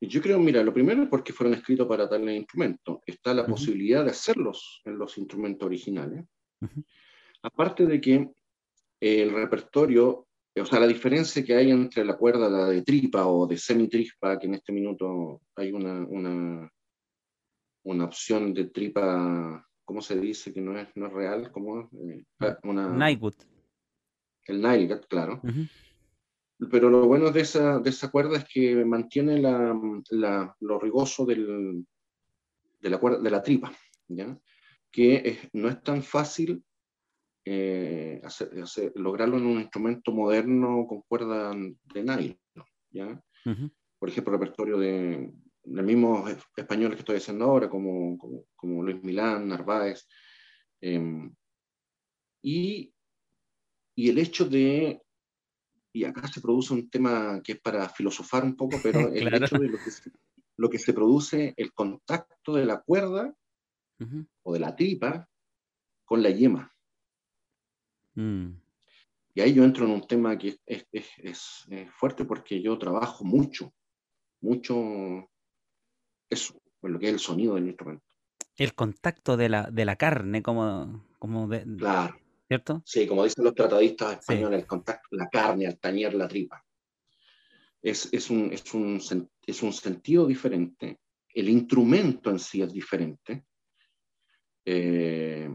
Yo 0.00 0.20
creo, 0.20 0.38
mira, 0.40 0.64
lo 0.64 0.74
primero 0.74 1.04
es 1.04 1.08
porque 1.08 1.32
fueron 1.32 1.54
escritos 1.54 1.86
para 1.86 2.08
tal 2.08 2.28
instrumento. 2.28 3.02
Está 3.06 3.32
la 3.32 3.46
posibilidad 3.46 4.04
de 4.04 4.10
hacerlos 4.10 4.80
en 4.84 4.98
los 4.98 5.16
instrumentos 5.16 5.64
originales. 5.64 6.24
Aparte 7.42 7.86
de 7.86 8.00
que 8.00 8.28
el 8.98 9.32
repertorio, 9.32 10.26
o 10.60 10.66
sea, 10.66 10.80
la 10.80 10.86
diferencia 10.86 11.42
que 11.44 11.54
hay 11.54 11.70
entre 11.70 12.04
la 12.04 12.16
cuerda 12.16 12.68
de 12.68 12.82
tripa 12.82 13.26
o 13.26 13.46
de 13.46 13.56
semitripa, 13.56 14.38
que 14.38 14.46
en 14.46 14.54
este 14.54 14.72
minuto 14.72 15.40
hay 15.56 15.72
una, 15.72 16.06
una 17.84 18.04
opción 18.04 18.52
de 18.52 18.66
tripa, 18.66 19.66
¿cómo 19.84 20.02
se 20.02 20.18
dice? 20.18 20.52
Que 20.52 20.60
no 20.60 20.78
es, 20.78 20.88
no 20.94 21.06
es 21.06 21.12
real, 21.12 21.50
como 21.50 21.80
eh, 21.80 22.24
ah, 22.40 22.58
una... 22.64 22.88
Nightwood. 22.88 23.34
El 24.44 24.60
Nightwood, 24.60 25.06
claro. 25.08 25.40
Pero 26.70 26.90
lo 26.90 27.06
bueno 27.06 27.30
de 27.30 27.40
esa, 27.40 27.78
de 27.78 27.90
esa 27.90 28.10
cuerda 28.10 28.38
es 28.38 28.44
que 28.44 28.84
mantiene 28.84 29.40
la, 29.40 29.78
la, 30.10 30.56
lo 30.60 30.78
rigoso 30.78 31.24
del, 31.24 31.84
de, 32.80 32.90
la 32.90 32.98
cuerda, 32.98 33.18
de 33.18 33.30
la 33.30 33.42
tripa, 33.42 33.72
¿ya? 34.08 34.38
que 34.90 35.38
no 35.54 35.68
es 35.68 35.82
tan 35.82 36.02
fácil 36.02 36.62
eh, 37.44 38.20
hacer, 38.24 38.92
lograrlo 38.94 39.38
en 39.38 39.46
un 39.46 39.60
instrumento 39.60 40.12
moderno 40.12 40.86
con 40.86 41.02
cuerda 41.02 41.54
de 41.54 42.02
nylon. 42.02 42.38
¿ya? 42.90 43.22
Por 43.98 44.08
ejemplo, 44.08 44.32
repertorio 44.32 44.78
de, 44.78 45.32
los 45.64 45.84
mismos 45.84 46.30
españoles 46.56 46.96
que 46.96 47.00
estoy 47.00 47.16
haciendo 47.16 47.44
ahora, 47.44 47.68
como, 47.68 48.18
como, 48.56 48.82
Luis 48.82 49.02
Milán, 49.02 49.48
Narváez, 49.48 50.06
em, 50.80 51.32
y, 52.42 52.92
y, 53.94 54.10
el 54.10 54.18
hecho 54.18 54.44
de 54.44 55.00
y 55.92 56.04
acá 56.04 56.26
se 56.26 56.40
produce 56.40 56.72
un 56.72 56.88
tema 56.88 57.40
que 57.44 57.52
es 57.52 57.60
para 57.60 57.88
filosofar 57.88 58.44
un 58.44 58.56
poco, 58.56 58.78
pero 58.82 58.98
el 59.12 59.34
hecho 59.34 59.58
de 59.58 59.68
lo 60.56 60.70
que, 60.70 60.78
se, 60.78 60.92
produce, 60.92 61.54
el 61.56 61.72
contacto 61.72 62.54
de 62.54 62.64
la 62.64 62.80
cuerda 62.80 63.34
o 64.42 64.52
de 64.52 64.58
la 64.58 64.74
tripa 64.74 65.28
con 66.04 66.22
la 66.22 66.30
yema. 66.30 66.71
Mm. 68.14 68.50
Y 69.34 69.40
ahí 69.40 69.54
yo 69.54 69.64
entro 69.64 69.86
en 69.86 69.92
un 69.92 70.06
tema 70.06 70.36
que 70.36 70.58
es, 70.66 70.86
es, 70.92 71.66
fuerte 71.96 72.24
porque 72.24 72.60
yo 72.60 72.76
trabajo 72.78 73.24
mucho, 73.24 73.72
mucho 74.40 75.30
eso, 76.28 76.60
lo 76.82 76.98
que 76.98 77.06
es 77.06 77.12
el 77.14 77.18
sonido 77.18 77.54
del 77.54 77.68
instrumento. 77.68 78.04
El 78.56 78.74
contacto 78.74 79.36
de 79.38 79.48
la, 79.48 79.70
de 79.70 79.84
la 79.86 79.96
carne, 79.96 80.42
como, 80.42 81.06
como 81.18 81.48
de, 81.48 81.64
claro. 81.78 82.14
¿cierto? 82.46 82.82
Sí, 82.84 83.06
como 83.06 83.24
dicen 83.24 83.44
los 83.44 83.54
tratadistas 83.54 84.18
españoles, 84.18 84.60
el 84.60 84.66
contacto 84.66 85.08
la 85.12 85.28
carne 85.30 85.66
al 85.66 85.78
tañer 85.78 86.12
la 86.12 86.28
tripa. 86.28 86.62
Es, 87.80 88.12
es, 88.12 88.28
un, 88.28 88.52
es, 88.52 88.74
un, 88.74 89.00
es 89.46 89.62
un 89.62 89.72
sentido 89.72 90.26
diferente, 90.26 91.00
el 91.34 91.48
instrumento 91.48 92.30
en 92.30 92.38
sí 92.38 92.62
es 92.62 92.72
diferente. 92.72 93.44
Eh, 94.64 95.50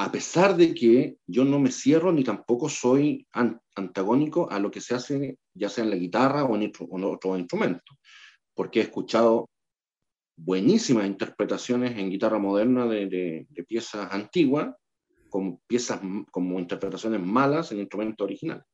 a 0.00 0.12
pesar 0.12 0.56
de 0.56 0.74
que 0.74 1.16
yo 1.26 1.44
no 1.44 1.58
me 1.58 1.72
cierro 1.72 2.12
ni 2.12 2.22
tampoco 2.22 2.68
soy 2.68 3.26
antagónico 3.74 4.48
a 4.48 4.60
lo 4.60 4.70
que 4.70 4.80
se 4.80 4.94
hace, 4.94 5.38
ya 5.54 5.68
sea 5.68 5.82
en 5.82 5.90
la 5.90 5.96
guitarra 5.96 6.44
o 6.44 6.54
en, 6.54 6.72
otro 7.04 7.36
instrumento, 7.36 7.98
porque 8.54 8.78
he 8.78 8.82
escuchado 8.84 9.50
buenísimas 10.36 11.04
interpretaciones 11.04 11.98
en 11.98 12.10
guitarra 12.10 12.38
moderna 12.38 12.86
de, 12.86 13.48
piezas 13.66 14.12
antiguas, 14.12 14.72
con 15.28 15.58
piezas 15.66 16.00
como 16.30 16.60
interpretaciones 16.60 17.20
malas 17.20 17.72
en 17.72 17.80
instrumentos 17.80 18.24
originales. 18.24 18.64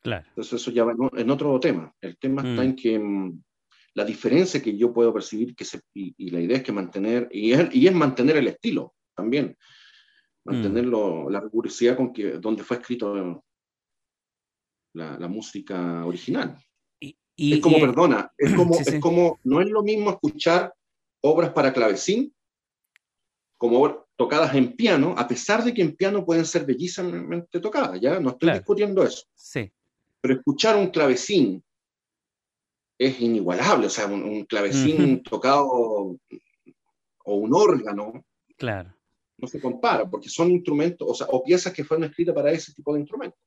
Claro. 0.00 0.24
Entonces 0.28 0.52
eso 0.60 0.70
ya 0.70 0.84
va 0.84 0.94
en 1.16 1.30
otro 1.30 1.58
tema. 1.58 1.92
El 2.00 2.16
tema 2.18 2.42
está 2.42 2.62
mm. 2.62 2.66
en 2.66 2.76
que 2.76 2.98
mm, 3.00 3.42
la 3.94 4.04
diferencia 4.04 4.62
que 4.62 4.76
yo 4.76 4.92
puedo 4.92 5.12
percibir 5.12 5.56
que 5.56 5.64
se, 5.64 5.80
y, 5.92 6.30
la 6.30 6.40
idea 6.40 6.58
es 6.58 6.62
que 6.62 6.70
mantener, 6.70 7.28
y 7.32 7.50
es, 7.50 7.74
y 7.74 7.88
es 7.88 7.94
mantener 7.94 8.36
el 8.36 8.46
estilo 8.46 8.94
también, 9.16 9.56
mantener 10.44 10.86
mm. 10.86 11.28
la 11.28 11.40
rigurosidad 11.40 11.96
con 11.96 12.12
que, 12.12 12.32
donde 12.32 12.64
fue 12.64 12.78
escrito 12.78 13.42
la, 14.94 15.28
música 15.28 16.04
original. 16.04 16.58
Y, 17.00 17.54
es 17.54 17.60
como, 17.60 17.80
perdona, 17.80 18.30
es 18.36 18.52
como, 18.56 18.78
es 18.78 19.00
como, 19.00 19.38
no 19.44 19.60
es 19.60 19.68
lo 19.68 19.82
mismo 19.82 20.10
escuchar 20.10 20.74
obras 21.22 21.52
para 21.52 21.72
clavecín 21.72 22.34
como 23.56 24.06
tocadas 24.16 24.54
en 24.56 24.74
piano, 24.74 25.14
a 25.16 25.26
pesar 25.26 25.62
de 25.62 25.72
que 25.72 25.82
en 25.82 25.94
piano 25.94 26.24
pueden 26.24 26.44
ser 26.44 26.66
bellísimamente 26.66 27.60
tocadas, 27.60 28.00
¿ya? 28.00 28.18
No 28.18 28.30
estoy 28.30 28.52
discutiendo 28.52 29.04
eso. 29.04 29.24
Sí. 29.34 29.72
Pero 30.20 30.34
escuchar 30.34 30.76
un 30.76 30.88
clavecín 30.88 31.62
es 32.98 33.20
inigualable, 33.20 33.86
o 33.86 33.90
sea, 33.90 34.06
un, 34.06 34.44
clavecín 34.46 35.22
tocado 35.22 35.68
o 37.24 37.34
un 37.34 37.54
órgano. 37.54 38.24
Claro 38.56 38.92
no 39.42 39.48
se 39.48 39.60
compara, 39.60 40.08
porque 40.08 40.28
son 40.28 40.50
instrumentos, 40.52 41.06
o, 41.06 41.14
sea, 41.14 41.26
piezas 41.44 41.72
que 41.72 41.84
fueron 41.84 42.04
escritas 42.04 42.34
para 42.34 42.52
ese 42.52 42.72
tipo 42.72 42.94
de 42.94 43.00
instrumentos. 43.00 43.38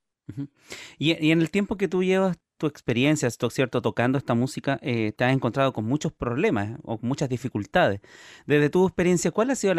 y, 0.99 1.31
en 1.31 1.41
el 1.41 1.49
tiempo 1.49 1.77
que 1.77 1.87
tú 1.87 2.03
llevas 2.03 2.37
tu 2.57 2.67
experiencia, 2.67 3.27
esto 3.27 3.49
cierto, 3.49 3.81
tocando 3.81 4.17
esta 4.17 4.33
música, 4.33 4.79
eh, 4.81 5.13
te 5.13 5.23
has 5.23 5.33
encontrado 5.33 5.73
con 5.73 5.85
muchos 5.85 6.11
problemas 6.13 6.79
o 6.83 6.99
muchas 7.01 7.29
dificultades. 7.29 8.01
Desde 8.45 8.69
tu 8.69 8.85
experiencia, 8.85 9.31
¿cuáles 9.31 9.59
sido 9.59 9.73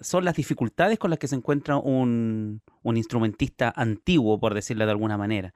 son 0.00 0.24
las 0.24 0.36
dificultades 0.36 0.98
con 0.98 1.10
las 1.10 1.18
que 1.18 1.28
se 1.28 1.36
encuentra 1.36 1.76
un, 1.76 2.62
instrumentista 2.84 3.72
antiguo, 3.74 4.38
por 4.38 4.54
decirlo 4.54 4.84
de 4.84 4.90
alguna 4.92 5.16
manera, 5.16 5.54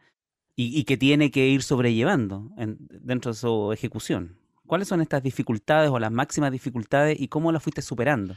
y, 0.56 0.82
que 0.84 0.96
tiene 0.96 1.30
que 1.30 1.46
ir 1.46 1.62
sobrellevando 1.62 2.50
dentro 2.56 3.32
de 3.32 3.38
su 3.38 3.72
ejecución? 3.72 4.38
¿Cuáles 4.66 4.88
son 4.88 5.00
estas 5.00 5.22
dificultades 5.22 5.90
o 5.90 5.98
las 5.98 6.12
máximas 6.12 6.52
dificultades 6.52 7.18
y 7.18 7.28
cómo 7.28 7.52
las 7.52 7.62
fuiste 7.62 7.82
superando? 7.82 8.34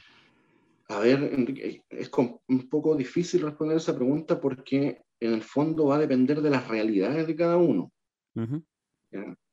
A 0.92 1.00
ver, 1.00 1.24
Enrique, 1.34 1.84
es 1.90 2.12
un 2.18 2.70
poco 2.70 2.98
difícil 2.98 3.42
responder 3.44 3.78
esa 3.78 3.96
pregunta 3.96 4.42
porque 4.42 5.02
en 5.22 5.34
el 5.34 5.42
fondo 5.42 5.86
va 5.86 5.96
a 5.96 6.00
depender 6.00 6.42
de 6.42 6.50
las 6.50 6.68
realidades 6.68 7.26
de 7.28 7.36
cada 7.36 7.56
uno. 7.56 7.94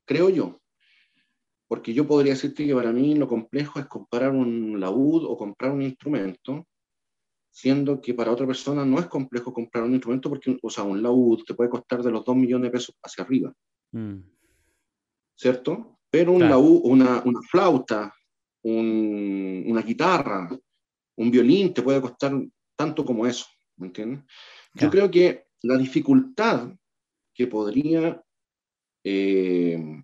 Creo 0.05 0.31
yo. 0.31 0.61
Porque 1.69 1.95
yo 1.95 2.09
podría 2.09 2.33
decirte 2.33 2.67
que 2.67 2.75
para 2.75 2.91
mí 2.91 3.15
lo 3.15 3.29
complejo 3.29 3.79
es 3.79 3.87
comprar 3.87 4.33
un 4.33 4.81
laúd 4.81 5.25
o 5.27 5.37
comprar 5.37 5.71
un 5.71 5.83
instrumento, 5.83 6.67
siendo 7.53 8.01
que 8.01 8.15
para 8.15 8.33
otra 8.33 8.47
persona 8.47 8.85
no 8.85 8.99
es 8.99 9.07
complejo 9.07 9.53
comprar 9.53 9.85
un 9.85 9.93
instrumento 9.93 10.29
porque, 10.29 10.59
o 10.61 10.71
sea, 10.71 10.83
un 10.83 11.01
laúd 11.01 11.45
te 11.47 11.55
puede 11.55 11.71
costar 11.71 12.03
de 12.03 12.11
los 12.11 12.25
2 12.25 12.35
millones 12.35 12.65
de 12.65 12.73
pesos 12.73 12.97
hacia 13.01 13.23
arriba. 13.23 13.55
Mm. 13.93 14.23
¿Cierto? 15.37 16.01
Pero 16.11 16.33
un 16.33 16.49
laúd, 16.49 16.81
una, 16.83 17.23
una 17.25 17.41
flauta, 17.43 18.13
un, 18.63 19.65
una 19.69 19.83
guitarra, 19.83 20.49
un 21.19 21.31
violín 21.31 21.75
te 21.75 21.83
puede 21.83 22.01
costar 22.01 22.33
tanto 22.77 23.05
como 23.05 23.27
eso, 23.27 23.47
¿me 23.77 23.89
entiendes? 23.89 24.23
Yo 24.75 24.89
creo 24.89 25.11
que 25.11 25.47
la 25.63 25.77
dificultad 25.77 26.73
que 27.35 27.47
podría 27.49 28.23
eh, 29.05 30.03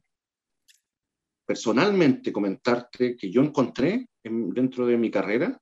personalmente 1.46 2.32
comentarte 2.32 3.16
que 3.16 3.30
yo 3.30 3.42
encontré 3.42 4.08
dentro 4.22 4.86
de 4.86 4.96
mi 4.96 5.10
carrera 5.10 5.60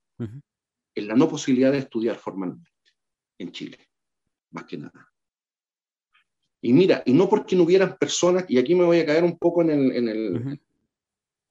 es 0.95 1.07
la 1.07 1.15
no 1.15 1.29
posibilidad 1.29 1.73
de 1.73 1.79
estudiar 1.79 2.17
formalmente 2.17 2.71
en 3.39 3.53
Chile, 3.53 3.79
más 4.53 4.65
que 4.65 4.79
nada. 4.79 5.13
Y 6.63 6.73
mira, 6.73 7.03
y 7.05 7.13
no 7.13 7.29
porque 7.29 7.57
no 7.57 7.65
hubieran 7.65 7.99
personas, 7.99 8.45
y 8.49 8.57
aquí 8.57 8.75
me 8.75 8.85
voy 8.85 9.01
a 9.01 9.07
caer 9.07 9.25
un 9.25 9.37
poco 9.37 9.63
en, 9.63 9.71
el, 9.71 9.93
en, 9.97 10.09
el, 10.09 10.61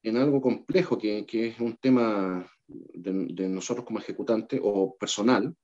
en 0.03 0.17
algo 0.17 0.41
complejo, 0.41 0.97
que, 0.97 1.25
que, 1.25 1.47
es 1.47 1.59
un 1.59 1.77
tema 1.77 2.49
de, 2.67 3.49
nosotros 3.49 3.85
como 3.85 3.99
ejecutante 3.99 4.59
o 4.61 4.95
personal, 4.97 5.55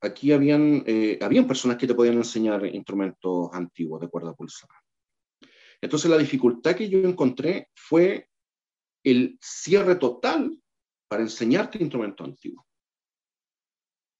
aquí 0.00 0.32
habían, 0.32 0.84
eh, 0.86 1.18
habían 1.22 1.46
personas 1.46 1.76
que 1.76 1.86
te 1.86 1.94
podían 1.94 2.16
enseñar 2.16 2.64
instrumentos 2.66 3.48
antiguos 3.52 4.00
de 4.00 4.08
cuerda 4.08 4.34
pulsada. 4.34 4.74
Entonces 5.80 6.10
la 6.10 6.18
dificultad 6.18 6.74
que 6.74 6.88
yo 6.88 6.98
encontré 7.00 7.68
fue 7.74 8.28
el 9.04 9.38
cierre 9.40 9.96
total 9.96 10.60
para 11.08 11.22
enseñarte 11.22 11.78
instrumentos 11.80 12.26
antiguos. 12.26 12.64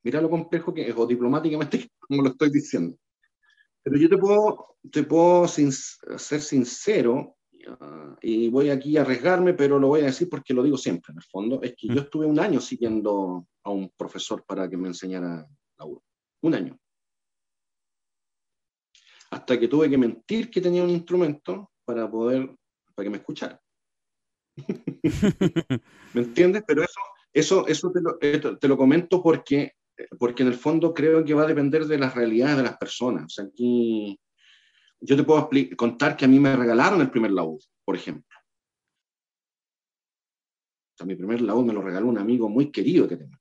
Mira 0.04 0.20
lo 0.20 0.30
complejo 0.30 0.72
que 0.72 0.88
es, 0.88 0.96
o 0.96 1.06
diplomáticamente 1.06 1.90
como 1.98 2.22
lo 2.22 2.30
estoy 2.30 2.50
diciendo. 2.50 2.96
Pero 3.82 3.98
yo 3.98 4.08
te 4.08 4.16
puedo, 4.16 4.76
te 4.90 5.02
puedo 5.02 5.46
ser 5.48 6.40
sincero 6.40 7.37
y 8.22 8.48
voy 8.48 8.70
aquí 8.70 8.96
a 8.96 9.02
arriesgarme, 9.02 9.54
pero 9.54 9.78
lo 9.78 9.88
voy 9.88 10.00
a 10.00 10.06
decir 10.06 10.28
porque 10.28 10.54
lo 10.54 10.62
digo 10.62 10.76
siempre, 10.76 11.12
en 11.12 11.18
el 11.18 11.24
fondo, 11.24 11.60
es 11.62 11.74
que 11.76 11.88
yo 11.88 11.94
mm. 11.94 11.98
estuve 11.98 12.26
un 12.26 12.38
año 12.38 12.60
siguiendo 12.60 13.46
a 13.62 13.70
un 13.70 13.90
profesor 13.96 14.44
para 14.44 14.68
que 14.68 14.76
me 14.76 14.88
enseñara 14.88 15.46
la 15.78 15.84
Un 16.42 16.54
año. 16.54 16.78
Hasta 19.30 19.58
que 19.58 19.68
tuve 19.68 19.90
que 19.90 19.98
mentir 19.98 20.50
que 20.50 20.60
tenía 20.60 20.82
un 20.82 20.90
instrumento 20.90 21.70
para 21.84 22.10
poder, 22.10 22.56
para 22.94 23.04
que 23.04 23.10
me 23.10 23.18
escuchara. 23.18 23.60
¿Me 26.14 26.22
entiendes? 26.22 26.64
Pero 26.66 26.82
eso, 26.82 27.00
eso, 27.32 27.66
eso 27.66 27.92
te, 27.92 28.00
lo, 28.00 28.58
te 28.58 28.68
lo 28.68 28.76
comento 28.76 29.22
porque, 29.22 29.72
porque 30.18 30.42
en 30.42 30.48
el 30.48 30.54
fondo 30.54 30.94
creo 30.94 31.24
que 31.24 31.34
va 31.34 31.42
a 31.42 31.48
depender 31.48 31.84
de 31.86 31.98
las 31.98 32.14
realidades 32.14 32.56
de 32.56 32.62
las 32.62 32.78
personas. 32.78 33.24
O 33.24 33.28
sea, 33.28 33.44
aquí 33.44 34.18
yo 35.00 35.16
te 35.16 35.24
puedo 35.24 35.48
contar 35.76 36.16
que 36.16 36.24
a 36.24 36.28
mí 36.28 36.38
me 36.38 36.56
regalaron 36.56 37.00
el 37.00 37.10
primer 37.10 37.30
laúd, 37.30 37.60
por 37.84 37.96
ejemplo. 37.96 38.36
O 40.94 40.96
sea, 40.98 41.06
mi 41.06 41.14
primer 41.14 41.40
laúd 41.40 41.64
me 41.64 41.72
lo 41.72 41.82
regaló 41.82 42.08
un 42.08 42.18
amigo 42.18 42.48
muy 42.48 42.72
querido 42.72 43.08
que 43.08 43.16
tengo. 43.16 43.36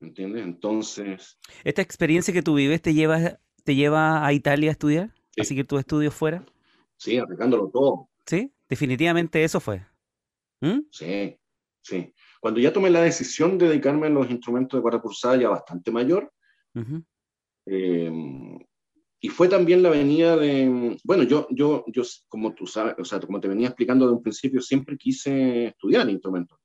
¿Me 0.00 0.08
entiendes? 0.08 0.44
Entonces... 0.44 1.38
¿Esta 1.64 1.82
experiencia 1.82 2.32
que 2.32 2.42
tú 2.42 2.54
vives 2.54 2.80
te 2.82 2.94
lleva, 2.94 3.40
te 3.64 3.74
lleva 3.74 4.24
a 4.24 4.32
Italia 4.32 4.70
a 4.70 4.72
estudiar? 4.72 5.14
Así 5.38 5.56
que 5.56 5.64
tu 5.64 5.78
estudio 5.78 6.10
fuera. 6.10 6.44
Sí, 6.96 7.18
arreglándolo 7.18 7.68
todo. 7.70 8.08
Sí, 8.26 8.52
definitivamente 8.68 9.42
eso 9.42 9.60
fue. 9.60 9.84
¿Mm? 10.60 10.80
Sí, 10.90 11.38
sí. 11.82 12.14
Cuando 12.40 12.60
ya 12.60 12.72
tomé 12.72 12.90
la 12.90 13.02
decisión 13.02 13.58
de 13.58 13.68
dedicarme 13.68 14.06
a 14.06 14.10
los 14.10 14.30
instrumentos 14.30 14.78
de 14.78 14.82
cuerda 14.82 15.02
pulsada 15.02 15.36
ya 15.36 15.48
bastante 15.48 15.90
mayor, 15.90 16.32
y 19.20 19.28
fue 19.28 19.48
también 19.48 19.82
la 19.82 19.90
venida 19.90 20.36
de, 20.36 20.98
bueno, 21.02 21.22
yo, 21.22 21.46
yo, 21.50 21.84
yo 21.88 22.02
como 22.28 22.54
tú 22.54 22.66
sabes, 22.66 22.94
o 22.98 23.04
sea, 23.04 23.18
como 23.20 23.40
te 23.40 23.48
venía 23.48 23.68
explicando 23.68 24.06
de 24.06 24.12
un 24.12 24.22
principio, 24.22 24.60
siempre 24.60 24.98
quise 24.98 25.68
estudiar 25.68 26.08
instrumentos. 26.10 26.58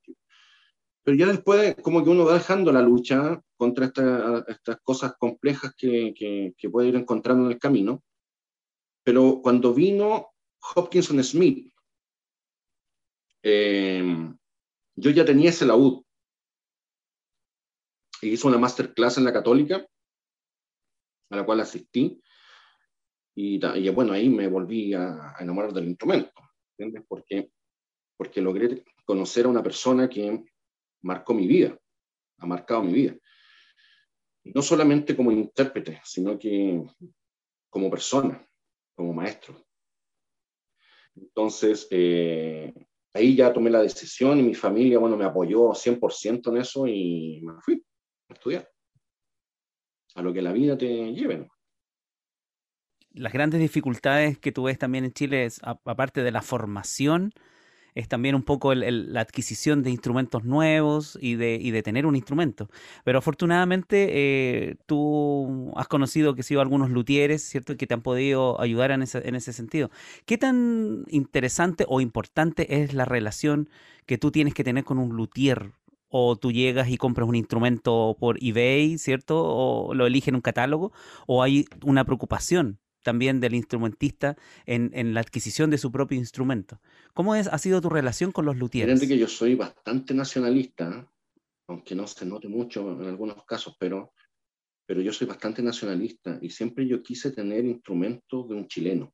Pero 1.04 1.18
ya 1.18 1.28
después, 1.28 1.76
como 1.82 2.04
que 2.04 2.10
uno 2.10 2.26
va 2.26 2.36
dejando 2.36 2.72
la 2.72 2.82
lucha 2.82 3.42
contra 3.56 3.86
estas 3.86 4.78
cosas 4.84 5.16
complejas 5.18 5.74
que, 5.76 6.14
que, 6.16 6.70
puede 6.70 6.90
ir 6.90 6.96
encontrando 6.96 7.46
en 7.46 7.54
el 7.54 7.60
camino. 7.60 8.04
Pero 9.04 9.42
cuando 9.42 9.74
vino 9.74 10.28
Hopkinson 10.76 11.24
Smith, 11.24 11.74
eh, 13.42 14.04
yo 14.96 15.10
ya 15.10 15.26
tenía 15.26 15.50
ese 15.50 15.66
laúd. 15.66 16.04
Y 18.22 18.30
hizo 18.30 18.48
una 18.48 18.60
masterclass 18.60 19.18
en 19.18 19.24
la 19.24 19.34
Católica, 19.34 19.84
a 21.32 21.36
la 21.36 21.44
cual 21.44 21.62
asistí 21.62 22.22
Y, 23.36 23.60
y, 23.64 23.90
bueno, 23.90 24.14
ahí 24.14 24.30
me 24.30 24.48
volví 24.48 24.94
a, 24.94 25.36
enamorar 25.40 25.74
del 25.74 25.88
instrumento, 25.88 26.32
¿entiendes? 26.78 27.06
Porque, 27.08 27.52
porque 28.18 28.42
logré 28.42 28.84
conocer 29.06 29.46
a 29.46 29.50
una 29.50 29.64
persona 29.64 30.10
que 30.10 30.44
marcó 31.02 31.34
mi 31.34 31.48
vida, 31.48 31.78
ha 32.38 32.46
marcado 32.46 32.84
mi 32.84 32.94
vida. 32.94 33.16
no 34.44 34.62
solamente 34.62 35.16
como 35.16 35.32
intérprete, 35.32 36.02
sino 36.04 36.38
que 36.38 36.84
como 37.70 37.90
persona, 37.90 38.46
como 38.96 39.14
maestro. 39.14 39.56
Entonces, 41.16 41.88
eh, 41.92 42.74
ahí 43.14 43.36
ya 43.36 43.54
tomé 43.54 43.70
la 43.70 43.82
decisión 43.82 44.40
y 44.40 44.44
mi 44.44 44.56
familia, 44.56 45.00
bueno, 45.00 45.18
me 45.18 45.26
apoyó 45.26 45.74
100% 45.74 46.50
en 46.50 46.58
eso 46.58 46.88
y 46.88 47.42
me 47.44 47.54
fui 47.62 47.84
a 48.30 48.34
estudiar. 48.34 48.70
A 50.16 50.22
lo 50.22 50.34
que 50.34 50.42
la 50.42 50.52
vida 50.52 50.78
te 50.78 50.88
lleve. 51.14 51.50
Las 53.14 53.34
grandes 53.34 53.60
dificultades 53.60 54.38
que 54.38 54.52
tú 54.52 54.64
ves 54.64 54.78
también 54.78 55.04
en 55.06 55.12
Chile, 55.14 55.46
es, 55.46 55.60
aparte 55.64 56.24
de 56.24 56.32
la 56.32 56.42
formación, 56.42 57.34
es 57.94 58.08
también 58.08 58.36
un 58.36 58.44
poco 58.44 58.74
la 58.74 59.22
adquisición 59.22 59.84
de 59.84 59.92
instrumentos 59.92 60.44
nuevos 60.46 61.18
y 61.22 61.36
de, 61.36 61.58
y 61.62 61.72
de 61.72 61.84
tener 61.84 62.06
un 62.06 62.16
instrumento. 62.16 62.70
Pero 63.04 63.20
afortunadamente 63.20 64.08
eh, 64.12 64.76
tú 64.86 65.74
has 65.76 65.88
conocido 65.88 66.36
que 66.36 66.44
sido 66.44 66.62
algunos 66.62 66.90
luthieres, 66.90 67.44
¿cierto? 67.44 67.76
Que 67.76 67.88
te 67.88 67.94
han 67.94 68.02
podido 68.02 68.62
ayudar 68.62 68.92
en 68.92 69.02
ese, 69.02 69.28
en 69.28 69.36
ese 69.36 69.54
sentido. 69.54 69.92
¿Qué 70.26 70.38
tan 70.38 71.06
interesante 71.10 71.86
o 71.88 72.02
importante 72.02 72.82
es 72.82 72.94
la 72.94 73.06
relación 73.06 73.70
que 74.06 74.18
tú 74.18 74.32
tienes 74.32 74.54
que 74.54 74.64
tener 74.64 74.84
con 74.86 74.98
un 74.98 75.16
luthier? 75.16 75.72
O 76.14 76.36
tú 76.36 76.52
llegas 76.52 76.90
y 76.90 76.98
compras 76.98 77.28
un 77.28 77.36
instrumento 77.36 78.18
por 78.20 78.38
eBay, 78.42 78.98
¿cierto? 78.98 79.42
O 79.44 79.94
lo 79.94 80.06
eliges 80.06 80.30
en 80.30 80.36
un 80.36 80.42
catálogo, 80.42 80.92
o 81.26 81.42
hay 81.42 81.66
una 81.84 82.04
preocupación 82.04 82.81
también 83.04 83.40
del 83.40 83.56
instrumentista 83.56 84.38
en, 84.66 84.92
en, 84.94 85.14
la 85.14 85.22
adquisición 85.22 85.70
de 85.70 85.78
su 85.78 85.92
propio 85.92 86.18
instrumento. 86.18 86.80
¿Cómo 87.14 87.36
es, 87.36 87.48
ha 87.48 87.58
sido 87.58 87.82
tu 87.82 87.90
relación 87.90 88.32
con 88.32 88.46
los 88.46 88.58
luthieres? 88.58 89.00
que 89.00 89.18
yo 89.18 89.28
soy 89.28 89.56
bastante 89.56 90.14
nacionalista, 90.14 91.10
aunque 91.68 91.96
no 91.96 92.08
se 92.08 92.26
note 92.26 92.48
mucho 92.48 92.92
en 93.02 93.08
algunos 93.08 93.44
casos, 93.46 93.76
pero, 93.80 94.14
pero 94.86 95.02
yo 95.02 95.12
soy 95.12 95.28
bastante 95.28 95.62
nacionalista 95.62 96.38
y 96.42 96.50
siempre 96.50 96.88
yo 96.88 97.02
quise 97.02 97.32
tener 97.32 97.66
instrumentos 97.66 98.48
de 98.48 98.56
un 98.56 98.68
chileno. 98.68 99.14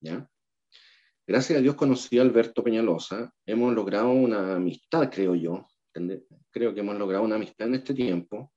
¿ya? 0.00 0.28
Gracias 1.26 1.58
a 1.58 1.62
Dios 1.62 1.76
conocí 1.76 2.18
a 2.18 2.22
Alberto 2.22 2.62
Peñalosa, 2.64 3.32
hemos 3.46 3.72
logrado 3.74 4.10
una 4.10 4.56
amistad, 4.56 5.08
creo 5.10 5.34
yo, 5.34 5.66
creo 6.50 6.74
que 6.74 6.80
hemos 6.80 6.98
logrado 6.98 7.24
una 7.24 7.36
amistad 7.36 7.68
en 7.68 7.76
este 7.76 7.94
tiempo, 7.94 8.52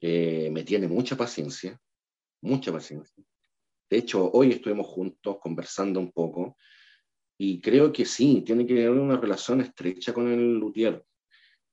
me 0.00 0.64
tiene 0.64 0.88
mucha 0.88 1.16
paciencia, 1.16 1.78
mucha 2.42 2.72
paciencia. 2.72 3.24
De 3.90 3.98
hecho, 3.98 4.30
hoy 4.32 4.52
estuvimos 4.52 4.86
juntos 4.86 5.38
conversando 5.40 5.98
un 5.98 6.12
poco 6.12 6.56
y 7.36 7.60
creo 7.60 7.92
que 7.92 8.04
sí, 8.04 8.42
tiene 8.46 8.64
que 8.64 8.86
haber 8.86 9.00
una 9.00 9.16
relación 9.16 9.60
estrecha 9.60 10.12
con 10.12 10.28
el 10.28 10.58
luthier. 10.58 11.04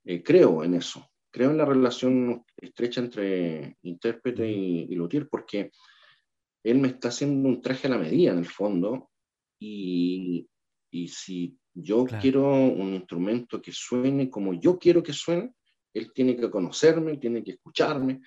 Eh, 0.04 0.24
creo 0.24 0.64
en 0.64 0.74
eso, 0.74 1.12
creo 1.32 1.52
en 1.52 1.58
la 1.58 1.66
relación 1.66 2.44
estrecha 2.56 3.02
entre 3.02 3.78
intérprete 3.84 4.50
y, 4.50 4.88
y 4.90 4.96
luthier 4.96 5.28
porque 5.30 5.72
él 6.64 6.80
me 6.80 6.88
está 6.88 7.10
haciendo 7.10 7.48
un 7.50 7.62
traje 7.62 7.88
a 7.88 7.92
la 7.92 7.98
medida 7.98 8.32
en 8.32 8.40
el 8.40 8.48
fondo 8.48 9.12
y, 9.60 10.50
y 10.92 11.08
si 11.10 11.58
yo 11.74 12.06
quiero 12.20 12.52
un 12.52 12.96
instrumento 12.96 13.62
que 13.62 13.72
suene 13.72 14.30
como 14.30 14.54
yo 14.54 14.80
quiero 14.80 15.04
que 15.04 15.14
suene, 15.14 15.54
él 15.94 16.12
tiene 16.14 16.36
que 16.36 16.50
conocerme, 16.50 17.18
tiene 17.18 17.44
que 17.44 17.52
escucharme, 17.52 18.22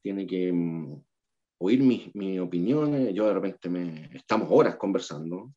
tiene 0.00 0.26
que 0.26 0.52
mm, 0.52 1.02
oír 1.58 1.82
mis, 1.82 2.14
mis 2.14 2.40
opiniones. 2.40 3.14
Yo 3.14 3.26
de 3.26 3.34
repente 3.34 3.68
me, 3.68 4.10
estamos 4.14 4.48
horas 4.50 4.76
conversando, 4.76 5.54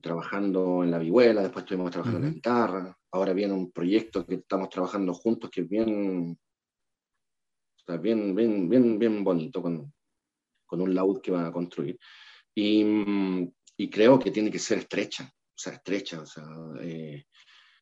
trabajando 0.00 0.82
en 0.82 0.90
la 0.90 0.98
vihuela, 0.98 1.42
después 1.42 1.64
estuvimos 1.64 1.90
trabajando 1.90 2.20
en 2.20 2.24
la 2.24 2.30
guitarra, 2.30 2.98
ahora 3.12 3.32
viene 3.32 3.54
un 3.54 3.70
proyecto 3.70 4.26
que 4.26 4.36
estamos 4.36 4.68
trabajando 4.68 5.12
juntos 5.14 5.50
que 5.50 5.62
es 5.62 5.68
bien, 5.68 6.38
bien, 8.00 8.34
bien, 8.34 8.68
bien, 8.68 8.98
bien 8.98 9.24
bonito, 9.24 9.60
con, 9.62 9.92
con 10.66 10.80
un 10.80 10.94
laúd 10.94 11.20
que 11.20 11.32
va 11.32 11.46
a 11.46 11.52
construir. 11.52 11.98
Y, 12.54 12.84
y, 13.76 13.90
creo 13.90 14.18
que 14.18 14.30
tiene 14.30 14.50
que 14.50 14.58
ser 14.58 14.78
estrecha, 14.78 15.24
o 15.24 15.58
sea, 15.58 15.74
estrecha. 15.74 16.20
O 16.20 16.26
sea, 16.26 16.44
eh, 16.80 17.24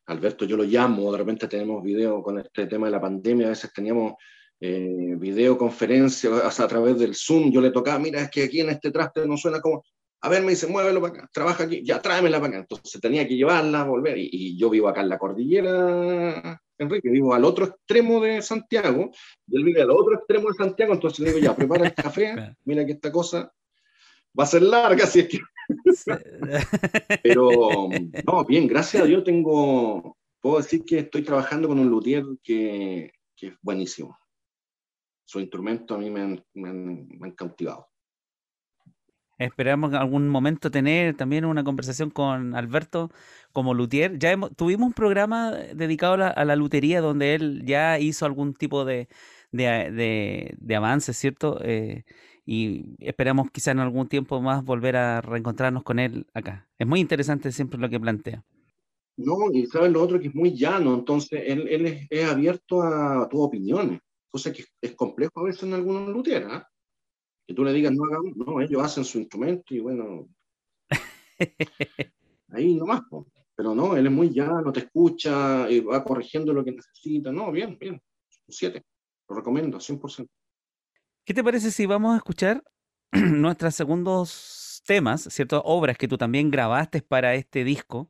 Alberto, 0.07 0.45
yo 0.45 0.57
lo 0.57 0.65
llamo, 0.65 1.11
de 1.13 1.19
repente 1.19 1.49
tenemos 1.49 1.83
video 1.83 2.23
con 2.23 2.39
este 2.39 2.67
tema 2.67 2.87
de 2.87 2.93
la 2.93 3.01
pandemia, 3.01 3.47
a 3.47 3.51
veces 3.51 3.73
teníamos 3.73 4.15
eh, 4.61 5.15
videoconferencia, 5.17 6.31
o 6.31 6.51
sea, 6.51 6.65
a 6.65 6.69
través 6.69 6.99
del 6.99 7.15
Zoom, 7.15 7.53
yo 7.53 7.61
le 7.61 7.71
tocaba, 7.71 7.99
mira, 7.99 8.23
es 8.23 8.31
que 8.31 8.45
aquí 8.45 8.61
en 8.61 8.71
este 8.71 8.91
traste 8.91 9.27
no 9.27 9.37
suena 9.37 9.61
como, 9.61 9.85
a 10.21 10.29
ver, 10.29 10.43
me 10.43 10.51
dice, 10.51 10.67
muévelo 10.67 11.01
para 11.01 11.15
acá, 11.15 11.31
trabaja 11.33 11.65
aquí, 11.65 11.83
ya 11.85 12.03
tráemela 12.03 12.39
para 12.39 12.49
acá. 12.49 12.59
Entonces 12.59 13.01
tenía 13.01 13.27
que 13.29 13.37
llevarla, 13.37 13.85
volver, 13.85 14.19
y, 14.19 14.59
yo 14.59 14.69
vivo 14.69 14.89
acá 14.89 15.01
en 15.03 15.11
la 15.11 15.19
cordillera, 15.19 16.61
Enrique, 16.77 17.09
vivo 17.09 17.35
al 17.35 17.45
otro 17.45 17.67
extremo 17.67 18.21
de 18.21 18.43
Santiago, 18.43 19.11
y 19.47 19.57
él 19.57 19.65
vive 19.65 19.83
al 19.83 19.91
otro 19.91 20.15
extremo 20.15 20.49
de 20.49 20.55
Santiago, 20.55 20.93
entonces 20.93 21.21
le 21.21 21.33
digo, 21.33 21.39
ya, 21.39 21.55
prepara 21.55 21.87
el 21.87 21.95
café, 21.95 22.35
mira 22.65 22.85
que 22.85 22.93
esta 22.93 23.13
cosa 23.13 23.53
va 24.39 24.45
a 24.45 24.47
ser 24.47 24.63
larga, 24.63 25.05
así 25.05 25.21
es 25.21 25.29
que... 25.29 25.39
Pero, 27.23 27.49
no, 28.27 28.45
bien, 28.45 28.67
gracias 28.67 29.03
a 29.03 29.07
Dios 29.07 29.23
tengo, 29.23 30.17
puedo 30.41 30.57
decir 30.57 30.85
que 30.85 31.01
estoy 31.01 31.23
trabajando 31.23 31.69
con 31.69 31.79
un 31.79 31.91
luthier 31.91 32.25
que, 32.43 33.13
que 33.37 33.49
es 33.49 33.55
buenísimo 33.61 34.17
su 35.29 35.41
instrumento 35.41 35.95
a 35.95 35.99
mí 35.99 36.09
me 36.11 36.23
han, 36.23 37.35
cautivado. 37.37 37.87
Esperamos 39.37 39.91
en 39.91 39.97
algún 39.97 40.27
momento 40.27 40.71
tener 40.71 41.17
también 41.17 41.45
una 41.45 41.63
conversación 41.63 42.09
con 42.09 42.55
Alberto 42.57 43.11
como 43.53 43.75
luthier. 43.75 44.19
Ya 44.19 44.35
tuvimos 44.57 44.87
un 44.87 44.93
programa 44.95 45.53
dedicado 45.53 46.15
a 46.15 46.45
la, 46.47 46.57
lutería 46.57 47.03
donde 47.03 47.35
él 47.35 47.63
ya 47.67 47.99
hizo 47.99 48.25
algún 48.25 48.55
tipo 48.55 48.87
de, 48.87 49.09
de, 49.53 50.57
de, 50.59 50.77
avance, 50.77 51.13
¿cierto? 51.13 51.61
Eh, 51.63 52.05
y 52.47 52.97
esperamos 52.99 53.51
quizá 53.51 53.73
en 53.73 53.81
algún 53.81 54.09
tiempo 54.09 54.41
más 54.41 54.65
volver 54.65 54.97
a 54.97 55.21
reencontrarnos 55.21 55.83
con 55.83 55.99
él 55.99 56.27
acá. 56.33 56.67
Es 56.79 56.87
muy 56.87 57.01
interesante 57.01 57.53
siempre 57.53 57.79
lo 57.79 57.91
que 57.91 58.01
plantea. 58.01 58.43
No, 59.19 59.53
y 59.53 59.67
sabes 59.67 59.93
lo 59.93 60.03
otro 60.03 60.19
que 60.19 60.29
es 60.29 60.35
muy 60.35 60.57
llano, 60.57 60.95
entonces 60.95 61.43
él, 61.45 61.69
él 61.69 61.87
es, 61.87 62.07
es, 62.09 62.25
abierto 62.25 62.81
a 62.83 63.29
tus 63.29 63.41
opiniones 63.41 64.01
cosa 64.31 64.53
que 64.53 64.65
es 64.81 64.95
complejo 64.95 65.41
a 65.41 65.45
veces 65.45 65.65
en 65.65 65.75
algunos 65.75 66.09
luthiers, 66.09 66.47
¿ah? 66.49 66.69
que 67.47 67.55
tú 67.55 67.65
le 67.65 67.73
digas 67.73 67.93
no 67.93 68.05
hagan, 68.05 68.33
no, 68.37 68.61
ellos 68.61 68.83
hacen 68.83 69.05
su 69.05 69.19
instrumento 69.19 69.75
y 69.75 69.81
bueno, 69.81 70.29
ahí 72.51 72.75
nomás, 72.75 73.03
pero 73.57 73.75
no, 73.75 73.97
él 73.97 74.07
es 74.07 74.13
muy 74.13 74.31
llano, 74.31 74.73
te 74.73 74.81
escucha, 74.81 75.71
y 75.71 75.81
va 75.81 76.05
corrigiendo 76.05 76.53
lo 76.53 76.65
que 76.65 76.73
necesita, 76.73 77.33
no, 77.33 77.51
bien, 77.51 77.79
bien, 77.79 77.95
un 77.95 78.01
7, 78.55 78.83
lo 79.29 79.37
recomiendo, 79.37 79.79
100%. 79.79 80.29
¿Qué 81.25 81.35
te 81.35 81.45
parece 81.45 81.71
si 81.71 81.87
vamos 81.87 82.15
a 82.15 82.19
escuchar 82.19 82.63
nuestros 83.13 83.75
segundos 83.75 84.83
temas, 84.87 85.23
ciertas 85.31 85.61
obras 85.65 85.99
que 85.99 86.09
tú 86.09 86.17
también 86.17 86.51
grabaste 86.51 87.03
para 87.03 87.35
este 87.35 87.65
disco? 87.65 88.09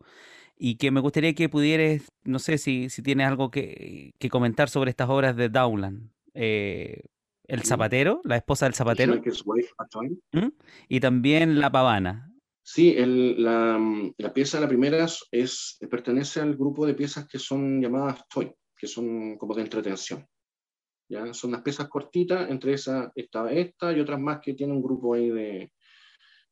Y 0.58 0.76
que 0.76 0.90
me 0.90 1.00
gustaría 1.00 1.34
que 1.34 1.48
pudieras, 1.48 2.02
no 2.24 2.38
sé 2.38 2.58
si, 2.58 2.90
si 2.90 3.02
tienes 3.02 3.28
algo 3.28 3.50
que, 3.50 4.12
que, 4.18 4.28
comentar 4.28 4.68
sobre 4.68 4.90
estas 4.90 5.08
obras 5.08 5.36
de 5.36 5.48
Dowland. 5.48 6.10
Eh, 6.34 7.02
el 7.44 7.62
zapatero, 7.62 8.20
la 8.24 8.36
esposa 8.36 8.66
del 8.66 8.74
zapatero. 8.74 9.20
¿Mm? 10.32 10.48
Y 10.88 11.00
también 11.00 11.60
La 11.60 11.72
Pavana. 11.72 12.30
Sí, 12.62 12.94
el, 12.96 13.42
la, 13.42 13.80
la, 14.18 14.34
pieza, 14.34 14.60
la 14.60 14.68
primera 14.68 15.06
es, 15.30 15.78
pertenece 15.90 16.40
al 16.40 16.54
grupo 16.54 16.86
de 16.86 16.92
piezas 16.92 17.26
que 17.26 17.38
son 17.38 17.80
llamadas 17.80 18.28
toy, 18.28 18.52
que 18.76 18.86
son 18.86 19.38
como 19.38 19.54
de 19.54 19.62
entretención. 19.62 20.26
¿ya? 21.08 21.32
Son 21.32 21.50
unas 21.50 21.62
piezas 21.62 21.88
cortitas, 21.88 22.50
entre 22.50 22.74
esas 22.74 23.10
está 23.14 23.50
esta 23.50 23.92
y 23.94 24.00
otras 24.00 24.20
más 24.20 24.40
que 24.42 24.52
tiene 24.52 24.74
un 24.74 24.82
grupo 24.82 25.14
ahí 25.14 25.30
de, 25.30 25.72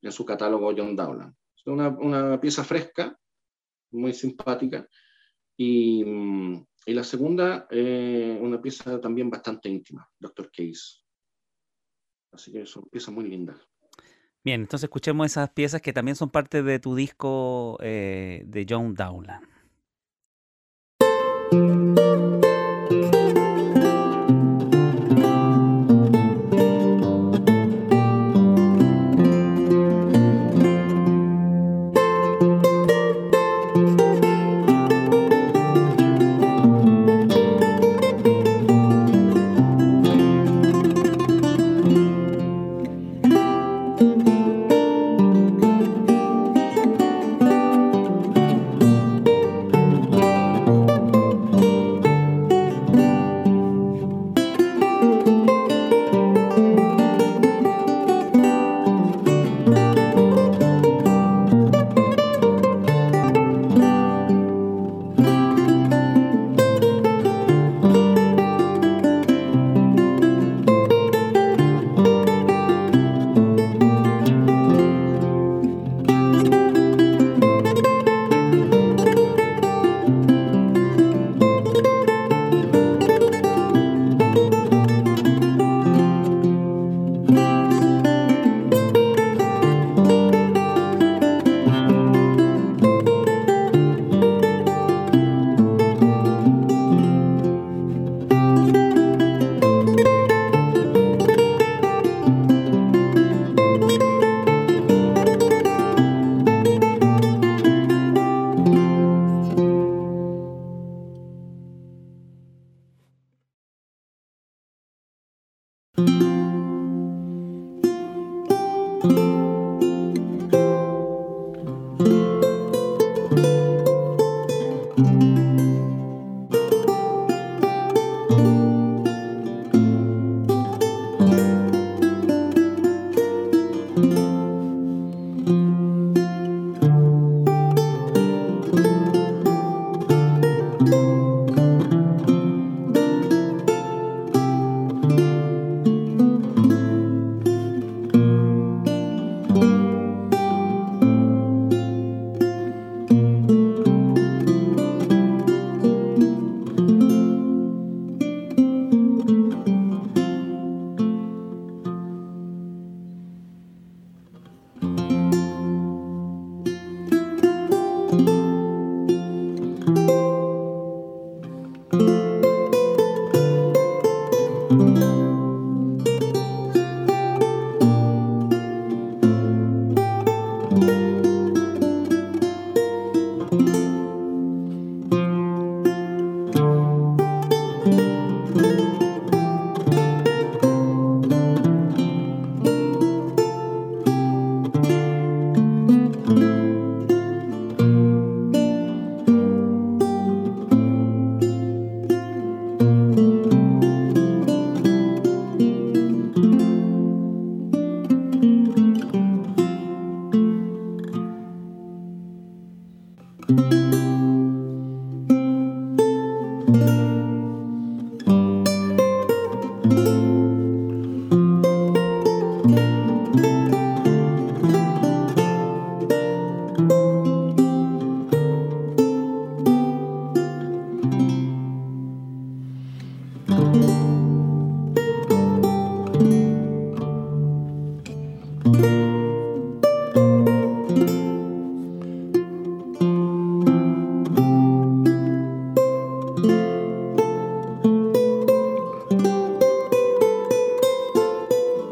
en 0.00 0.12
su 0.12 0.24
catálogo 0.24 0.72
John 0.74 0.96
Dowland. 0.96 1.34
Es 1.54 1.66
una, 1.66 1.88
una 1.90 2.40
pieza 2.40 2.64
fresca, 2.64 3.14
muy 3.90 4.12
simpática. 4.12 4.88
Y, 5.56 6.04
y 6.86 6.92
la 6.92 7.04
segunda, 7.04 7.66
eh, 7.70 8.38
una 8.40 8.60
pieza 8.60 9.00
también 9.00 9.30
bastante 9.30 9.68
íntima, 9.68 10.08
Doctor 10.18 10.50
Case. 10.50 11.02
Así 12.32 12.52
que 12.52 12.66
son 12.66 12.84
piezas 12.90 13.14
muy 13.14 13.24
lindas. 13.28 13.58
Bien, 14.44 14.60
entonces 14.60 14.84
escuchemos 14.84 15.26
esas 15.26 15.50
piezas 15.50 15.80
que 15.80 15.92
también 15.92 16.14
son 16.14 16.30
parte 16.30 16.62
de 16.62 16.78
tu 16.78 16.94
disco 16.94 17.78
eh, 17.80 18.44
de 18.46 18.66
John 18.68 18.94
Dowland. 18.94 19.55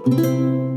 Música 0.06 0.73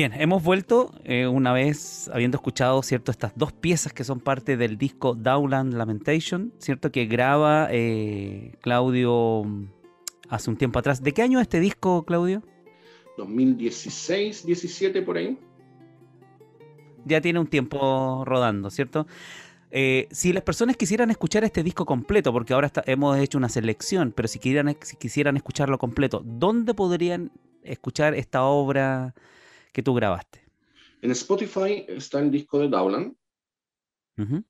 Bien, 0.00 0.14
hemos 0.14 0.42
vuelto 0.42 0.94
eh, 1.04 1.26
una 1.26 1.52
vez 1.52 2.08
habiendo 2.14 2.38
escuchado, 2.38 2.82
¿cierto? 2.82 3.10
Estas 3.10 3.32
dos 3.36 3.52
piezas 3.52 3.92
que 3.92 4.02
son 4.02 4.18
parte 4.18 4.56
del 4.56 4.78
disco 4.78 5.14
Dowland 5.14 5.74
Lamentation, 5.74 6.54
¿cierto? 6.56 6.90
Que 6.90 7.04
graba 7.04 7.68
eh, 7.70 8.54
Claudio 8.62 9.42
mm, 9.44 9.66
hace 10.30 10.48
un 10.48 10.56
tiempo 10.56 10.78
atrás. 10.78 11.02
¿De 11.02 11.12
qué 11.12 11.20
año 11.20 11.38
es 11.38 11.42
este 11.42 11.60
disco, 11.60 12.06
Claudio? 12.06 12.42
2016, 13.18 14.46
17 14.46 15.02
por 15.02 15.18
ahí. 15.18 15.38
Ya 17.04 17.20
tiene 17.20 17.38
un 17.38 17.48
tiempo 17.48 18.24
rodando, 18.24 18.70
¿cierto? 18.70 19.06
Eh, 19.70 20.08
si 20.12 20.32
las 20.32 20.44
personas 20.44 20.78
quisieran 20.78 21.10
escuchar 21.10 21.44
este 21.44 21.62
disco 21.62 21.84
completo, 21.84 22.32
porque 22.32 22.54
ahora 22.54 22.72
hemos 22.86 23.18
hecho 23.18 23.36
una 23.36 23.50
selección, 23.50 24.14
pero 24.16 24.28
si, 24.28 24.40
si 24.80 24.96
quisieran 24.96 25.36
escucharlo 25.36 25.76
completo, 25.76 26.22
¿dónde 26.24 26.72
podrían 26.72 27.32
escuchar 27.62 28.14
esta 28.14 28.44
obra? 28.44 29.14
Que 29.72 29.82
tú 29.82 29.94
grabaste? 29.94 30.44
En 31.02 31.10
Spotify 31.12 31.84
está 31.88 32.20
el 32.20 32.30
disco 32.30 32.58
de 32.58 32.68
Dowland. 32.68 33.14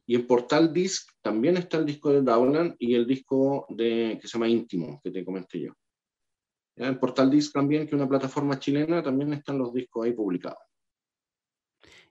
Y 0.04 0.16
en 0.16 0.26
Portal 0.26 0.72
Disc 0.72 1.12
también 1.22 1.56
está 1.56 1.76
el 1.76 1.86
disco 1.86 2.12
de 2.12 2.22
Dowland 2.22 2.74
y 2.80 2.96
el 2.96 3.06
disco 3.06 3.66
de, 3.68 4.18
que 4.20 4.26
se 4.26 4.32
llama 4.32 4.48
Íntimo, 4.48 5.00
que 5.00 5.12
te 5.12 5.24
comenté 5.24 5.60
yo. 5.60 5.72
En 6.74 6.98
Portal 6.98 7.30
Disc 7.30 7.52
también, 7.52 7.82
que 7.82 7.90
es 7.90 7.92
una 7.92 8.08
plataforma 8.08 8.58
chilena, 8.58 9.00
también 9.00 9.32
están 9.32 9.58
los 9.58 9.72
discos 9.72 10.06
ahí 10.06 10.12
publicados. 10.12 10.58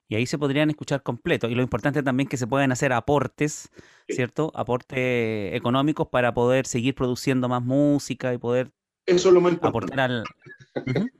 Y 0.08 0.14
ahí 0.14 0.26
se 0.26 0.38
podrían 0.38 0.70
escuchar 0.70 1.02
completos. 1.02 1.50
Y 1.50 1.54
lo 1.54 1.62
importante 1.62 2.02
también 2.02 2.26
es 2.26 2.30
que 2.30 2.36
se 2.36 2.46
pueden 2.46 2.72
hacer 2.72 2.92
aportes, 2.92 3.68
¿cierto? 4.08 4.50
Aportes 4.54 5.54
económicos 5.54 6.08
para 6.08 6.34
poder 6.34 6.66
seguir 6.66 6.94
produciendo 6.94 7.48
más 7.48 7.62
música 7.62 8.32
y 8.32 8.38
poder 8.38 8.72
Eso 9.10 9.28
es 9.28 9.34
lo 9.34 9.40
más 9.40 9.54
importante. 9.54 9.92
aportar 9.92 10.10
al... 10.10 10.24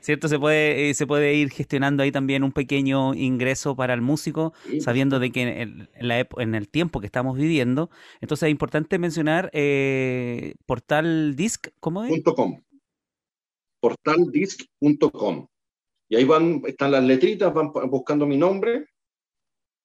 ¿Cierto? 0.00 0.28
Se 0.28 0.40
puede, 0.40 0.90
eh, 0.90 0.94
se 0.94 1.06
puede 1.06 1.34
ir 1.34 1.50
gestionando 1.50 2.02
ahí 2.02 2.10
también 2.10 2.42
un 2.42 2.50
pequeño 2.50 3.14
ingreso 3.14 3.76
para 3.76 3.94
el 3.94 4.00
músico, 4.00 4.52
sabiendo 4.80 5.20
de 5.20 5.30
que 5.30 5.62
en, 5.62 5.88
la, 6.00 6.26
en, 6.38 6.56
el 6.56 6.68
tiempo 6.68 6.98
que 7.00 7.06
estamos 7.06 7.38
viviendo, 7.38 7.90
entonces 8.20 8.48
es 8.48 8.50
importante 8.50 8.98
mencionar 8.98 9.50
eh, 9.52 10.56
portaldisc, 10.66 11.68
¿cómo 11.78 12.02
es? 12.04 12.24
.com. 12.24 12.60
Portaldisc.com. 13.80 15.46
Y 16.08 16.16
ahí 16.16 16.24
van, 16.24 16.62
están 16.66 16.90
las 16.90 17.04
letritas, 17.04 17.54
van 17.54 17.70
buscando 17.88 18.26
mi 18.26 18.36
nombre, 18.36 18.88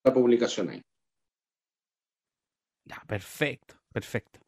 la 0.03 0.13
publicación 0.13 0.69
ahí. 0.69 0.81
Ya, 2.85 2.99
perfecto, 3.07 3.75
perfecto. 3.91 4.40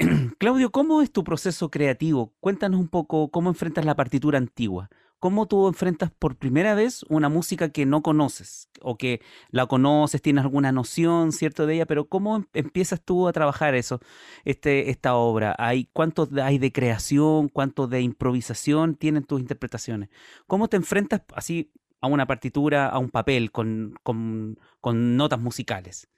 Claudio, 0.38 0.70
¿cómo 0.70 1.02
es 1.02 1.12
tu 1.12 1.24
proceso 1.24 1.70
creativo? 1.70 2.34
Cuéntanos 2.40 2.80
un 2.80 2.88
poco 2.88 3.30
cómo 3.30 3.50
enfrentas 3.50 3.84
la 3.84 3.96
partitura 3.96 4.38
antigua. 4.38 4.88
¿Cómo 5.18 5.46
tú 5.46 5.68
enfrentas 5.68 6.10
por 6.10 6.36
primera 6.36 6.74
vez 6.74 7.04
una 7.10 7.28
música 7.28 7.68
que 7.68 7.84
no 7.84 8.02
conoces 8.02 8.70
o 8.80 8.96
que 8.96 9.20
la 9.50 9.66
conoces, 9.66 10.22
tienes 10.22 10.44
alguna 10.44 10.72
noción, 10.72 11.32
cierto, 11.32 11.66
de 11.66 11.74
ella, 11.74 11.86
pero 11.86 12.08
cómo 12.08 12.36
em-, 12.36 12.46
empiezas 12.54 13.02
tú 13.04 13.28
a 13.28 13.32
trabajar 13.34 13.74
eso, 13.74 14.00
este, 14.46 14.88
esta 14.88 15.14
obra? 15.16 15.54
¿Hay, 15.58 15.90
¿Cuánto 15.92 16.26
hay 16.42 16.56
de 16.56 16.72
creación, 16.72 17.50
cuánto 17.50 17.86
de 17.86 18.00
improvisación 18.00 18.94
tienen 18.94 19.24
tus 19.24 19.40
interpretaciones? 19.40 20.08
¿Cómo 20.46 20.68
te 20.68 20.78
enfrentas 20.78 21.22
así 21.34 21.70
a 22.00 22.06
una 22.06 22.26
partitura, 22.26 22.88
a 22.88 22.98
un 22.98 23.10
papel 23.10 23.52
con, 23.52 23.94
con, 24.02 24.58
con 24.80 25.16
notas 25.18 25.40
musicales? 25.40 26.08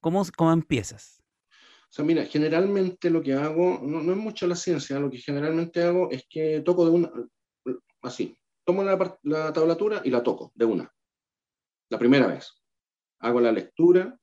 ¿Cómo, 0.00 0.24
¿Cómo 0.36 0.52
empiezas? 0.52 1.17
O 1.88 1.90
sea, 1.90 2.04
mira, 2.04 2.24
generalmente 2.26 3.08
lo 3.08 3.22
que 3.22 3.32
hago, 3.32 3.80
no, 3.82 4.02
no 4.02 4.12
es 4.12 4.18
mucho 4.18 4.46
la 4.46 4.56
ciencia, 4.56 5.00
lo 5.00 5.10
que 5.10 5.18
generalmente 5.18 5.82
hago 5.82 6.10
es 6.10 6.26
que 6.28 6.60
toco 6.60 6.84
de 6.84 6.90
una, 6.90 7.10
así, 8.02 8.36
tomo 8.64 8.82
la, 8.84 9.18
la 9.22 9.52
tablatura 9.52 10.02
y 10.04 10.10
la 10.10 10.22
toco 10.22 10.52
de 10.54 10.66
una, 10.66 10.92
la 11.88 11.98
primera 11.98 12.26
vez. 12.26 12.52
Hago 13.20 13.40
la 13.40 13.50
lectura 13.50 14.18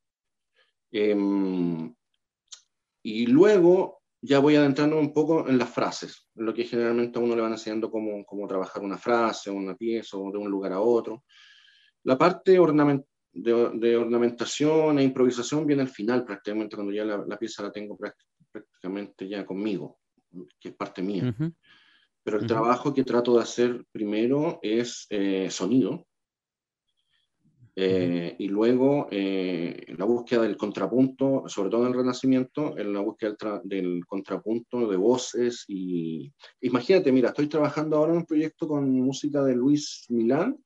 em, 0.91 1.93
y 3.03 3.25
luego 3.25 4.03
ya 4.21 4.39
voy 4.39 4.55
adentrando 4.55 4.97
un 4.99 5.13
poco 5.13 5.47
en 5.47 5.57
las 5.57 5.69
frases, 5.69 6.29
lo 6.35 6.53
que 6.53 6.65
generalmente 6.65 7.17
a 7.17 7.21
uno 7.21 7.35
le 7.35 7.41
van 7.41 7.51
enseñando 7.51 7.89
cómo, 7.89 8.23
cómo 8.25 8.47
trabajar 8.47 8.83
una 8.83 8.97
frase, 8.97 9.49
una 9.49 9.75
pieza, 9.75 10.17
o 10.17 10.31
de 10.31 10.37
un 10.37 10.49
lugar 10.49 10.73
a 10.73 10.79
otro. 10.79 11.23
La 12.03 12.17
parte 12.17 12.57
de, 13.35 13.97
ornamentación 13.97 14.97
e 14.97 15.03
improvisación 15.03 15.65
viene 15.65 15.83
al 15.83 15.89
final, 15.89 16.23
prácticamente, 16.23 16.75
cuando 16.75 16.93
ya 16.93 17.05
la, 17.05 17.37
pieza 17.37 17.63
la 17.63 17.71
tengo 17.71 17.97
prácticamente 18.51 19.27
ya 19.27 19.45
conmigo, 19.45 19.99
que 20.59 20.69
es 20.69 20.75
parte 20.75 21.01
mía. 21.01 21.35
Pero 22.23 22.39
el 22.39 22.47
trabajo 22.47 22.93
que 22.93 23.03
trato 23.03 23.35
de 23.35 23.43
hacer 23.43 23.85
primero 23.91 24.59
es 24.63 25.05
eh, 25.09 25.49
sonido, 25.51 26.07
eh, 27.77 28.33
y 28.39 28.47
luego 28.47 29.09
eh, 29.11 29.93
la 29.97 30.05
búsqueda 30.05 30.43
del 30.43 30.55
contrapunto, 30.55 31.43
sobre 31.47 31.69
todo 31.69 31.81
en 31.81 31.87
el 31.87 31.93
Renacimiento, 31.93 32.77
en 32.77 32.93
la 32.93 33.01
búsqueda 33.01 33.61
del, 33.65 34.05
contrapunto 34.05 34.87
de 34.87 34.95
voces. 34.95 35.65
Y 35.67 36.31
imagínate, 36.61 37.11
mira, 37.11 37.29
estoy 37.29 37.47
trabajando 37.47 37.97
ahora 37.97 38.13
en 38.13 38.19
un 38.19 38.25
proyecto 38.25 38.67
con 38.67 38.89
música 38.89 39.43
de 39.43 39.55
Luis 39.55 40.05
Milán. 40.07 40.57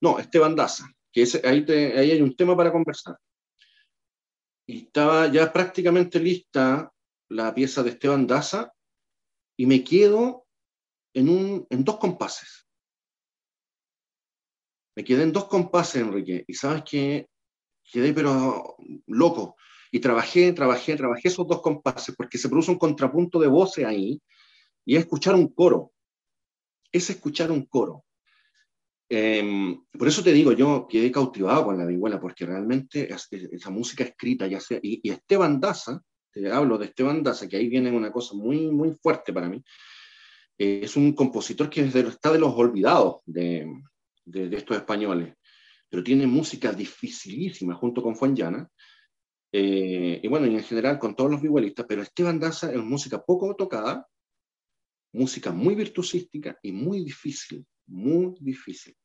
No, 0.00 0.18
Esteban 0.18 0.56
Daza, 0.56 0.86
que 1.12 1.24
ahí, 1.44 1.64
ahí 1.70 2.10
hay 2.12 2.22
un 2.22 2.34
tema 2.34 2.56
para 2.56 2.72
conversar. 2.72 3.16
Y 4.66 4.86
estaba 4.86 5.26
ya 5.28 5.52
prácticamente 5.52 6.18
lista 6.18 6.92
la 7.28 7.54
pieza 7.54 7.82
de 7.82 7.90
Esteban 7.90 8.26
Daza 8.26 8.72
y 9.56 9.66
me 9.66 9.84
quedo 9.84 10.46
en, 11.14 11.28
un, 11.28 11.66
en 11.68 11.84
dos 11.84 11.98
compases 11.98 12.62
me 14.94 15.04
quedé 15.04 15.22
en 15.22 15.32
dos 15.32 15.46
compases, 15.46 16.02
Enrique, 16.02 16.44
y 16.46 16.54
sabes 16.54 16.82
que 16.88 17.28
quedé 17.90 18.12
pero 18.12 18.76
loco. 19.06 19.56
Y 19.90 20.00
trabajé, 20.00 20.52
trabajé, 20.52 20.96
trabajé 20.96 21.28
esos 21.28 21.46
dos 21.46 21.60
compases 21.60 22.14
porque 22.16 22.38
se 22.38 22.48
produce 22.48 22.70
un 22.70 22.78
contrapunto 22.78 23.38
de 23.38 23.48
voces 23.48 23.84
ahí 23.84 24.22
y 24.84 24.96
es 24.96 25.02
escuchar 25.02 25.34
un 25.34 25.48
coro. 25.48 25.92
Es 26.90 27.10
escuchar 27.10 27.50
un 27.50 27.66
coro. 27.66 28.04
Em, 29.14 29.78
por 29.98 30.08
eso 30.08 30.22
te 30.24 30.32
digo, 30.32 30.52
yo 30.52 30.86
quedé 30.88 31.12
cautivado 31.12 31.66
con 31.66 31.76
la 31.76 31.84
vihuela 31.84 32.18
porque 32.18 32.46
realmente 32.46 33.10
esa 33.12 33.68
música 33.68 34.04
escrita, 34.04 34.46
ya 34.46 34.58
sea, 34.58 34.78
y, 34.82 35.06
Esteban 35.06 35.60
Daza, 35.60 36.00
te 36.32 36.50
hablo 36.50 36.78
de 36.78 36.86
Esteban 36.86 37.22
Daza, 37.22 37.46
que 37.46 37.58
ahí 37.58 37.68
viene 37.68 37.90
una 37.92 38.10
cosa 38.10 38.34
muy, 38.34 38.70
muy 38.70 38.96
fuerte 39.02 39.34
para 39.34 39.50
mí, 39.50 39.62
eh, 40.56 40.80
es 40.84 40.96
un 40.96 41.12
compositor 41.12 41.68
que 41.68 41.82
está 41.82 42.32
de 42.32 42.38
los 42.38 42.54
olvidados 42.54 43.16
de, 43.26 43.66
de, 44.24 44.56
estos 44.56 44.78
españoles, 44.78 45.34
pero 45.90 46.02
tiene 46.02 46.26
música 46.26 46.72
dificilísima 46.72 47.74
junto 47.74 48.02
con 48.02 48.16
Fuenllana, 48.16 48.66
eh, 49.52 50.20
y 50.22 50.26
bueno, 50.26 50.46
y 50.46 50.54
en 50.54 50.64
general 50.64 50.98
con 50.98 51.14
todos 51.14 51.30
los 51.30 51.42
vihuelistas, 51.42 51.84
pero 51.86 52.00
Esteban 52.00 52.40
Daza 52.40 52.72
es 52.72 52.78
música 52.78 53.22
poco 53.22 53.54
tocada, 53.56 54.08
música 55.12 55.52
muy 55.52 55.74
virtuosística 55.74 56.58
y 56.62 56.72
muy 56.72 57.04
difícil, 57.04 57.66
muy 57.86 58.34
difícil. 58.40 58.96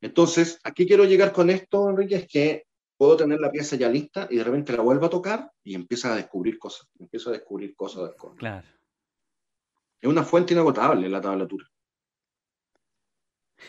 Entonces, 0.00 0.58
aquí 0.62 0.86
quiero 0.86 1.04
llegar 1.04 1.32
con 1.32 1.50
esto, 1.50 1.88
Enrique, 1.88 2.16
es 2.16 2.28
que 2.28 2.66
puedo 2.96 3.16
tener 3.16 3.40
la 3.40 3.50
pieza 3.50 3.76
ya 3.76 3.88
lista 3.88 4.26
y 4.30 4.36
de 4.36 4.44
repente 4.44 4.72
la 4.72 4.82
vuelvo 4.82 5.06
a 5.06 5.10
tocar 5.10 5.50
y 5.62 5.74
empieza 5.74 6.12
a 6.12 6.16
descubrir 6.16 6.58
cosas, 6.58 6.88
empiezo 6.98 7.30
a 7.30 7.34
descubrir 7.34 7.74
cosas 7.74 8.04
del 8.04 8.34
Claro. 8.36 8.66
Es 10.00 10.08
una 10.08 10.22
fuente 10.22 10.54
inagotable 10.54 11.08
la 11.08 11.20
tablatura. 11.20 11.66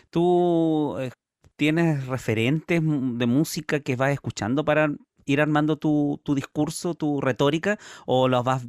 ¿Tú 0.10 0.96
eh, 1.00 1.12
tienes 1.56 2.08
referentes 2.08 2.82
de 2.84 3.26
música 3.26 3.80
que 3.80 3.96
vas 3.96 4.12
escuchando 4.12 4.64
para 4.66 4.90
ir 5.26 5.42
armando 5.42 5.78
tu, 5.78 6.22
discurso, 6.36 6.94
tu 6.94 7.22
retórica, 7.22 7.78
o 8.06 8.28
los 8.28 8.44
vas 8.44 8.66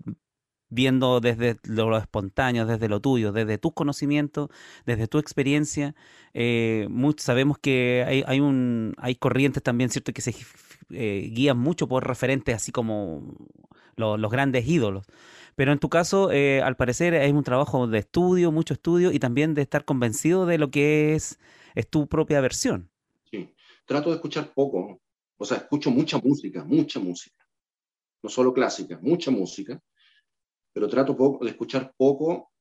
viendo 0.70 1.20
desde 1.20 1.56
lo, 1.64 1.96
espontáneo, 1.96 2.66
desde 2.66 2.88
lo 2.88 3.00
tuyo, 3.00 3.32
desde 3.32 3.58
tus 3.58 3.72
conocimientos, 3.72 4.50
desde 4.86 5.08
tu 5.08 5.18
experiencia? 5.18 5.94
Eh, 6.34 6.88
sabemos 7.18 7.58
que 7.58 8.04
hay, 8.06 8.24
hay, 8.96 9.14
corrientes 9.16 9.62
también, 9.62 9.90
¿cierto?, 9.90 10.12
que 10.12 10.22
se 10.22 10.34
eh, 10.90 11.30
guían 11.32 11.58
mucho 11.58 11.88
por 11.88 12.06
referentes 12.06 12.54
así 12.54 12.72
como 12.72 13.34
los 13.96 14.30
grandes 14.30 14.66
ídolos. 14.66 15.06
Pero 15.56 15.72
en 15.72 15.80
tu 15.80 15.88
caso, 15.88 16.30
eh, 16.30 16.62
al 16.62 16.76
parecer, 16.76 17.14
es 17.14 17.32
un 17.32 17.42
trabajo 17.42 17.88
de 17.88 17.98
estudio, 17.98 18.52
mucho 18.52 18.74
estudio 18.74 19.10
y 19.10 19.18
también 19.18 19.54
de 19.54 19.62
estar 19.62 19.84
convencido 19.84 20.46
de 20.46 20.56
lo 20.56 20.70
que 20.70 21.16
es 21.16 21.38
tu 21.90 22.06
propia 22.06 22.40
versión. 22.40 22.90
Sí, 23.30 23.52
trato 23.84 24.10
de 24.10 24.16
escuchar 24.16 24.52
poco. 24.54 25.00
O 25.36 25.44
sea, 25.44 25.58
escucho 25.58 25.90
mucha 25.90 26.18
música, 26.18 26.64
mucha 26.64 27.00
música. 27.00 27.44
No 28.22 28.28
solo 28.28 28.52
clásica, 28.52 28.98
mucha 29.02 29.30
música. 29.30 29.80
Pero 30.78 30.88
trato 30.88 31.16
poco, 31.16 31.44
de 31.44 31.50
escuchar 31.50 31.92
poco. 31.96 32.52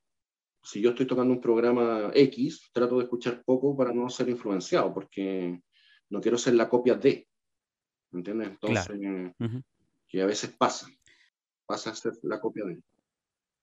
Si 0.64 0.82
yo 0.82 0.90
estoy 0.90 1.06
tocando 1.06 1.32
un 1.32 1.40
programa 1.40 2.10
X, 2.16 2.72
trato 2.74 2.98
de 2.98 3.04
escuchar 3.04 3.44
poco 3.46 3.78
para 3.78 3.94
no 3.94 4.10
ser 4.10 4.28
influenciado, 4.28 4.92
porque 4.92 5.62
no 6.10 6.20
quiero 6.20 6.36
ser 6.40 6.56
la 6.56 6.68
copia 6.68 6.96
de. 6.96 7.28
¿Entiendes? 8.12 8.50
Entonces, 8.50 8.88
que 10.08 10.22
a 10.24 10.26
veces 10.26 10.52
pasa 10.58 10.88
pasa 11.68 11.92
a 11.92 11.96
ser 11.96 12.14
la 12.24 12.40
copia 12.40 12.66
de. 12.66 12.82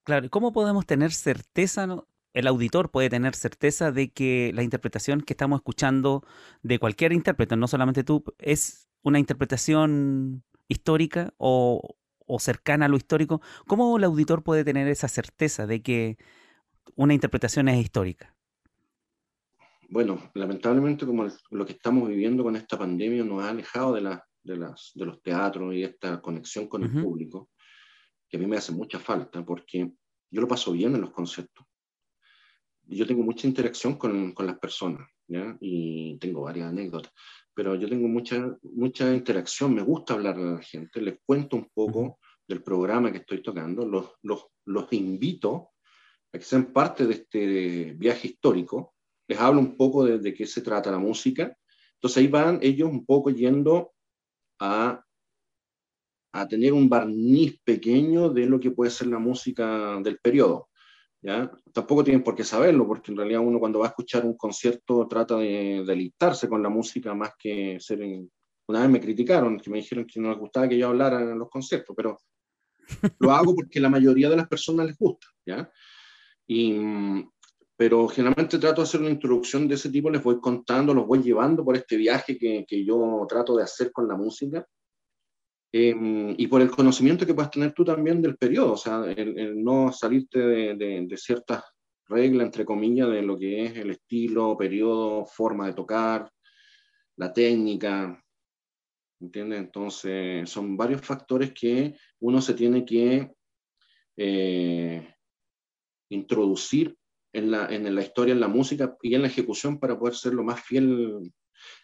Claro, 0.05 0.31
¿cómo 0.31 0.53
podemos 0.53 0.87
tener 0.87 1.11
certeza, 1.11 1.89
el 2.33 2.47
auditor 2.47 2.93
puede 2.93 3.11
tener 3.11 3.35
certeza 3.35 3.91
de 3.91 4.13
que 4.13 4.53
la 4.55 4.63
interpretación 4.63 5.21
que 5.23 5.33
estamos 5.33 5.59
escuchando 5.59 6.23
de 6.63 6.79
cualquier 6.79 7.13
intérprete, 7.13 7.57
no 7.57 7.67
solamente 7.67 8.05
tú, 8.05 8.23
es 8.39 8.89
una 9.03 9.19
interpretación 9.19 10.45
histórica 10.69 11.35
o, 11.39 11.97
cercana 12.39 12.87
a 12.87 12.89
lo 12.89 12.97
histórico? 12.97 13.41
¿Cómo 13.67 13.97
el 13.97 14.05
auditor 14.05 14.43
puede 14.43 14.65
tener 14.65 14.89
esa 14.89 15.09
certeza 15.09 15.67
de 15.67 15.83
que 15.83 16.17
una 16.97 17.15
interpretación 17.15 17.69
es 17.69 17.81
histórica? 17.81 18.35
Bueno, 19.89 20.31
lamentablemente 20.35 21.07
como 21.07 21.27
lo 21.51 21.67
que 21.67 21.73
estamos 21.73 22.09
viviendo 22.09 22.43
con 22.43 22.57
esta 22.57 22.79
pandemia 22.79 23.25
nos 23.25 23.43
ha 23.43 23.51
alejado 23.51 23.95
de, 23.95 24.19
de, 24.43 24.57
las, 24.57 24.93
de 24.95 25.05
los 25.05 25.23
teatros 25.23 25.75
y 25.75 25.83
esta 25.83 26.21
conexión 26.21 26.69
con 26.69 26.83
el 26.83 27.03
público 27.03 27.51
que 28.29 28.37
a 28.37 28.41
mí 28.41 28.47
me 28.47 28.57
hace 28.57 28.73
mucha 28.73 28.99
falta 28.99 29.45
porque 29.45 29.93
yo 30.31 30.41
lo 30.41 30.49
paso 30.49 30.73
bien 30.73 30.95
en 30.95 31.03
los 31.03 31.13
conciertos. 31.13 31.65
Yo 32.87 33.07
tengo 33.07 33.23
mucha 33.23 33.47
interacción 33.47 33.97
con, 33.97 34.33
con 34.33 34.47
las 34.47 34.59
personas 34.59 35.09
¿ya? 35.27 35.57
y 35.61 36.19
tengo 36.19 36.43
varias 36.43 36.69
anécdotas, 36.69 37.13
pero 37.55 37.75
yo 37.75 37.89
tengo 37.89 38.09
mucha, 38.09 38.57
mucha 38.63 39.15
interacción, 39.15 39.75
me 39.75 39.83
gusta 39.83 40.15
hablar 40.15 40.37
a 40.37 40.53
la 40.55 40.63
gente, 40.63 41.01
les 41.01 41.19
cuento 41.25 41.57
un 41.57 41.71
poco 41.73 42.19
del 42.47 42.63
programa 42.63 43.11
que 43.13 43.19
estoy 43.19 43.43
tocando, 43.43 43.87
los, 43.87 44.13
los, 44.23 44.47
los 44.67 44.93
invito 44.93 45.71
a 46.33 46.39
que 46.39 46.45
sean 46.45 46.73
parte 46.73 47.07
de 47.07 47.15
este 47.15 47.95
viaje 47.95 48.29
histórico, 48.29 48.95
les 49.29 49.39
hablo 49.39 49.61
un 49.61 49.77
poco 49.77 50.05
de, 50.05 50.19
de 50.19 50.35
qué 50.35 50.47
se 50.47 50.61
trata 50.61 50.91
la 50.91 50.99
música, 50.99 51.57
entonces 51.95 52.19
ahí 52.19 52.29
van 52.29 52.59
ellos 52.61 52.91
un 52.91 53.07
poco 53.07 53.31
yendo 53.31 53.93
a 54.61 55.05
a 56.35 56.49
tener 56.49 56.73
un 56.73 56.89
barniz 56.89 57.61
pequeño 57.63 58.29
de 58.29 58.47
lo 58.47 58.59
que 58.59 58.73
puede 58.73 58.91
ser 58.91 59.07
la 59.07 59.21
música 59.21 60.01
del 60.03 60.19
periodo. 60.19 60.69
¿Ya? 61.25 61.51
Tampoco 61.73 62.05
tienen 62.05 62.23
por 62.23 62.35
qué 62.35 62.45
saberlo, 62.45 62.87
porque 62.87 63.11
en 63.11 63.17
realidad 63.17 63.41
uno 63.41 63.59
cuando 63.59 63.79
va 63.79 63.87
a 63.87 63.89
escuchar 63.89 64.27
un 64.27 64.37
concierto 64.37 65.09
trata 65.09 65.37
de 65.39 65.83
deleitarse 65.87 66.49
con 66.49 66.63
la 66.63 66.69
música 66.69 67.15
más 67.15 67.33
que 67.39 67.79
ser... 67.81 68.01
Una 68.67 68.81
vez 68.81 68.91
me 68.91 69.01
criticaron, 69.01 69.59
que 69.59 69.71
me 69.71 69.79
dijeron 69.79 70.07
que 70.07 70.21
no 70.21 70.31
les 70.31 70.39
gustaba 70.39 70.69
que 70.69 70.79
yo 70.79 70.89
hablara 70.89 71.21
en 71.21 71.39
los 71.39 71.51
conciertos, 71.51 71.95
pero 71.97 72.19
lo 73.19 73.33
hago 73.33 73.55
porque 73.55 73.81
la 73.81 73.91
mayoría 73.91 74.29
de 74.29 74.37
las 74.37 74.49
personas 74.49 74.87
les 74.87 74.99
gusta. 74.99 75.27
¿ya? 75.47 75.71
Y, 76.47 76.79
pero 77.77 78.07
generalmente 78.09 78.59
trato 78.59 78.83
de 78.83 78.89
hacer 78.89 79.01
una 79.01 79.11
introducción 79.11 79.67
de 79.67 79.75
ese 79.75 79.91
tipo, 79.91 80.11
les 80.11 80.23
voy 80.23 80.41
contando, 80.41 80.95
los 80.95 81.07
voy 81.07 81.23
llevando 81.23 81.65
por 81.65 81.77
este 81.77 81.97
viaje 81.97 82.39
que, 82.39 82.65
que 82.67 82.85
yo 82.85 83.27
trato 83.29 83.57
de 83.57 83.65
hacer 83.65 83.93
con 83.93 84.09
la 84.09 84.17
música 84.17 84.67
Em, 85.77 86.37
y 86.39 86.47
por 86.47 86.63
el 86.63 86.71
conocimiento 86.71 87.27
que 87.27 87.35
puedas 87.35 87.51
tener 87.51 87.73
tú 87.73 87.85
también 87.85 88.23
del 88.23 88.37
periodo, 88.37 88.75
o 88.75 88.77
sea, 88.77 89.07
el, 89.11 89.61
no 89.61 89.91
salirte 89.91 90.39
de, 90.39 91.05
de, 91.05 91.17
ciertas 91.17 91.65
reglas, 92.07 92.47
entre 92.47 92.65
comillas, 92.65 93.11
de 93.11 93.23
lo 93.23 93.37
que 93.37 93.65
es 93.65 93.77
el 93.79 93.91
estilo, 93.91 94.57
periodo, 94.57 95.27
forma 95.27 95.67
de 95.67 95.73
tocar, 95.73 96.31
la 97.17 97.33
técnica, 97.33 98.23
¿entiendes? 99.19 99.59
Entonces, 99.59 100.49
son 100.49 100.77
varios 100.77 101.01
factores 101.01 101.53
que 101.53 101.97
uno 102.21 102.41
se 102.41 102.55
tiene 102.55 102.85
que 102.85 103.33
eh, 104.17 105.13
introducir 106.11 106.97
en 107.33 107.51
la, 107.51 107.67
en 107.67 107.93
la 107.93 108.01
historia, 108.01 108.33
en 108.33 108.39
la 108.41 108.47
música 108.47 108.97
y 109.03 109.17
en 109.17 109.23
la 109.23 109.29
ejecución 109.29 109.81
para 109.81 109.99
poder 109.99 110.15
ser 110.15 110.35
lo 110.35 110.45
más 110.45 110.63
fiel. 110.63 111.33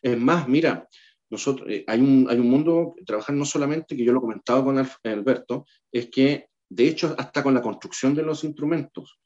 Es 0.01 0.17
más, 0.17 0.47
mira, 0.47 0.87
nosotros, 1.31 1.69
eh, 1.71 1.85
hay, 1.87 2.01
un, 2.01 2.27
hay 2.29 2.39
un 2.39 2.51
mundo, 2.51 2.95
trabajar 3.07 3.35
no 3.35 3.45
solamente, 3.45 3.97
que 3.97 4.05
yo 4.05 4.13
lo 4.13 4.19
he 4.19 4.23
comentado 4.23 4.65
con 4.65 4.79
Alberto, 5.05 5.65
es 5.91 6.11
que 6.11 6.49
de 6.69 6.89
hecho 6.89 7.15
hasta 7.17 7.43
con 7.43 7.55
la 7.55 7.63
construcción 7.63 8.15
de 8.15 8.23
los 8.23 8.45
instrumentos 8.45 9.19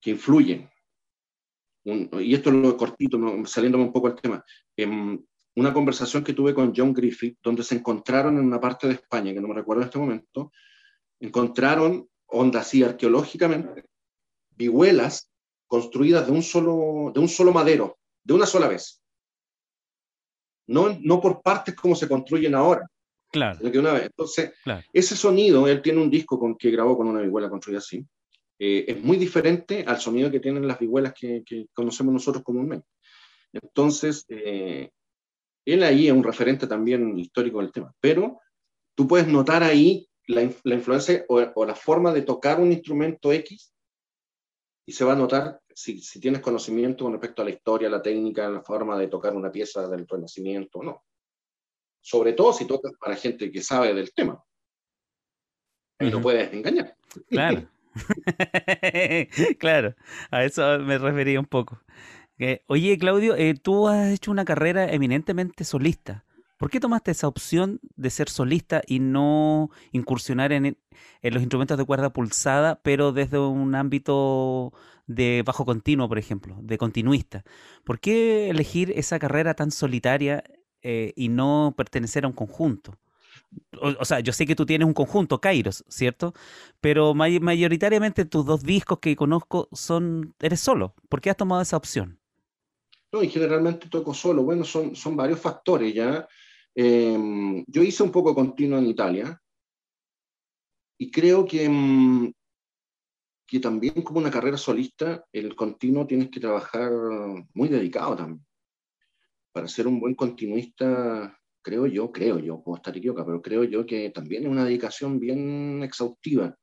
que 0.00 0.10
influyen, 0.10 0.70
y 1.84 2.34
esto 2.34 2.50
es 2.50 2.56
lo 2.56 2.76
cortito, 2.76 3.18
saliéndome 3.46 3.84
un 3.84 3.92
poco 3.92 4.06
al 4.08 4.14
tema, 4.14 4.44
en 4.76 5.26
una 5.56 5.72
conversación 5.72 6.22
que 6.22 6.34
tuve 6.34 6.54
con 6.54 6.72
John 6.76 6.92
Griffith, 6.92 7.38
donde 7.42 7.62
se 7.62 7.76
encontraron 7.76 8.38
en 8.38 8.44
una 8.44 8.60
parte 8.60 8.86
de 8.86 8.94
España, 8.94 9.32
que 9.32 9.40
no 9.40 9.48
me 9.48 9.54
recuerdo 9.54 9.82
en 9.82 9.88
este 9.88 9.98
momento, 9.98 10.52
encontraron, 11.18 12.08
ondas 12.26 12.66
así 12.66 12.82
arqueológicamente, 12.82 13.84
vihuelas 14.56 15.30
construidas 15.66 16.26
de 16.26 16.32
un 16.32 16.42
solo, 16.42 17.10
de 17.14 17.20
un 17.20 17.28
solo 17.28 17.52
madero, 17.52 17.98
de 18.22 18.34
una 18.34 18.46
sola 18.46 18.68
vez. 18.68 18.99
No, 20.70 20.96
no 21.00 21.20
por 21.20 21.42
partes 21.42 21.74
como 21.74 21.94
se 21.94 22.08
construyen 22.08 22.54
ahora. 22.54 22.86
Claro. 23.30 23.58
Sino 23.58 23.70
que 23.70 23.78
una 23.78 23.92
vez. 23.92 24.04
Entonces, 24.04 24.52
ese 24.92 25.16
sonido, 25.16 25.68
él 25.68 25.82
tiene 25.82 26.00
un 26.00 26.10
disco 26.10 26.38
con, 26.38 26.56
que 26.56 26.70
grabó 26.70 26.96
con 26.96 27.08
una 27.08 27.20
vihuela 27.20 27.48
construida 27.48 27.78
así, 27.78 28.04
eh, 28.58 28.84
es 28.88 29.02
muy 29.02 29.16
diferente 29.16 29.84
al 29.86 30.00
sonido 30.00 30.30
que 30.30 30.40
tienen 30.40 30.66
las 30.66 30.78
vihuelas 30.78 31.14
que, 31.18 31.42
que 31.46 31.66
conocemos 31.72 32.12
nosotros 32.12 32.44
comúnmente. 32.44 32.86
Entonces, 33.52 34.24
eh, 34.28 34.90
él 35.64 35.82
ahí 35.82 36.08
es 36.08 36.12
un 36.12 36.24
referente 36.24 36.66
también 36.66 37.18
histórico 37.18 37.60
del 37.60 37.72
tema, 37.72 37.92
pero 38.00 38.40
tú 38.94 39.06
puedes 39.06 39.28
notar 39.28 39.62
ahí 39.62 40.08
la, 40.26 40.42
influencia 40.42 41.24
o, 41.28 41.64
la 41.64 41.74
forma 41.74 42.12
de 42.12 42.22
tocar 42.22 42.60
un 42.60 42.72
instrumento 42.72 43.32
X 43.32 43.72
y 44.86 44.92
se 44.92 45.04
va 45.04 45.12
a 45.12 45.16
notar 45.16 45.60
si, 45.80 46.20
tienes 46.20 46.40
conocimiento 46.40 47.04
con 47.04 47.12
respecto 47.12 47.42
a 47.42 47.44
la 47.44 47.50
historia, 47.50 47.88
la 47.88 48.02
técnica, 48.02 48.48
la 48.48 48.62
forma 48.62 48.98
de 48.98 49.08
tocar 49.08 49.34
una 49.34 49.50
pieza 49.50 49.88
del 49.88 50.06
Renacimiento 50.06 50.80
o 50.80 50.82
no. 50.82 51.04
Sobre 52.00 52.32
todo 52.32 52.52
si 52.52 52.66
tocas 52.66 52.92
para 52.98 53.16
gente 53.16 53.50
que 53.50 53.62
sabe 53.62 53.94
del 53.94 54.12
tema. 54.12 54.42
Y 55.98 56.10
no 56.10 56.20
puedes 56.20 56.52
engañar. 56.52 56.96
Claro. 57.28 57.68
claro, 59.58 59.94
a 60.30 60.44
eso 60.44 60.78
me 60.78 60.98
refería 60.98 61.40
un 61.40 61.46
poco. 61.46 61.80
oye, 62.66 62.98
Claudio, 62.98 63.36
eh, 63.36 63.54
tú 63.54 63.88
has 63.88 64.12
hecho 64.12 64.30
una 64.30 64.44
carrera 64.44 64.92
eminentemente 64.92 65.64
solista. 65.64 66.24
¿Por 66.56 66.70
qué 66.70 66.78
tomaste 66.78 67.10
esa 67.10 67.26
opción 67.26 67.80
de 67.96 68.10
ser 68.10 68.28
solista 68.28 68.82
y 68.86 68.98
no 68.98 69.70
incursionar 69.92 70.52
en, 70.52 70.76
los 71.22 71.40
instrumentos 71.40 71.78
de 71.78 71.86
cuerda 71.86 72.12
pulsada, 72.12 72.80
pero 72.82 73.12
desde 73.12 73.38
un 73.38 73.74
ámbito 73.74 74.74
de 75.10 75.42
bajo 75.44 75.64
continuo, 75.64 76.08
por 76.08 76.18
ejemplo, 76.18 76.56
de 76.62 76.78
continuista? 76.78 77.44
¿Por 77.84 77.98
qué 77.98 78.48
elegir 78.48 78.92
esa 78.94 79.18
carrera 79.18 79.54
tan 79.54 79.72
solitaria 79.72 80.44
eh, 80.82 81.12
y 81.16 81.28
no 81.28 81.74
pertenecer 81.76 82.24
a 82.24 82.28
un 82.28 82.34
conjunto? 82.34 82.96
O, 83.80 84.04
sea, 84.04 84.20
yo 84.20 84.32
sé 84.32 84.46
que 84.46 84.54
tú 84.54 84.64
tienes 84.64 84.86
un 84.86 84.94
conjunto, 84.94 85.40
Kairos, 85.40 85.84
¿cierto? 85.88 86.32
Pero 86.80 87.14
mayoritariamente 87.14 88.24
tus 88.24 88.46
dos 88.46 88.62
discos 88.62 89.00
que 89.00 89.16
conozco 89.16 89.68
son, 89.72 90.34
eres 90.38 90.60
solo. 90.60 90.94
¿Por 91.08 91.20
qué 91.20 91.30
has 91.30 91.36
tomado 91.36 91.60
esa 91.60 91.76
opción? 91.76 92.20
No, 93.12 93.24
y 93.24 93.28
generalmente 93.28 93.88
toco 93.88 94.14
solo. 94.14 94.44
Bueno, 94.44 94.64
son, 94.64 94.94
son 94.94 95.16
varios 95.16 95.40
factores, 95.40 95.92
¿ya? 95.92 96.28
Em, 96.72 97.64
yo 97.66 97.82
hice 97.82 98.04
un 98.04 98.12
poco 98.12 98.32
continuo 98.32 98.78
en 98.78 98.86
Italia 98.86 99.42
y 100.96 101.10
creo 101.10 101.44
que, 101.44 101.64
em, 101.64 102.32
que 103.50 103.58
también 103.58 104.02
como 104.02 104.20
una 104.20 104.30
carrera 104.30 104.56
solista, 104.56 105.24
el 105.32 105.56
continuo 105.56 106.06
tienes 106.06 106.30
que 106.30 106.38
trabajar 106.38 106.92
muy 107.52 107.66
dedicado 107.66 108.14
también. 108.14 108.46
Para 109.50 109.66
ser 109.66 109.88
un 109.88 109.98
buen 109.98 110.14
continuista, 110.14 111.36
creo 111.60 111.88
yo, 111.88 112.12
creo 112.12 112.38
yo, 112.38 112.62
puedo 112.62 112.76
estar 112.76 112.96
equivocado, 112.96 113.26
pero 113.26 113.42
creo 113.42 113.64
yo 113.64 113.84
que 113.84 114.10
también 114.10 114.44
es 114.44 114.48
una 114.48 114.64
dedicación 114.64 115.18
bien 115.18 115.82
exhaustiva. 115.82 116.56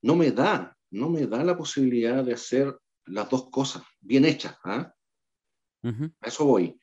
No 0.00 0.14
me 0.14 0.30
da, 0.30 0.76
no 0.92 1.10
me 1.10 1.26
da 1.26 1.42
la 1.42 1.56
posibilidad 1.56 2.22
de 2.22 2.34
hacer 2.34 2.72
las 3.06 3.28
dos 3.28 3.50
cosas 3.50 3.82
bien 4.00 4.24
hechas. 4.24 4.56
¿ah? 4.62 4.94
A 5.82 6.28
eso 6.28 6.44
voy. 6.44 6.80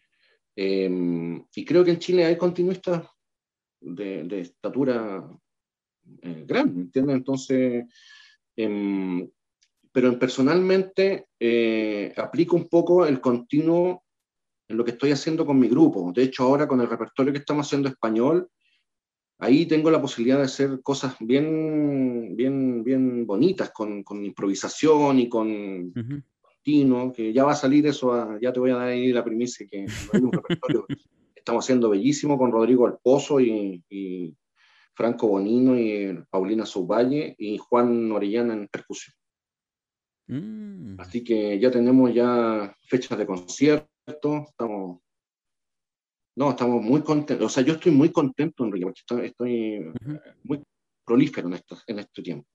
Em, 0.54 1.46
y 1.56 1.64
creo 1.64 1.86
que 1.86 1.92
en 1.92 2.00
Chile 2.00 2.26
hay 2.26 2.38
continuistas 2.38 3.08
de, 3.80 4.42
estatura 4.42 5.26
eh, 6.24 6.44
grande, 6.46 6.82
¿entiendes? 6.82 7.16
Entonces, 7.16 7.86
em, 8.64 9.30
pero 9.92 10.18
personalmente 10.20 11.28
eh, 11.40 12.14
aplico 12.18 12.56
un 12.56 12.68
poco 12.68 13.06
el 13.06 13.20
continuo 13.20 14.04
en 14.68 14.78
lo 14.78 14.86
que 14.86 14.92
estoy 14.92 15.12
haciendo 15.12 15.46
con 15.46 15.60
mi 15.60 15.68
grupo. 15.68 16.12
De 16.14 16.24
hecho, 16.24 16.44
ahora 16.44 16.68
con 16.68 16.80
el 16.82 16.90
repertorio 16.90 17.34
que 17.34 17.40
estamos 17.40 17.66
haciendo 17.66 17.90
español, 17.90 18.50
ahí 19.40 19.66
tengo 19.66 19.90
la 19.90 20.02
posibilidad 20.02 20.38
de 20.38 20.44
hacer 20.44 20.82
cosas 20.84 21.16
bien, 21.20 22.36
bien, 22.36 22.84
bien 22.84 23.26
bonitas, 23.26 23.72
con, 23.72 24.04
con 24.04 24.24
improvisación 24.24 25.20
y 25.20 25.30
con, 25.30 25.94
que 27.14 27.34
ya 27.34 27.44
va 27.46 27.54
a 27.54 27.56
salir 27.56 27.88
eso, 27.88 28.38
ya 28.40 28.54
te 28.54 28.60
voy 28.60 28.72
a 28.72 28.76
dar 28.76 28.88
ahí 28.90 29.12
la 29.12 29.24
primicia, 29.24 29.66
que 29.68 29.86
estamos 31.36 31.66
haciendo 31.66 31.90
bellísimo 31.90 32.38
con 32.38 32.52
Rodrigo 32.52 32.88
El 32.88 32.96
Pozo 33.02 33.40
y, 33.40 33.84
Franco 35.00 35.30
Bonino 35.30 35.80
y 35.80 36.26
Paulina 36.30 36.66
Subvalle 36.66 37.34
y 37.38 37.58
Juan 37.58 38.12
Orellana 38.12 38.54
en 38.54 38.68
percusión. 38.68 39.16
Mm. 40.28 41.00
Así 41.00 41.24
que 41.24 41.58
ya 41.58 41.72
tenemos 41.72 42.14
ya 42.14 42.76
fechas 42.86 43.18
de 43.18 43.26
concierto, 43.26 44.44
estamos... 44.50 45.00
No, 46.36 46.50
estamos 46.50 46.84
muy 46.84 47.02
contentos. 47.02 47.46
O 47.46 47.50
sea, 47.50 47.64
yo 47.64 47.76
estoy 47.76 47.94
muy 47.94 48.12
contento, 48.12 48.66
Enrique, 48.66 48.88
porque 48.88 49.26
estoy, 49.28 49.94
muy 50.44 50.62
prolífero 51.06 51.48
en, 51.48 51.54
esto, 51.54 51.78
en 51.88 52.00
este 52.00 52.22
tiempo 52.22 52.48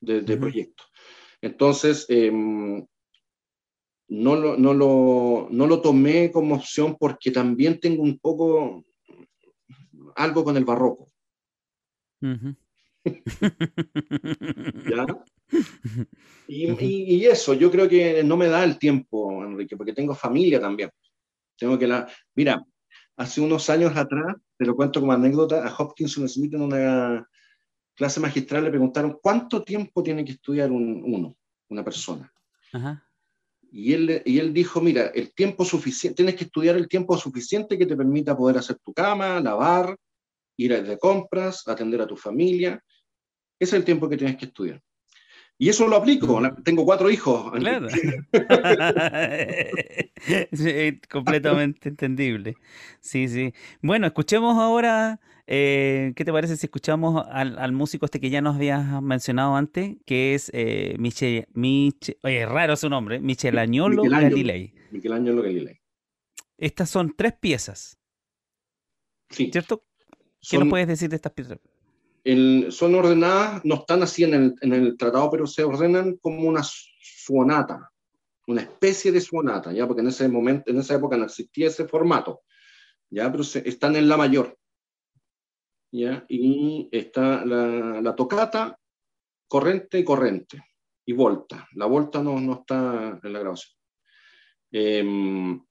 de, 0.00 0.36
proyecto. 0.36 0.84
Entonces, 1.40 2.06
em, 2.08 2.86
no 4.08 4.36
lo, 4.36 4.56
no, 4.56 4.72
lo, 4.72 5.48
no 5.50 5.66
lo 5.66 5.80
tomé 5.80 6.30
como 6.30 6.54
opción 6.54 6.96
porque 6.96 7.32
también 7.32 7.80
tengo 7.80 8.04
un 8.04 8.20
poco 8.20 8.84
algo 10.14 10.44
con 10.44 10.56
el 10.56 10.64
barroco. 10.64 11.11
Y, 16.48 17.26
eso, 17.26 17.54
yo 17.54 17.70
creo 17.70 17.88
que 17.88 18.22
no 18.22 18.36
me 18.36 18.48
da 18.48 18.64
el 18.64 18.78
tiempo, 18.78 19.44
Enrique, 19.44 19.76
porque 19.76 19.92
tengo 19.92 20.14
familia 20.14 20.60
también. 20.60 20.90
Tengo 21.56 21.78
que 21.78 21.86
la. 21.86 22.08
Mira, 22.34 22.64
hace 23.16 23.40
unos 23.40 23.68
años 23.70 23.96
atrás, 23.96 24.36
te 24.56 24.64
lo 24.64 24.76
cuento 24.76 25.00
como 25.00 25.12
anécdota, 25.12 25.66
a 25.66 25.74
Hopkinson 25.74 26.28
Smith 26.28 26.54
en 26.54 26.62
una 26.62 27.28
clase 27.94 28.20
magistral 28.20 28.64
le 28.64 28.70
preguntaron 28.70 29.18
cuánto 29.22 29.62
tiempo 29.62 30.02
tiene 30.02 30.24
que 30.24 30.32
estudiar 30.32 30.70
un, 30.70 31.02
uno, 31.04 31.36
una 31.68 31.84
persona. 31.84 32.32
Ajá. 32.72 33.06
Y 33.70 33.94
él, 33.94 34.22
y 34.26 34.38
él 34.38 34.52
dijo, 34.52 34.80
mira, 34.80 35.06
el 35.14 35.32
tiempo 35.32 35.64
suficiente, 35.64 36.16
tienes 36.16 36.36
que 36.36 36.44
estudiar 36.44 36.76
el 36.76 36.88
tiempo 36.88 37.16
suficiente 37.16 37.78
que 37.78 37.86
te 37.86 37.96
permita 37.96 38.36
poder 38.36 38.58
hacer 38.58 38.78
tu 38.84 38.92
cama, 38.92 39.40
lavar, 39.40 39.96
ir 40.64 40.82
de 40.82 40.98
compras, 40.98 41.66
atender 41.66 42.00
a 42.00 42.06
tu 42.06 42.16
familia. 42.16 42.82
Ese 43.58 43.76
es 43.76 43.80
el 43.80 43.84
tiempo 43.84 44.08
que 44.08 44.16
tienes 44.16 44.36
que 44.36 44.46
estudiar. 44.46 44.80
Y 45.58 45.68
eso 45.68 45.86
lo 45.86 45.96
aplico. 45.96 46.40
Tengo 46.64 46.84
cuatro 46.84 47.10
hijos. 47.10 47.52
Claro. 47.52 47.86
completamente 51.10 51.88
entendible. 51.88 52.56
Sí, 53.00 53.28
sí. 53.28 53.52
Bueno, 53.80 54.06
escuchemos 54.06 54.58
ahora 54.58 55.20
eh, 55.46 56.12
¿Qué 56.14 56.24
te 56.24 56.32
parece 56.32 56.56
si 56.56 56.66
escuchamos 56.66 57.24
al, 57.28 57.72
músico 57.72 58.06
este 58.06 58.20
que 58.20 58.30
ya 58.30 58.40
nos 58.40 58.56
habías 58.56 59.02
mencionado 59.02 59.56
antes, 59.56 59.96
que 60.06 60.34
es 60.34 60.50
eh, 60.54 60.94
Michel, 60.98 61.46
Michel, 61.52 62.16
oye, 62.22 62.46
raro 62.46 62.76
su 62.76 62.88
nombre, 62.88 63.20
Michelagnolo 63.20 64.04
Galilei? 64.04 64.72
Michelagnolo 64.90 65.42
Galilei. 65.42 65.80
Estas 66.56 66.90
son 66.90 67.14
tres 67.16 67.34
piezas. 67.34 67.98
Sí. 69.30 69.50
¿Cierto? 69.50 69.84
¿Qué 70.48 70.58
nos 70.58 70.68
puedes 70.68 70.88
decir 70.88 71.08
de 71.08 71.16
estas 71.16 71.32
piezas? 71.32 71.58
son 72.70 72.94
ordenadas, 72.94 73.64
no 73.64 73.74
están 73.76 74.02
así 74.02 74.22
en 74.22 74.34
el, 74.34 74.54
en 74.60 74.72
el, 74.72 74.96
tratado, 74.96 75.28
pero 75.28 75.44
se 75.44 75.64
ordenan 75.64 76.18
como 76.18 76.48
una 76.48 76.62
sonata, 76.62 77.90
una 78.46 78.60
especie 78.60 79.10
de 79.10 79.20
sonata, 79.20 79.72
¿ya? 79.72 79.88
Porque 79.88 80.02
en 80.02 80.08
ese 80.08 80.28
momento, 80.28 80.70
en 80.70 80.78
esa 80.78 80.94
época 80.94 81.16
no 81.16 81.24
existía 81.24 81.66
ese 81.66 81.88
formato, 81.88 82.42
¿ya? 83.10 83.30
Pero 83.30 83.42
están 83.42 83.96
en 83.96 84.08
la 84.08 84.16
mayor. 84.16 84.56
Y 85.90 86.88
está 86.90 87.44
la, 87.44 88.14
tocata, 88.14 88.78
corriente 89.48 89.98
y 89.98 90.04
corriente, 90.04 90.62
y 91.04 91.12
volta. 91.12 91.68
La 91.74 91.86
volta 91.86 92.22
no, 92.22 92.40
no 92.40 92.60
está 92.60 93.18
en 93.22 93.32
la 93.32 93.40
grabación. 93.40 93.76
Em, 94.70 95.62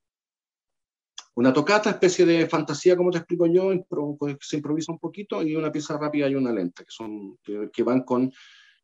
una 1.36 1.54
tocata, 1.54 1.90
especie 1.90 2.26
de 2.26 2.48
fantasía, 2.48 2.98
como 2.98 3.12
te 3.12 3.20
explico 3.20 3.48
yo, 3.48 3.72
pues, 4.18 4.38
se 4.42 4.58
improvisa 4.58 4.92
un 4.92 5.00
poquito, 5.00 5.42
y 5.44 5.56
una 5.56 5.72
pieza 5.72 5.98
rápida 5.98 6.28
y 6.30 6.36
una 6.36 6.52
lenta, 6.52 6.84
que, 6.84 6.92
son, 6.92 7.38
que, 7.44 7.84
van 7.84 8.04
con... 8.04 8.32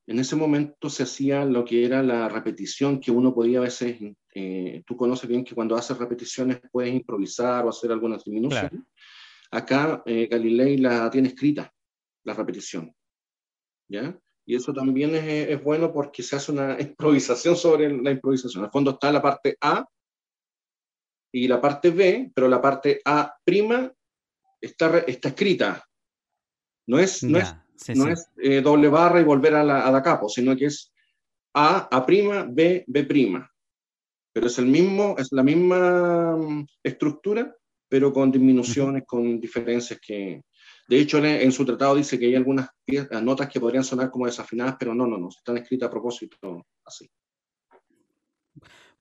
En 0.06 0.20
ese 0.20 0.38
momento 0.38 0.90
se 0.90 1.04
hacía 1.04 1.44
lo 1.44 1.66
que 1.66 1.86
era 1.86 2.02
la 2.02 2.30
repetición, 2.30 3.02
que 3.02 3.12
uno 3.12 3.34
podía 3.34 3.58
a 3.60 3.64
veces, 3.64 3.98
eh, 4.34 4.82
tú 4.86 4.96
conoces 4.96 5.28
bien 5.28 5.44
que 5.44 5.54
cuando 5.54 5.76
haces 5.76 5.98
repeticiones 5.98 6.62
puedes 6.72 6.94
improvisar 6.94 7.66
o 7.66 7.70
hacer 7.70 7.92
algunas 7.92 8.24
disminuciones. 8.24 8.82
Acá 9.52 10.04
eh, 10.06 10.28
Galilei 10.32 10.78
la 10.78 11.10
tiene 11.10 11.28
escrita, 11.28 11.74
la 12.24 12.34
repetición. 12.34 12.96
¿Ya? 13.90 14.18
Y 14.46 14.56
eso 14.56 14.72
también 14.72 15.14
es, 15.14 15.62
bueno 15.62 15.92
porque 15.92 16.24
se 16.24 16.38
hace 16.38 16.54
una 16.54 16.78
improvisación 16.80 17.58
sobre 17.58 17.90
la 18.02 18.12
improvisación. 18.12 18.64
Al 18.64 18.72
fondo 18.72 18.92
está 18.92 19.12
la 19.12 19.22
parte 19.22 19.58
A 19.60 19.86
y 21.32 21.48
la 21.48 21.62
parte 21.62 21.90
B, 21.90 22.32
pero 22.34 22.48
la 22.48 22.62
parte 22.62 23.02
A 23.06 23.36
prima 23.44 23.92
está, 24.62 25.00
está 25.00 25.30
escrita. 25.30 25.84
No 26.88 27.00
es, 27.00 27.24
no, 27.24 27.38
es, 27.38 27.54
no 27.96 28.08
es 28.08 28.30
eh, 28.42 28.62
doble 28.62 28.88
barra 28.88 29.20
y 29.20 29.26
volver 29.26 29.56
a 29.56 29.64
la, 29.64 29.88
a 29.88 29.92
da 29.92 30.02
capo, 30.02 30.30
sino 30.30 30.56
que 30.56 30.66
es 30.66 30.92
A, 31.54 31.88
A 31.92 32.06
prima, 32.06 32.46
B, 32.50 32.86
B 32.88 33.04
prima. 33.04 33.50
Pero 34.34 34.48
es, 34.48 34.58
el 34.60 34.68
mismo, 34.68 35.16
es 35.18 35.32
la 35.32 35.44
misma 35.44 36.38
mm, 36.38 36.66
estructura, 36.84 37.54
pero 37.90 38.14
con 38.14 38.32
disminuciones, 38.32 39.04
con 39.06 39.40
diferencias 39.40 40.00
que... 40.00 40.42
De 40.88 41.00
hecho, 41.00 41.18
en, 41.18 41.52
su 41.52 41.66
tratado 41.66 41.96
dice 41.96 42.18
que 42.18 42.28
hay 42.28 42.36
algunas 42.36 42.70
notas 43.22 43.50
que 43.50 43.60
podrían 43.60 43.84
sonar 43.84 44.10
como 44.10 44.26
desafinadas, 44.26 44.78
pero 44.80 44.96
no, 44.96 45.06
no, 45.06 45.18
no, 45.18 45.28
están 45.28 45.58
escritas 45.58 45.88
a 45.88 45.92
propósito 45.92 46.66
así. 46.86 47.10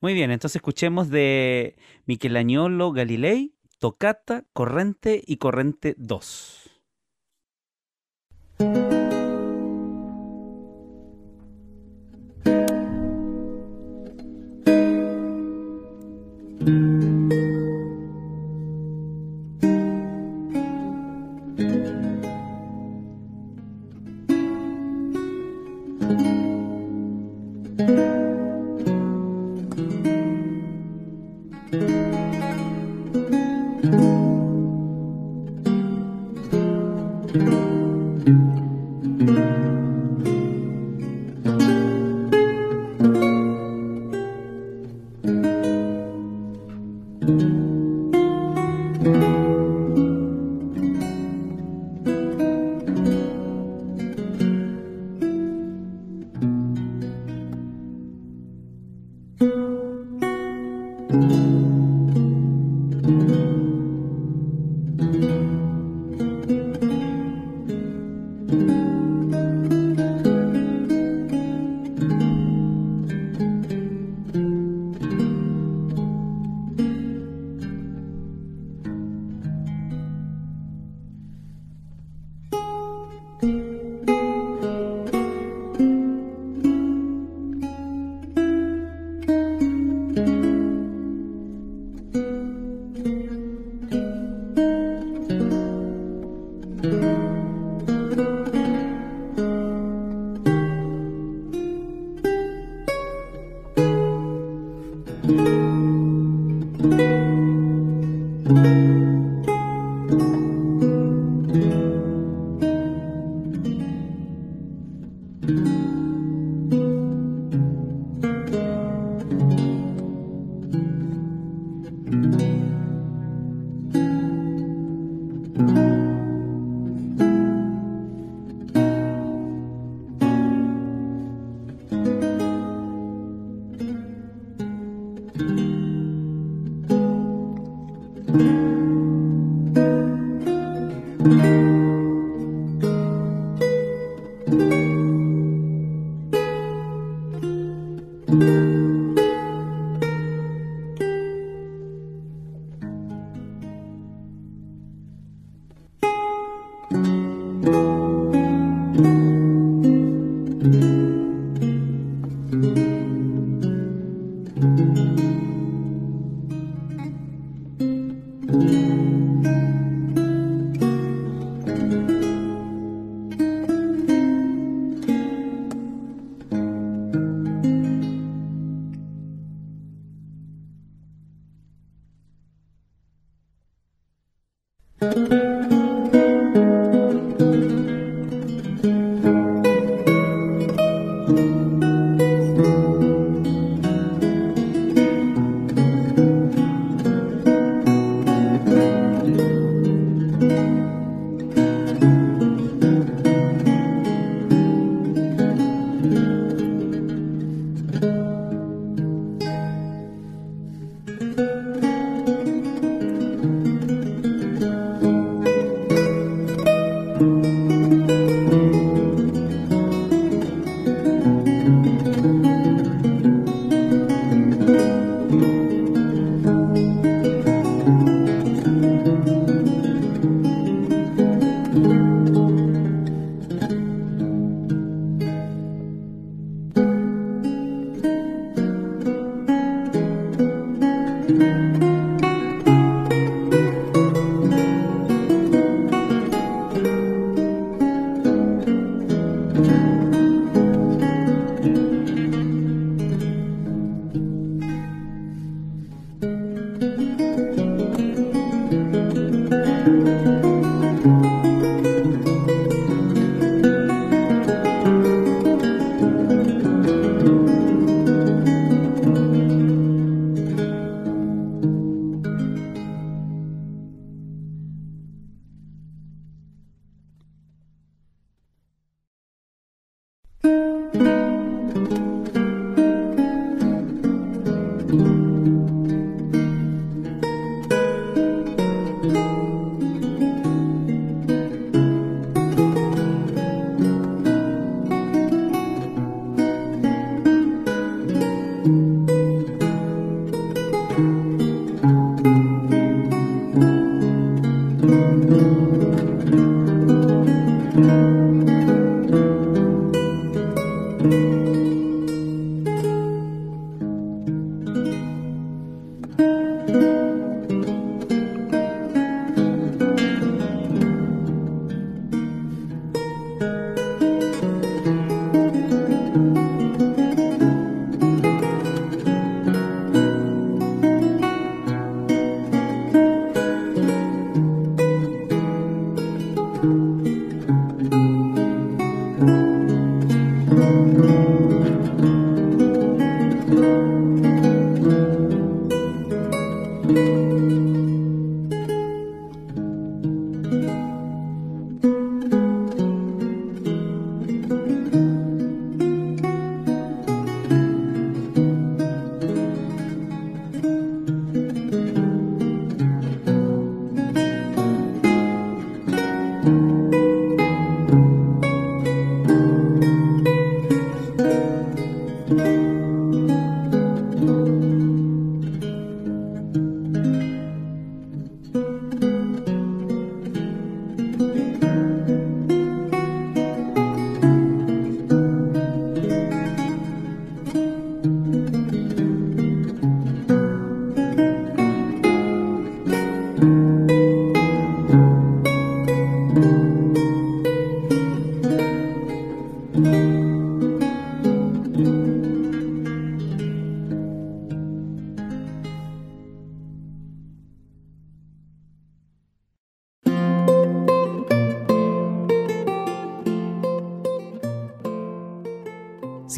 Muy 0.06 0.14
bien, 0.14 0.30
entonces 0.30 0.54
escuchemos 0.54 1.10
de 1.10 1.74
Michelagnolo 2.04 2.92
Galilei, 2.92 3.56
Tocata, 3.80 4.44
Corrente 4.52 5.20
y 5.26 5.38
Corrente 5.38 5.96
2. 5.98 6.65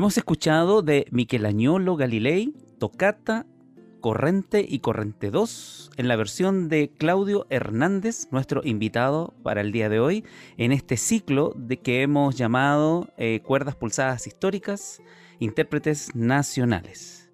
Hemos 0.00 0.16
escuchado 0.16 0.80
de 0.80 1.04
Michelagnolo 1.10 1.94
Galilei, 1.94 2.54
Tocata, 2.78 3.44
Corrente 4.00 4.64
y 4.66 4.78
Corrente 4.78 5.30
2 5.30 5.90
en 5.98 6.08
la 6.08 6.16
versión 6.16 6.70
de 6.70 6.90
Claudio 6.96 7.46
Hernández, 7.50 8.28
nuestro 8.30 8.62
invitado 8.64 9.34
para 9.42 9.60
el 9.60 9.72
día 9.72 9.90
de 9.90 10.00
hoy, 10.00 10.24
en 10.56 10.72
este 10.72 10.96
ciclo 10.96 11.52
de 11.54 11.80
que 11.80 12.00
hemos 12.00 12.34
llamado 12.34 13.10
eh, 13.18 13.42
Cuerdas 13.44 13.76
Pulsadas 13.76 14.26
Históricas, 14.26 15.02
Intérpretes 15.38 16.14
Nacionales. 16.14 17.30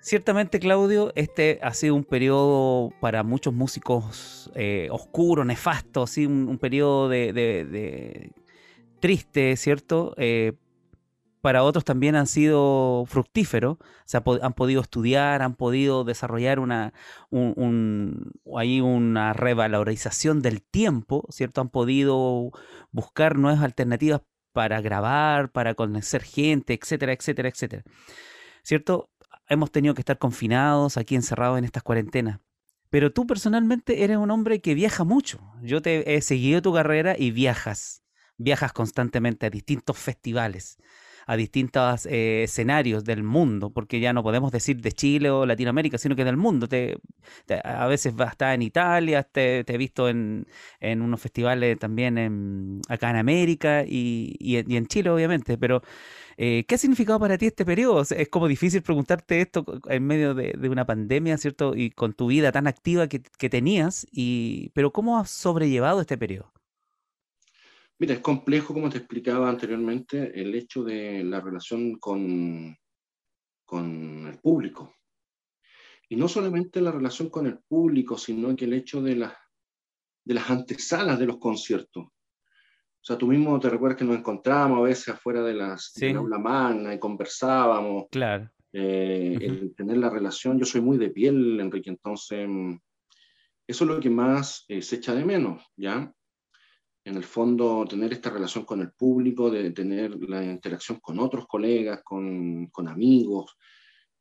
Ciertamente, 0.00 0.58
Claudio, 0.58 1.12
este 1.14 1.60
ha 1.62 1.72
sido 1.72 1.94
un 1.94 2.02
periodo 2.02 2.90
para 2.98 3.22
muchos 3.22 3.54
músicos 3.54 4.50
eh, 4.56 4.88
oscuro, 4.90 5.44
nefasto, 5.44 6.08
¿sí? 6.08 6.26
un, 6.26 6.58
periodo 6.58 7.08
de, 7.08 8.32
triste, 8.98 9.56
¿cierto? 9.56 10.12
Eh, 10.16 10.54
para 11.46 11.62
otros 11.62 11.84
también 11.84 12.16
han 12.16 12.26
sido 12.26 13.04
fructíferos, 13.06 13.76
se 14.04 14.16
han 14.16 14.52
podido 14.54 14.80
estudiar, 14.80 15.42
han 15.42 15.54
podido 15.54 16.02
desarrollar 16.02 16.58
una, 16.58 16.92
una 17.30 19.32
revalorización 19.32 20.42
del 20.42 20.60
tiempo, 20.60 21.24
¿cierto? 21.30 21.60
Han 21.60 21.68
podido 21.68 22.50
buscar 22.90 23.38
nuevas 23.38 23.62
alternativas 23.62 24.22
para 24.50 24.80
grabar, 24.80 25.52
para 25.52 25.74
conocer 25.74 26.24
gente, 26.24 26.74
etcétera, 26.74 27.12
etcétera, 27.12 27.48
etcétera. 27.48 27.84
¿Cierto? 28.64 29.08
Hemos 29.48 29.70
tenido 29.70 29.94
que 29.94 30.00
estar 30.00 30.18
confinados, 30.18 30.96
aquí 30.96 31.14
encerrados 31.14 31.58
en 31.58 31.64
estas 31.64 31.84
cuarentenas. 31.84 32.40
Pero 32.90 33.12
tú 33.12 33.24
personalmente 33.24 34.02
eres 34.02 34.16
un 34.16 34.32
hombre 34.32 34.60
que 34.60 34.74
viaja 34.74 35.04
mucho. 35.04 35.38
Yo 35.62 35.80
te 35.80 36.16
he 36.16 36.22
seguido 36.22 36.60
tu 36.60 36.74
carrera 36.74 37.14
y 37.16 37.30
viajas. 37.30 38.02
Viajas 38.36 38.72
constantemente 38.72 39.46
a 39.46 39.50
distintos 39.50 39.96
festivales 39.96 40.78
a 41.26 41.36
distintos 41.36 42.06
eh, 42.06 42.44
escenarios 42.44 43.04
del 43.04 43.22
mundo, 43.24 43.70
porque 43.70 44.00
ya 44.00 44.12
no 44.12 44.22
podemos 44.22 44.52
decir 44.52 44.80
de 44.80 44.92
Chile 44.92 45.30
o 45.30 45.44
Latinoamérica, 45.44 45.98
sino 45.98 46.14
que 46.16 46.24
del 46.24 46.36
mundo. 46.36 46.68
Te, 46.68 46.98
a 47.64 47.86
veces 47.88 48.14
va 48.18 48.26
a 48.26 48.28
estar 48.30 48.54
en 48.54 48.62
Italia, 48.62 49.24
te, 49.24 49.64
he 49.66 49.78
visto 49.78 50.08
en, 50.08 50.46
unos 50.80 51.20
festivales 51.20 51.78
también 51.78 52.16
en, 52.16 52.80
acá 52.88 53.10
en 53.10 53.16
América 53.16 53.84
y, 53.86 54.36
en 54.40 54.86
Chile, 54.86 55.10
obviamente, 55.10 55.58
pero... 55.58 55.82
Eh, 56.38 56.64
¿Qué 56.68 56.74
ha 56.74 56.78
significado 56.78 57.18
para 57.18 57.38
ti 57.38 57.46
este 57.46 57.64
periodo? 57.64 58.02
Es 58.02 58.28
como 58.28 58.46
difícil 58.46 58.82
preguntarte 58.82 59.40
esto 59.40 59.64
en 59.88 60.06
medio 60.06 60.34
de, 60.34 60.68
una 60.68 60.84
pandemia, 60.84 61.38
¿cierto? 61.38 61.74
Y 61.74 61.90
con 61.90 62.12
tu 62.12 62.26
vida 62.26 62.52
tan 62.52 62.66
activa 62.66 63.08
que, 63.08 63.22
que 63.22 63.48
tenías, 63.48 64.06
y, 64.12 64.70
pero 64.74 64.92
¿cómo 64.92 65.18
has 65.18 65.30
sobrellevado 65.30 66.02
este 66.02 66.18
periodo? 66.18 66.55
Mira, 67.98 68.14
es 68.14 68.20
complejo, 68.20 68.74
como 68.74 68.90
te 68.90 68.98
explicaba 68.98 69.48
anteriormente, 69.48 70.38
el 70.38 70.54
hecho 70.54 70.84
de 70.84 71.24
la 71.24 71.40
relación 71.40 71.98
con, 71.98 72.76
con 73.64 74.26
el 74.26 74.38
público. 74.38 74.94
Y 76.08 76.16
no 76.16 76.28
solamente 76.28 76.80
la 76.80 76.92
relación 76.92 77.30
con 77.30 77.46
el 77.46 77.58
público, 77.58 78.18
sino 78.18 78.54
que 78.54 78.66
el 78.66 78.74
hecho 78.74 79.02
de, 79.02 79.16
la, 79.16 79.38
de 80.24 80.34
las 80.34 80.50
antesalas 80.50 81.18
de 81.18 81.26
los 81.26 81.38
conciertos. 81.38 82.04
O 82.04 83.04
sea, 83.06 83.16
tú 83.16 83.28
mismo 83.28 83.58
te 83.60 83.70
recuerdas 83.70 83.98
que 83.98 84.04
nos 84.04 84.18
encontrábamos 84.18 84.78
a 84.78 84.82
veces 84.82 85.08
afuera 85.08 85.42
de, 85.42 85.54
las, 85.54 85.92
de 85.94 86.12
la 86.12 86.18
aula 86.18 86.38
magna 86.38 86.94
y 86.94 86.98
conversábamos. 86.98 88.06
Claro. 88.10 88.50
Eh, 88.72 89.38
el 89.40 89.74
tener 89.74 89.96
la 89.96 90.10
relación, 90.10 90.58
yo 90.58 90.66
soy 90.66 90.80
muy 90.80 90.98
de 90.98 91.10
piel, 91.10 91.58
Enrique, 91.60 91.88
entonces 91.88 92.46
eso 93.66 93.84
es 93.84 93.90
lo 93.90 94.00
que 94.00 94.10
más 94.10 94.64
eh, 94.68 94.82
se 94.82 94.96
echa 94.96 95.14
de 95.14 95.24
menos, 95.24 95.64
¿ya? 95.76 96.12
En 97.06 97.16
el 97.16 97.22
fondo, 97.22 97.86
tener 97.88 98.12
esta 98.12 98.30
relación 98.30 98.64
con 98.64 98.80
el 98.80 98.90
público, 98.90 99.48
de 99.48 99.70
tener 99.70 100.16
la 100.28 100.42
interacción 100.42 100.98
con 100.98 101.20
otros 101.20 101.46
colegas, 101.46 102.02
con, 102.02 102.66
con 102.66 102.88
amigos, 102.88 103.56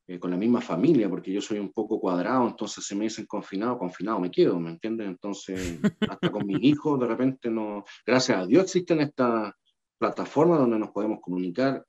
eh, 0.06 0.20
con 0.20 0.30
la 0.30 0.38
misma 0.38 0.62
familia, 0.62 1.10
porque 1.10 1.34
yo 1.34 1.42
soy 1.42 1.58
un 1.58 1.72
poco 1.72 2.00
cuadrado, 2.00 2.48
entonces 2.48 2.86
se 2.86 2.94
me 2.94 3.06
dicen 3.06 3.26
confinado, 3.26 3.80
confinado 3.80 4.20
me 4.20 4.30
quedo, 4.30 4.60
¿me 4.60 4.70
entiendes? 4.70 5.08
Entonces, 5.08 5.80
hasta 6.12 6.32
con 6.32 6.46
mis 6.46 6.62
hijos, 6.62 7.00
de 7.00 7.08
repente 7.08 7.50
no. 7.50 7.84
Gracias 8.06 8.38
a 8.38 8.46
Dios 8.46 8.66
existen 8.66 9.02
estas 9.02 9.52
plataformas 9.98 10.60
donde 10.60 10.78
nos 10.78 10.92
podemos 10.92 11.20
comunicar 11.22 11.84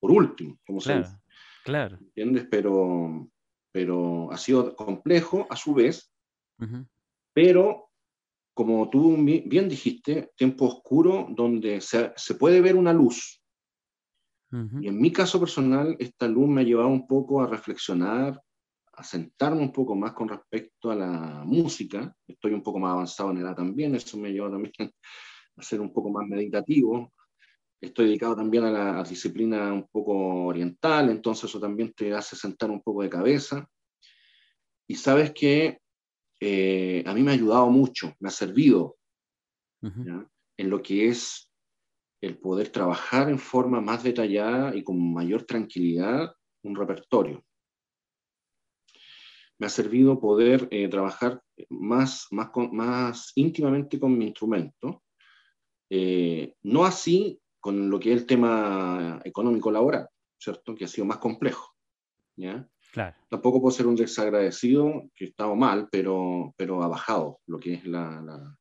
por 0.00 0.10
último, 0.10 0.58
como 0.66 0.80
claro, 0.80 1.06
Claro. 1.62 1.98
¿Entiendes? 2.00 2.48
Pero, 2.50 3.30
pero 3.70 4.32
ha 4.32 4.36
sido 4.36 4.74
complejo 4.74 5.46
a 5.48 5.54
su 5.54 5.74
vez, 5.74 6.12
pero 7.32 7.90
como 8.54 8.88
tú 8.88 9.16
bien 9.16 9.68
dijiste, 9.68 10.30
tiempo 10.36 10.66
oscuro 10.66 11.26
donde 11.28 11.80
se, 11.80 12.12
se 12.16 12.36
puede 12.36 12.60
ver 12.60 12.76
una 12.76 12.92
luz. 12.92 13.40
Y 14.80 14.86
en 14.86 15.00
mi 15.00 15.10
caso 15.10 15.40
personal, 15.40 15.96
esta 15.98 16.28
luz 16.28 16.46
me 16.46 16.60
ha 16.60 16.64
llevado 16.64 16.86
un 16.86 17.08
poco 17.08 17.42
a 17.42 17.48
reflexionar, 17.48 18.40
a 18.92 19.02
sentarme 19.02 19.60
un 19.60 19.72
poco 19.72 19.96
más 19.96 20.12
con 20.12 20.28
respecto 20.28 20.92
a 20.92 20.94
la 20.94 21.42
música. 21.44 22.14
Estoy 22.24 22.52
un 22.52 22.62
poco 22.62 22.78
más 22.78 22.92
avanzado 22.92 23.32
en 23.32 23.38
edad 23.38 23.56
también, 23.56 23.96
eso 23.96 24.16
me 24.16 24.30
lleva 24.30 24.48
también 24.52 24.72
a 25.56 25.62
ser 25.62 25.80
un 25.80 25.92
poco 25.92 26.10
más 26.10 26.28
meditativo. 26.28 27.12
Estoy 27.80 28.06
dedicado 28.06 28.36
también 28.36 28.62
a 28.62 28.70
la 28.70 29.02
disciplina 29.02 29.72
un 29.72 29.88
poco 29.88 30.46
oriental, 30.46 31.10
entonces 31.10 31.50
eso 31.50 31.58
también 31.58 31.92
te 31.92 32.14
hace 32.14 32.36
sentar 32.36 32.70
un 32.70 32.80
poco 32.80 33.02
de 33.02 33.10
cabeza. 33.10 33.68
Y 34.86 34.94
sabes 34.94 35.32
que 35.32 35.80
eh, 36.40 37.02
a 37.06 37.14
mí 37.14 37.22
me 37.22 37.30
ha 37.30 37.34
ayudado 37.34 37.68
mucho, 37.70 38.14
me 38.20 38.28
ha 38.28 38.32
servido 38.32 38.96
en 39.82 40.70
lo 40.70 40.82
que 40.82 41.08
es 41.08 41.50
el 42.22 42.38
poder 42.38 42.70
trabajar 42.70 43.28
en 43.28 43.38
forma 43.38 43.82
más 43.82 44.02
detallada 44.02 44.74
y 44.74 44.82
con 44.82 45.12
mayor 45.12 45.44
tranquilidad 45.44 46.34
un 46.62 46.74
repertorio. 46.74 47.44
Me 49.58 49.66
ha 49.66 49.70
servido 49.70 50.18
poder 50.18 50.66
eh, 50.70 50.88
trabajar 50.88 51.42
más, 51.68 52.26
más, 52.30 52.50
más 52.72 53.32
íntimamente 53.34 54.00
con 54.00 54.16
mi 54.16 54.26
instrumento, 54.26 55.02
eh, 55.90 56.54
no 56.62 56.84
así 56.84 57.40
con 57.60 57.88
lo 57.88 58.00
que 58.00 58.12
es 58.12 58.20
el 58.22 58.26
tema 58.26 59.20
económico 59.24 59.70
laboral, 59.70 60.08
¿cierto? 60.38 60.74
Que 60.74 60.86
ha 60.86 60.88
sido 60.88 61.06
más 61.06 61.18
complejo. 61.18 61.74
¿ya? 62.36 62.68
Tampoco 63.28 63.60
puedo 63.60 63.74
ser 63.74 63.86
un 63.86 63.96
desagradecido, 63.96 65.10
que 65.14 65.24
he 65.24 65.28
estado 65.28 65.56
mal, 65.56 65.88
pero, 65.90 66.54
pero 66.56 66.82
ha 66.82 66.88
bajado 66.88 67.40
lo 67.46 67.58
que 67.58 67.74
es 67.74 67.86
la, 67.86 68.56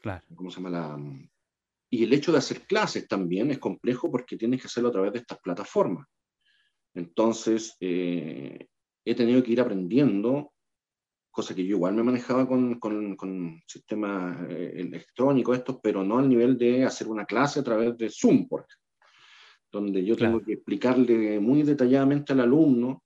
claro. 0.00 0.24
¿Cómo 0.34 0.50
se 0.50 0.56
llama? 0.56 0.70
La, 0.70 0.98
y 1.94 2.02
el 2.02 2.12
hecho 2.12 2.32
de 2.32 2.38
hacer 2.38 2.62
clases 2.62 3.06
también 3.06 3.52
es 3.52 3.58
complejo 3.58 4.10
porque 4.10 4.36
tienes 4.36 4.60
que 4.60 4.66
hacerlo 4.66 4.88
a 4.88 4.92
través 4.92 5.12
de 5.12 5.20
estas 5.20 5.38
plataformas. 5.40 6.06
Entonces, 6.92 7.76
eh, 7.78 8.66
he 9.04 9.14
tenido 9.14 9.42
que 9.42 9.52
ir 9.52 9.60
aprendiendo, 9.60 10.52
cosa 11.30 11.54
que 11.54 11.64
yo 11.64 11.76
igual 11.76 11.94
me 11.94 12.02
manejaba 12.02 12.48
con, 12.48 12.80
con, 12.80 13.14
con 13.14 13.62
sistemas 13.66 14.44
eh, 14.50 14.72
electrónicos 14.76 15.58
estos, 15.58 15.78
pero 15.80 16.02
no 16.02 16.18
al 16.18 16.28
nivel 16.28 16.58
de 16.58 16.84
hacer 16.84 17.06
una 17.06 17.26
clase 17.26 17.60
a 17.60 17.64
través 17.64 17.96
de 17.96 18.10
Zoom, 18.10 18.48
por 18.48 18.66
donde 19.70 20.04
yo 20.04 20.16
tengo 20.16 20.40
que 20.40 20.54
explicarle 20.54 21.38
muy 21.38 21.62
detalladamente 21.62 22.32
al 22.32 22.40
alumno 22.40 23.03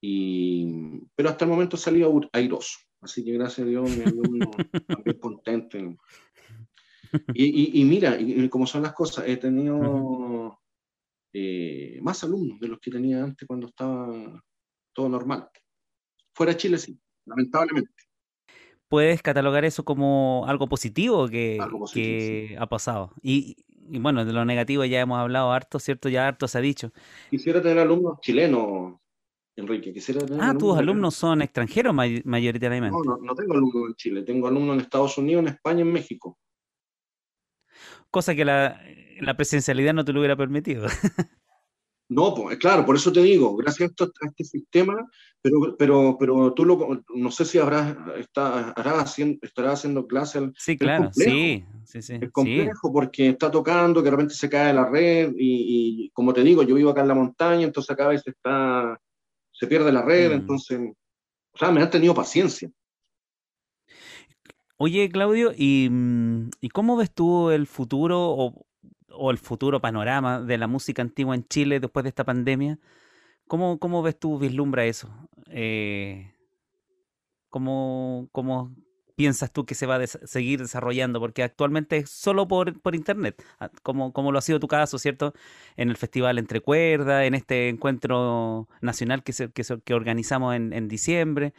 y, 0.00 1.00
pero 1.14 1.28
hasta 1.28 1.44
el 1.44 1.50
momento 1.50 1.76
ha 1.76 1.80
salido 1.80 2.20
airoso. 2.32 2.78
Así 3.00 3.24
que 3.24 3.32
gracias 3.32 3.66
a 3.66 3.70
Dios, 3.70 3.96
mi 3.96 4.02
alumno 4.02 4.50
también 4.88 5.18
contento. 5.18 5.78
Y, 7.32 7.80
y, 7.80 7.84
mira, 7.84 8.18
y, 8.20 8.48
como 8.48 8.66
son 8.66 8.82
las 8.82 8.92
cosas, 8.92 9.26
he 9.26 9.36
tenido 9.36 10.60
eh, 11.32 11.98
más 12.02 12.22
alumnos 12.24 12.60
de 12.60 12.68
los 12.68 12.78
que 12.80 12.90
tenía 12.90 13.22
antes 13.22 13.46
cuando 13.46 13.68
estaba 13.68 14.42
todo 14.92 15.08
normal. 15.08 15.48
Fuera 16.34 16.52
de 16.52 16.58
Chile, 16.58 16.78
sí, 16.78 16.98
lamentablemente. 17.24 17.92
¿Puedes 18.88 19.22
catalogar 19.22 19.64
eso 19.64 19.84
como 19.84 20.44
algo 20.46 20.66
positivo 20.66 21.28
que, 21.28 21.58
que 21.92 22.56
ha 22.58 22.66
pasado? 22.66 23.12
Y, 23.22 23.56
y, 23.90 23.98
bueno, 23.98 24.24
de 24.24 24.32
lo 24.32 24.44
negativo 24.44 24.84
ya 24.84 25.00
hemos 25.00 25.18
hablado 25.18 25.52
harto, 25.52 25.78
¿cierto? 25.78 26.08
Ya 26.08 26.26
harto 26.26 26.48
se 26.48 26.58
ha 26.58 26.62
dicho. 26.62 26.92
Quisiera 27.30 27.60
tener 27.60 27.78
alumnos 27.78 28.20
chilenos, 28.20 28.98
Enrique, 29.60 29.92
quisiera 29.92 30.24
tener 30.24 30.42
Ah, 30.42 30.54
tus 30.56 30.76
alumnos 30.76 31.14
son 31.14 31.42
extranjeros 31.42 31.94
mayoritariamente. 31.94 32.96
No, 32.96 33.16
no, 33.16 33.18
no, 33.22 33.34
tengo 33.34 33.54
alumnos 33.54 33.88
en 33.88 33.94
Chile, 33.94 34.22
tengo 34.22 34.46
alumnos 34.46 34.74
en 34.74 34.80
Estados 34.82 35.18
Unidos, 35.18 35.42
en 35.42 35.48
España, 35.48 35.80
en 35.80 35.92
México. 35.92 36.38
Cosa 38.10 38.34
que 38.34 38.44
la, 38.44 38.80
la 39.20 39.36
presencialidad 39.36 39.94
no 39.94 40.04
te 40.04 40.12
lo 40.12 40.20
hubiera 40.20 40.36
permitido. 40.36 40.86
No, 42.10 42.34
pues, 42.34 42.56
claro, 42.56 42.86
por 42.86 42.96
eso 42.96 43.12
te 43.12 43.20
digo, 43.20 43.54
gracias 43.54 43.90
a, 43.90 44.26
este 44.26 44.42
sistema, 44.44 45.06
pero, 45.42 45.76
pero, 45.78 46.16
pero 46.18 46.54
tú 46.54 46.64
lo, 46.64 47.02
no 47.14 47.30
sé 47.30 47.44
si 47.44 47.58
habrás, 47.58 47.96
está, 48.16 48.70
haciendo, 48.70 49.38
estará 49.42 49.72
haciendo 49.72 50.06
clase. 50.06 50.50
Sí, 50.56 50.78
claro, 50.78 51.10
sí, 51.12 51.64
sí, 51.84 52.00
sí. 52.00 52.14
Es 52.18 52.30
complejo 52.30 52.90
porque 52.90 53.28
está 53.28 53.50
tocando, 53.50 54.00
que 54.00 54.06
de 54.06 54.10
repente 54.12 54.34
se 54.34 54.48
cae 54.48 54.72
la 54.72 54.88
red 54.88 55.34
y, 55.36 56.10
como 56.14 56.32
te 56.32 56.42
digo, 56.42 56.62
yo 56.62 56.76
vivo 56.76 56.90
acá 56.90 57.02
en 57.02 57.08
la 57.08 57.14
montaña, 57.14 57.64
entonces 57.66 57.90
acá 57.90 58.06
a 58.06 58.08
veces 58.08 58.28
está, 58.28 58.98
se 59.58 59.66
pierde 59.66 59.92
la 59.92 60.02
red, 60.02 60.30
mm. 60.30 60.34
entonces, 60.34 60.80
o 61.52 61.58
sea, 61.58 61.70
me 61.70 61.82
han 61.82 61.90
tenido 61.90 62.14
paciencia. 62.14 62.70
Oye, 64.76 65.08
Claudio, 65.08 65.52
¿y, 65.56 65.88
mm, 65.90 66.50
¿y 66.60 66.68
cómo 66.68 66.96
ves 66.96 67.12
tú 67.12 67.50
el 67.50 67.66
futuro 67.66 68.30
o, 68.30 68.68
o 69.18 69.30
el 69.30 69.38
futuro 69.38 69.80
panorama 69.80 70.40
de 70.40 70.58
la 70.58 70.66
música 70.66 71.02
antigua 71.02 71.34
en 71.34 71.46
Chile 71.46 71.80
después 71.80 72.04
de 72.04 72.10
esta 72.10 72.24
pandemia. 72.24 72.78
¿Cómo, 73.46 73.78
cómo 73.78 74.02
ves 74.02 74.18
tú, 74.18 74.38
vislumbra 74.38 74.84
eso? 74.84 75.08
Eh, 75.50 76.32
¿cómo, 77.48 78.28
¿Cómo 78.32 78.74
piensas 79.18 79.52
tú 79.52 79.66
que 79.66 79.74
se 79.74 79.84
va 79.84 79.96
a 79.96 80.06
seguir 80.06 80.60
desarrollando? 80.60 81.18
Porque 81.18 81.42
actualmente 81.42 81.96
es 81.96 82.10
solo 82.10 82.46
por, 82.46 82.80
por 82.80 82.94
internet, 82.94 83.44
ah, 83.58 83.68
como, 83.82 84.12
como 84.12 84.30
lo 84.30 84.38
ha 84.38 84.42
sido 84.42 84.60
tu 84.60 84.68
caso, 84.68 84.96
¿cierto? 84.96 85.34
En 85.76 85.90
el 85.90 85.96
Festival 85.96 86.38
Entre 86.38 86.60
Cuerdas, 86.60 87.26
en 87.26 87.34
este 87.34 87.68
encuentro 87.68 88.68
nacional 88.80 89.24
que, 89.24 89.32
se, 89.32 89.50
que, 89.50 89.64
que 89.84 89.94
organizamos 89.94 90.54
en, 90.54 90.72
en 90.72 90.86
diciembre. 90.86 91.52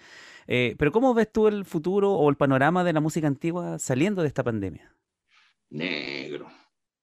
Eh, 0.48 0.76
pero 0.78 0.94
¿cómo 0.94 1.14
ves 1.14 1.30
tú 1.32 1.48
el 1.48 1.66
futuro 1.66 2.14
o 2.14 2.30
el 2.30 2.38
panorama 2.38 2.86
de 2.86 2.94
la 2.94 3.02
música 3.02 3.28
antigua 3.28 3.78
saliendo 3.78 4.22
de 4.22 4.30
esta 4.30 4.44
pandemia? 4.44 4.96
Negro. 5.70 6.48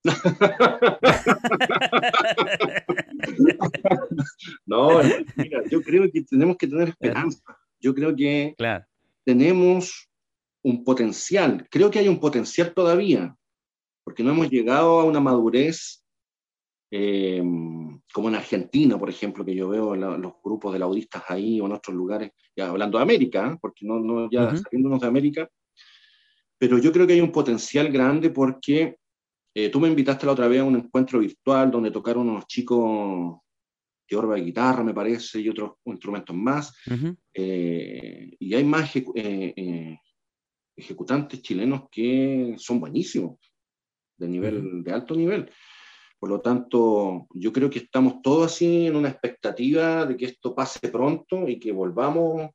no, 4.67 5.03
mira, 5.37 5.63
yo 5.71 5.83
creo 5.83 6.11
que 6.11 6.23
tenemos 6.23 6.57
que 6.57 6.67
tener 6.67 6.89
esperanza. 6.89 7.43
Yo 7.79 7.95
creo 7.95 8.17
que 8.17 8.57
tenemos 9.25 10.09
un 10.67 10.83
potencial. 10.83 11.69
Creo 11.71 11.93
que 11.93 12.01
hay 12.01 12.09
un 12.09 12.19
potencial 12.19 12.75
todavía, 12.75 13.37
porque 14.03 14.25
no 14.25 14.33
hemos 14.33 14.51
llegado 14.51 14.99
a 14.99 15.05
una 15.05 15.21
madurez 15.21 16.05
em, 16.91 18.01
como 18.13 18.29
en 18.29 18.35
Argentina, 18.35 18.99
por 18.99 19.09
ejemplo, 19.09 19.45
que 19.45 19.55
yo 19.55 19.69
veo 19.69 19.95
los 19.95 20.33
grupos 20.43 20.73
de 20.73 20.81
laudistas 20.81 21.23
ahí 21.29 21.61
o 21.61 21.67
en 21.67 21.73
otros 21.73 21.97
lugares, 21.97 22.33
ya 22.57 22.69
hablando 22.69 22.99
de 22.99 23.03
América, 23.03 23.53
¿eh? 23.53 23.59
porque 23.61 23.87
no, 23.87 24.01
no 24.01 24.29
ya 24.29 24.57
saliéndonos 24.57 25.01
de 25.01 25.07
América, 25.07 25.49
pero 26.59 26.79
yo 26.79 26.91
creo 26.91 27.07
que 27.07 27.13
hay 27.13 27.21
un 27.21 27.31
potencial 27.31 27.89
grande 27.93 28.31
porque 28.31 28.97
eh, 29.55 29.69
tú 29.69 29.79
me 29.79 29.89
invitaste 29.89 30.27
la 30.27 30.33
otra 30.33 30.49
vez 30.49 30.61
a 30.61 30.65
un 30.65 30.77
encuentro 30.77 31.21
virtual 31.21 31.71
donde 31.71 31.93
tocaron 31.93 32.29
unos 32.29 32.47
chicos 32.49 33.37
de 34.09 34.17
orba 34.17 34.35
de 34.35 34.43
guitarra, 34.43 34.83
me 34.83 34.95
parece, 34.95 35.41
y 35.41 35.49
otros 35.49 35.75
instrumentos 35.85 36.35
más. 36.35 36.75
Eh, 37.33 38.37
y 38.39 38.55
hay 38.55 38.65
más 38.65 38.91
eh, 38.97 39.99
ejecutantes 40.77 41.43
chilenos 41.43 41.89
que 41.91 42.55
son 42.59 42.81
buenísimos, 42.81 43.39
de, 44.17 44.29
nivel, 44.29 44.83
de 44.85 44.93
alto 44.93 45.15
nivel. 45.15 45.51
Por 46.19 46.31
lo 46.31 46.41
tanto, 46.41 47.27
yo 47.35 47.53
creo 47.53 47.69
que 47.69 47.81
estamos 47.81 48.23
todos 48.23 48.47
así 48.53 48.87
en 48.87 48.97
una 48.97 49.11
expectativa 49.11 50.07
de 50.07 50.17
que 50.17 50.27
esto 50.27 50.55
pase 50.55 50.89
pronto 50.89 51.49
y 51.49 51.59
que 51.59 51.73
volvamos 51.73 52.51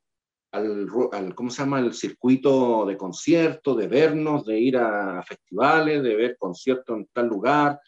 al, 0.52 1.34
¿cómo 1.34 1.50
se 1.50 1.62
llama?, 1.62 1.80
el 1.80 1.94
circuito 1.94 2.84
de 2.84 2.96
conciertos, 2.96 3.76
de 3.76 3.86
vernos, 3.86 4.44
de 4.44 4.58
ir 4.60 4.76
a, 4.76 5.22
festivales, 5.22 6.02
de 6.02 6.14
ver 6.14 6.36
conciertos 6.38 6.96
en 6.96 7.08
tal 7.12 7.28
lugar, 7.28 7.80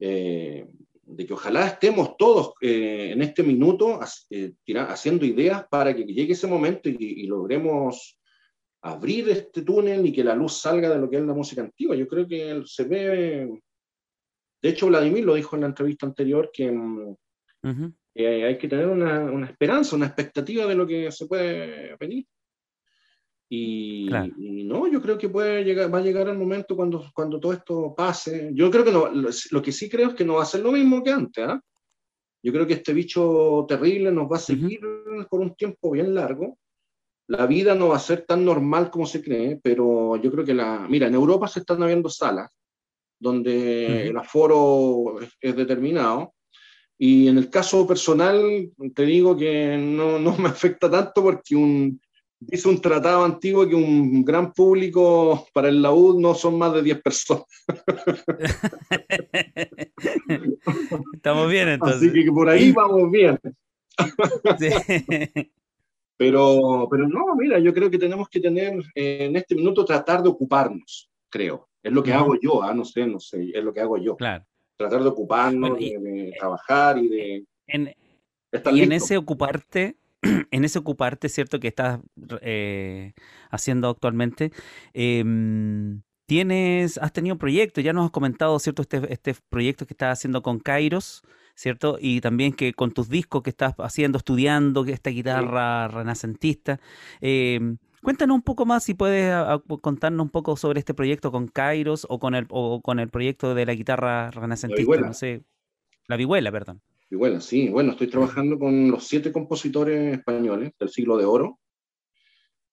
eh, 0.00 0.66
de 1.04 1.26
que 1.26 1.32
ojalá 1.32 1.66
estemos 1.66 2.16
todos 2.16 2.54
eh, 2.60 3.10
en 3.12 3.22
este 3.22 3.42
minuto 3.42 4.00
eh, 4.30 4.52
haciendo 4.88 5.24
ideas 5.24 5.66
para 5.70 5.94
que 5.94 6.04
llegue 6.04 6.32
ese 6.32 6.46
momento 6.46 6.88
y, 6.88 7.26
logremos 7.26 8.18
abrir 8.82 9.28
este 9.30 9.62
túnel 9.62 10.04
y 10.06 10.12
que 10.12 10.24
la 10.24 10.34
luz 10.34 10.54
salga 10.54 10.90
de 10.90 10.98
lo 10.98 11.08
que 11.08 11.16
es 11.16 11.22
la 11.22 11.34
música 11.34 11.62
antigua. 11.62 11.96
Yo 11.96 12.06
creo 12.06 12.26
que 12.26 12.62
se 12.66 12.84
ve, 12.84 13.60
de 14.60 14.68
hecho 14.68 14.88
Vladimir 14.88 15.24
lo 15.24 15.34
dijo 15.34 15.56
en 15.56 15.62
la 15.62 15.68
entrevista 15.68 16.06
anterior, 16.06 16.50
que 16.52 16.70
uh 16.70 17.16
hay 18.14 18.58
que 18.58 18.68
tener 18.68 18.88
una, 18.88 19.24
una, 19.24 19.46
esperanza, 19.46 19.96
una 19.96 20.04
expectativa 20.04 20.66
de 20.66 20.74
lo 20.74 20.86
que 20.86 21.10
se 21.10 21.24
puede 21.24 21.96
venir. 21.96 22.26
Y, 23.48 24.08
no, 24.64 24.86
yo 24.86 25.00
creo 25.00 25.18
que 25.18 25.28
puede 25.28 25.62
llegar, 25.62 25.92
va 25.92 25.98
a 25.98 26.02
llegar 26.02 26.28
el 26.28 26.38
momento 26.38 26.74
cuando, 26.74 27.10
cuando 27.14 27.38
todo 27.38 27.52
esto 27.52 27.94
pase. 27.94 28.50
Yo 28.54 28.70
creo 28.70 28.84
que 28.84 28.92
no, 28.92 29.10
lo, 29.10 29.62
que 29.62 29.72
sí 29.72 29.88
creo 29.90 30.08
es 30.08 30.14
que 30.14 30.24
no 30.24 30.34
va 30.34 30.42
a 30.42 30.46
ser 30.46 30.60
lo 30.60 30.72
mismo 30.72 31.02
que 31.02 31.10
antes. 31.10 31.44
¿ah? 31.46 31.60
Yo 32.42 32.52
creo 32.52 32.66
que 32.66 32.74
este 32.74 32.94
bicho 32.94 33.66
terrible 33.68 34.10
nos 34.10 34.30
va 34.30 34.36
a 34.36 34.40
seguir 34.40 34.80
por 35.28 35.40
un 35.40 35.54
tiempo 35.54 35.90
bien 35.90 36.14
largo. 36.14 36.58
La 37.32 37.46
vida 37.46 37.74
no 37.74 37.88
va 37.88 37.96
a 37.96 38.00
ser 38.00 38.24
tan 38.26 38.44
normal 38.44 38.90
como 38.90 39.06
se 39.06 39.22
cree, 39.22 39.58
pero 39.62 40.16
yo 40.16 40.30
creo 40.30 40.44
que 40.44 40.54
la. 40.54 40.86
Mira, 40.88 41.06
en 41.06 41.14
Europa 41.14 41.48
se 41.48 41.60
están 41.60 41.82
habiendo 41.82 42.08
salas 42.08 42.50
donde 43.18 44.08
el 44.08 44.16
aforo 44.16 45.20
es 45.40 45.56
determinado 45.56 46.34
y 47.04 47.26
en 47.26 47.36
el 47.36 47.50
caso 47.50 47.84
personal, 47.86 48.70
te 48.94 49.04
digo 49.04 49.36
que 49.36 49.76
no, 49.76 50.20
no 50.20 50.36
me 50.36 50.48
afecta 50.48 50.90
tanto 50.90 51.22
porque 51.22 51.56
un, 51.56 52.00
dice 52.38 52.68
un 52.68 52.80
tratado 52.80 53.24
antiguo 53.24 53.68
que 53.68 53.74
un 53.74 54.24
gran 54.24 54.52
público 54.52 55.48
para 55.52 55.68
el 55.68 55.82
laúd 55.82 56.20
no 56.20 56.32
son 56.34 56.58
más 56.58 56.72
de 56.74 56.82
10 56.82 57.02
personas. 57.02 57.44
Estamos 61.14 61.50
bien 61.50 61.70
entonces. 61.70 62.10
Así 62.10 62.24
que 62.24 62.30
por 62.30 62.48
ahí 62.48 62.70
vamos 62.70 63.10
bien. 63.10 63.36
Pero, 66.22 66.86
pero 66.90 67.08
no, 67.08 67.34
mira, 67.36 67.58
yo 67.58 67.74
creo 67.74 67.90
que 67.90 67.98
tenemos 67.98 68.28
que 68.28 68.40
tener 68.40 68.74
eh, 68.94 69.26
en 69.26 69.36
este 69.36 69.54
minuto 69.54 69.84
tratar 69.84 70.22
de 70.22 70.28
ocuparnos, 70.28 71.10
creo. 71.28 71.68
Es 71.82 71.92
lo 71.92 72.02
que 72.02 72.12
hago 72.12 72.36
yo, 72.40 72.62
¿ah? 72.62 72.72
no 72.72 72.84
sé, 72.84 73.06
no 73.06 73.18
sé, 73.18 73.50
es 73.52 73.64
lo 73.64 73.72
que 73.72 73.80
hago 73.80 73.98
yo. 73.98 74.16
Claro 74.16 74.44
tratar 74.82 75.02
de 75.02 75.08
ocuparnos, 75.08 75.78
de, 75.78 76.34
trabajar 76.38 76.98
y 76.98 77.08
de... 77.08 77.44
En, 77.66 77.94
y 78.72 78.82
en 78.82 78.92
ese 78.92 79.16
ocuparte, 79.16 79.96
en 80.50 80.64
ese 80.64 80.78
ocuparte, 80.78 81.28
¿cierto? 81.28 81.60
Que 81.60 81.68
estás 81.68 82.00
eh, 82.42 83.12
haciendo 83.50 83.88
actualmente, 83.88 84.52
em, 84.92 86.02
tienes, 86.26 86.98
has 86.98 87.12
tenido 87.12 87.38
proyectos, 87.38 87.82
ya 87.82 87.92
nos 87.92 88.06
has 88.06 88.10
comentado, 88.10 88.58
¿cierto? 88.58 88.82
Este, 88.82 89.12
este 89.12 89.34
proyecto 89.48 89.86
que 89.86 89.94
estás 89.94 90.18
haciendo 90.18 90.42
con 90.42 90.58
Kairos, 90.58 91.22
¿cierto? 91.54 91.98
Y 92.00 92.20
también 92.20 92.52
que 92.52 92.72
con 92.72 92.92
tus 92.92 93.08
discos 93.08 93.42
que 93.42 93.50
estás 93.50 93.74
haciendo, 93.78 94.18
estudiando, 94.18 94.84
esta 94.84 95.10
guitarra 95.10 95.88
renacentista. 95.88 96.80
Eh, 97.20 97.76
Cuéntanos 98.02 98.34
un 98.34 98.42
poco 98.42 98.66
más 98.66 98.82
si 98.82 98.94
puedes 98.94 99.32
contarnos 99.80 100.24
un 100.24 100.30
poco 100.30 100.56
sobre 100.56 100.80
este 100.80 100.92
proyecto 100.92 101.30
con 101.30 101.46
Kairos 101.46 102.04
o 102.10 102.18
con 102.18 102.34
el, 102.34 102.46
o 102.50 102.82
con 102.82 102.98
el 102.98 103.08
proyecto 103.08 103.54
de 103.54 103.64
la 103.64 103.74
guitarra 103.74 104.32
renacentista, 104.32 104.96
la 104.96 105.06
no 105.06 105.14
sé. 105.14 105.44
La 106.08 106.16
vihuela, 106.16 106.50
perdón. 106.50 106.80
Vihuela, 107.08 107.40
sí. 107.40 107.68
Bueno, 107.68 107.92
estoy 107.92 108.08
trabajando 108.08 108.58
con 108.58 108.90
los 108.90 109.06
siete 109.06 109.30
compositores 109.30 110.18
españoles 110.18 110.72
del 110.80 110.88
siglo 110.88 111.16
de 111.16 111.26
oro. 111.26 111.60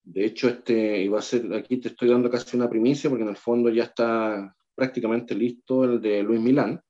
De 0.03 0.26
hecho, 0.26 0.49
este 0.49 1.03
iba 1.03 1.19
a 1.19 1.22
ser, 1.22 1.53
aquí 1.53 1.77
te 1.77 1.89
estoy 1.89 2.10
dando 2.10 2.31
casi 2.31 2.57
una 2.57 2.68
primicia 2.68 3.07
porque 3.07 3.23
en 3.23 3.30
el 3.30 3.38
fondo 3.38 3.69
ya 3.69 3.84
está 3.84 4.56
prácticamente 4.73 5.35
listo 5.35 5.84
el 5.84 6.01
de 6.01 6.23
Luis 6.23 6.41
Milán. 6.41 6.81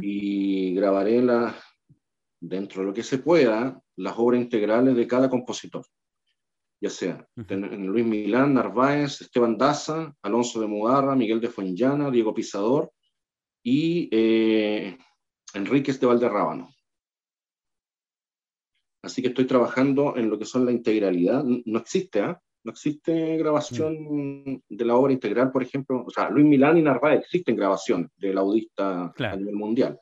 Y 0.00 0.74
grabaré 0.74 1.20
la, 1.22 1.54
dentro 2.40 2.80
de 2.80 2.88
lo 2.88 2.94
que 2.94 3.02
se 3.02 3.18
pueda 3.18 3.80
las 3.96 4.14
obras 4.16 4.40
integrales 4.40 4.96
de 4.96 5.06
cada 5.06 5.28
compositor 5.28 5.84
ya 6.80 6.90
sea 6.90 7.28
Luis 7.36 8.04
Milán, 8.04 8.54
Narváez, 8.54 9.20
Esteban 9.20 9.56
Daza, 9.56 10.14
Alonso 10.22 10.60
de 10.60 10.66
Mugarra, 10.66 11.16
Miguel 11.16 11.40
de 11.40 11.48
Fuenllana, 11.48 12.10
Diego 12.10 12.34
Pisador 12.34 12.92
y 13.62 14.08
eh, 14.12 14.98
Enríquez 15.54 15.98
de 15.98 16.06
Valderrábano. 16.06 16.68
Así 19.02 19.22
que 19.22 19.28
estoy 19.28 19.46
trabajando 19.46 20.16
en 20.16 20.28
lo 20.28 20.38
que 20.38 20.44
son 20.44 20.66
la 20.66 20.72
integralidad. 20.72 21.44
No 21.44 21.78
existe, 21.78 22.20
¿ah? 22.20 22.40
No 22.66 22.72
existe 22.72 23.36
grabación 23.36 24.60
de 24.68 24.84
la 24.84 24.96
obra 24.96 25.12
integral, 25.12 25.52
por 25.52 25.62
ejemplo. 25.62 26.02
O 26.04 26.10
sea, 26.10 26.28
Luis 26.30 26.44
Milán 26.44 26.76
y 26.76 26.82
Narváez 26.82 27.20
existen 27.20 27.54
grabaciones 27.54 28.10
del 28.16 28.36
audista 28.36 29.14
a 29.16 29.36
nivel 29.36 29.54
mundial. 29.54 29.96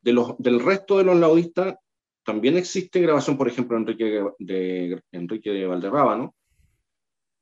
de 0.00 0.12
los, 0.14 0.34
del 0.38 0.58
resto 0.58 0.96
de 0.96 1.04
los 1.04 1.16
laudistas 1.18 1.74
también 2.24 2.56
existe 2.56 3.02
grabación, 3.02 3.36
por 3.36 3.46
ejemplo, 3.46 3.76
de 3.76 3.82
Enrique 3.82 4.24
de, 4.38 5.02
Enrique 5.12 5.50
de 5.50 5.66
Valderrábano, 5.66 6.34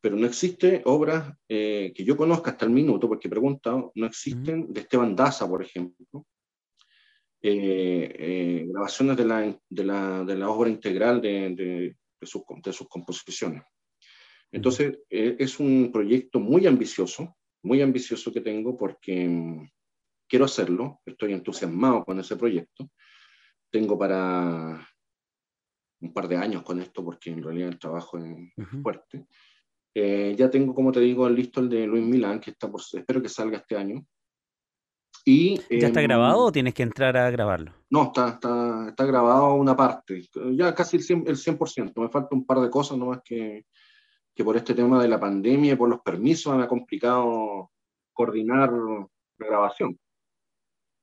pero 0.00 0.16
no 0.16 0.26
existe 0.26 0.82
obras 0.84 1.32
eh, 1.48 1.92
que 1.94 2.02
yo 2.02 2.16
conozca 2.16 2.50
hasta 2.50 2.64
el 2.64 2.72
minuto, 2.72 3.06
porque 3.06 3.28
he 3.28 3.30
preguntado, 3.30 3.92
no 3.94 4.06
existen 4.06 4.72
de 4.72 4.80
Esteban 4.80 5.14
Daza, 5.14 5.46
por 5.46 5.62
ejemplo, 5.62 6.26
eh, 7.40 8.16
eh, 8.18 8.66
grabaciones 8.66 9.16
de 9.16 9.24
la, 9.24 9.56
de, 9.68 9.84
la, 9.84 10.24
de 10.24 10.34
la, 10.34 10.50
obra 10.50 10.70
integral 10.70 11.20
de, 11.20 11.94
de, 12.20 12.26
sus, 12.26 12.42
de 12.64 12.72
sus 12.72 12.88
composiciones. 12.88 13.62
Entonces, 14.52 14.98
es 15.08 15.60
un 15.60 15.90
proyecto 15.92 16.40
muy 16.40 16.66
ambicioso, 16.66 17.36
muy 17.62 17.82
ambicioso 17.82 18.32
que 18.32 18.40
tengo 18.40 18.76
porque 18.76 19.28
mm, 19.28 19.68
quiero 20.28 20.44
hacerlo, 20.44 21.00
estoy 21.04 21.32
entusiasmado 21.32 22.04
con 22.04 22.18
ese 22.18 22.36
proyecto. 22.36 22.90
Tengo 23.70 23.98
para 23.98 24.86
un 26.00 26.12
par 26.12 26.28
de 26.28 26.36
años 26.36 26.62
con 26.62 26.80
esto 26.80 27.04
porque 27.04 27.30
en 27.30 27.42
realidad 27.42 27.68
el 27.68 27.78
trabajo 27.78 28.18
es 28.18 28.82
fuerte. 28.82 29.26
Eh, 29.94 30.34
ya 30.38 30.48
tengo, 30.48 30.74
como 30.74 30.92
te 30.92 31.00
digo, 31.00 31.28
listo 31.28 31.60
el 31.60 31.68
de 31.68 31.86
Luis 31.86 32.04
Milán, 32.04 32.40
que 32.40 32.52
está 32.52 32.70
por, 32.70 32.80
espero 32.80 33.20
que 33.20 33.28
salga 33.28 33.58
este 33.58 33.76
año. 33.76 34.04
Y, 35.24 35.56
¿Ya 35.78 35.88
está 35.88 36.00
em, 36.00 36.06
grabado 36.06 36.38
o 36.44 36.52
tienes 36.52 36.72
que 36.72 36.82
entrar 36.82 37.16
a 37.16 37.30
grabarlo? 37.30 37.74
No, 37.90 38.04
está, 38.04 38.30
está, 38.30 38.88
está 38.88 39.04
grabado 39.04 39.54
una 39.54 39.76
parte, 39.76 40.26
ya 40.52 40.74
casi 40.74 40.96
el 40.96 41.02
100%, 41.02 41.28
el 41.28 41.36
100%. 41.36 41.92
Me 42.00 42.08
falta 42.08 42.34
un 42.34 42.46
par 42.46 42.60
de 42.60 42.70
cosas 42.70 42.96
nomás 42.96 43.20
que, 43.24 43.66
que 44.34 44.44
por 44.44 44.56
este 44.56 44.74
tema 44.74 45.02
de 45.02 45.08
la 45.08 45.20
pandemia 45.20 45.72
y 45.72 45.76
por 45.76 45.88
los 45.88 46.00
permisos 46.00 46.56
me 46.56 46.64
ha 46.64 46.68
complicado 46.68 47.70
coordinar 48.12 48.72
la 48.72 49.46
grabación. 49.46 49.98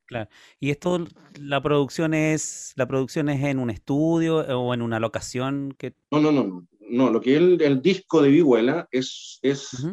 Claro. 0.05 0.29
¿Y 0.59 0.69
esto, 0.69 1.05
la 1.37 1.61
producción 1.61 2.13
es, 2.13 2.73
la 2.77 2.87
producción 2.87 3.27
es 3.27 3.43
en 3.43 3.59
un 3.59 3.69
estudio 3.69 4.37
o 4.37 4.73
en 4.73 4.81
una 4.81 4.99
locación 4.99 5.75
que... 5.77 5.93
No, 6.11 6.21
no, 6.21 6.31
no, 6.31 6.65
no. 6.79 7.09
Lo 7.09 7.19
que 7.19 7.35
es 7.35 7.41
el, 7.41 7.81
disco 7.81 8.21
de 8.21 8.29
Vihuela 8.29 8.87
es, 8.89 9.37
es 9.41 9.85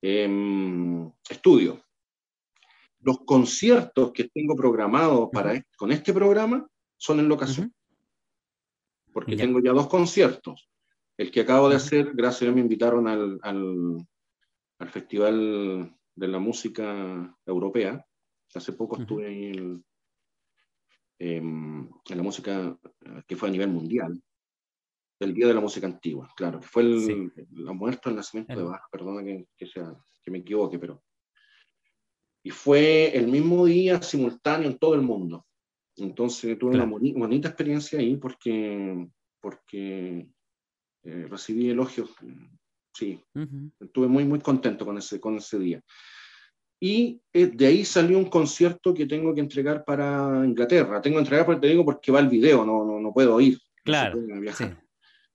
em, 0.00 1.10
estudio. 1.28 1.82
Los 3.00 3.18
conciertos 3.26 4.12
que 4.12 4.24
tengo 4.24 4.56
programados 4.56 5.28
para 5.30 5.62
con 5.76 5.92
este 5.92 6.14
programa 6.14 6.66
son 6.96 7.20
en 7.20 7.28
locación. 7.28 7.74
Porque 9.12 9.36
tengo 9.36 9.60
ya 9.60 9.72
dos 9.72 9.88
conciertos. 9.88 10.71
El 11.22 11.30
que 11.30 11.42
acabo 11.42 11.68
de 11.68 11.76
hacer, 11.76 12.14
gracias 12.14 12.42
a 12.42 12.44
Dios 12.46 12.56
me 12.56 12.62
invitaron 12.62 13.06
al, 13.06 13.38
al, 13.42 14.04
al 14.80 14.88
Festival 14.88 15.96
de 16.16 16.26
la 16.26 16.40
Música 16.40 17.38
Europea, 17.46 18.04
Hace 18.52 18.72
poco 18.72 19.00
estuve 19.00 19.50
en, 19.50 19.84
em, 21.20 21.88
en, 22.10 22.16
la 22.16 22.22
música 22.24 22.76
que 23.28 23.36
fue 23.36 23.48
a 23.48 23.52
nivel 23.52 23.70
mundial, 23.70 24.20
el 25.20 25.32
Día 25.32 25.46
de 25.46 25.54
la 25.54 25.60
Música 25.60 25.86
Antigua, 25.86 26.28
claro, 26.36 26.58
que 26.58 26.66
fue 26.66 26.82
el, 26.82 27.32
la 27.52 27.72
muerte, 27.72 28.10
el 28.10 28.16
nacimiento 28.16 28.56
de 28.56 28.64
Bach, 28.64 28.82
perdona 28.90 29.22
que, 29.24 29.66
sea, 29.66 29.94
que 30.24 30.30
me 30.32 30.38
equivoque, 30.38 30.80
pero... 30.80 31.04
Y 32.42 32.50
fue 32.50 33.16
el 33.16 33.28
mismo 33.28 33.64
día 33.64 34.02
simultáneo 34.02 34.68
en 34.68 34.76
todo 34.76 34.96
el 34.96 35.02
mundo. 35.02 35.46
Entonces 35.94 36.58
tuve 36.58 36.74
una 36.74 36.84
bonita 36.84 37.46
experiencia 37.46 38.00
ahí 38.00 38.16
porque, 38.16 39.08
porque 39.40 40.28
eh, 41.04 41.26
recibí 41.28 41.70
elogios. 41.70 42.10
Sí, 42.94 43.18
estuve 43.80 44.06
muy, 44.06 44.24
muy 44.24 44.40
contento 44.40 44.84
con 44.84 44.98
ese, 44.98 45.18
con 45.18 45.36
ese 45.36 45.58
día. 45.58 45.82
Y 46.78 47.20
eh, 47.32 47.46
de 47.46 47.66
ahí 47.66 47.84
salió 47.84 48.18
un 48.18 48.28
concierto 48.28 48.92
que 48.92 49.06
tengo 49.06 49.32
que 49.34 49.40
entregar 49.40 49.84
para 49.84 50.44
Inglaterra. 50.44 51.00
Tengo 51.00 51.16
que 51.16 51.22
entregar, 51.22 51.46
porque 51.46 51.60
te 51.60 51.68
digo, 51.68 51.84
porque 51.84 52.10
va 52.10 52.20
el 52.20 52.28
video, 52.28 52.64
no, 52.64 52.84
no, 52.84 53.00
no 53.00 53.12
puedo 53.12 53.40
ir. 53.40 53.58
Claro. 53.84 54.20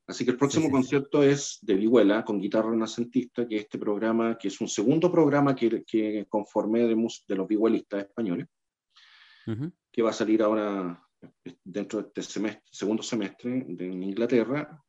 Así 0.07 0.23
que 0.23 0.31
el 0.31 0.37
próximo 0.37 0.69
concierto 0.71 1.21
es 1.21 1.59
de 1.61 1.75
Vihuela 1.75 2.23
con 2.23 2.39
guitarra 2.39 2.71
renacentista, 2.71 3.47
que 3.47 3.57
es 3.57 3.61
este 3.63 3.77
programa, 3.77 4.37
que 4.37 4.47
es 4.47 4.61
un 4.61 4.69
segundo 4.69 5.11
programa 5.11 5.53
que, 5.53 5.83
que 5.85 6.25
conformé 6.29 6.81
de, 6.81 6.95
de 7.27 7.35
los 7.35 7.47
vihuelistas 7.47 8.05
españoles, 8.05 8.47
que 9.91 10.01
va 10.01 10.11
a 10.11 10.13
salir 10.13 10.41
ahora 10.43 11.01
eh, 11.21 11.55
dentro 11.63 12.01
de 12.01 12.07
este 12.07 12.21
semestre, 12.21 12.63
segundo 12.71 13.03
semestre 13.03 13.65
en 13.67 14.03
Inglaterra, 14.03 14.81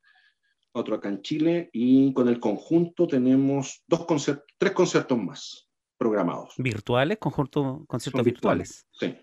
otro 0.71 0.95
acá 0.95 1.09
en 1.09 1.21
Chile, 1.21 1.69
y 1.73 2.13
con 2.13 2.27
el 2.27 2.39
conjunto 2.39 3.07
tenemos 3.07 3.83
dos 3.87 4.05
conciertos, 4.05 4.45
tres 4.57 4.73
conciertos 4.73 5.17
más 5.17 5.67
programados. 5.97 6.53
¿Virtuales? 6.57 7.17
Conjunto, 7.19 7.83
conciertos 7.87 8.23
virtuales. 8.23 8.87
Sí. 8.91 9.15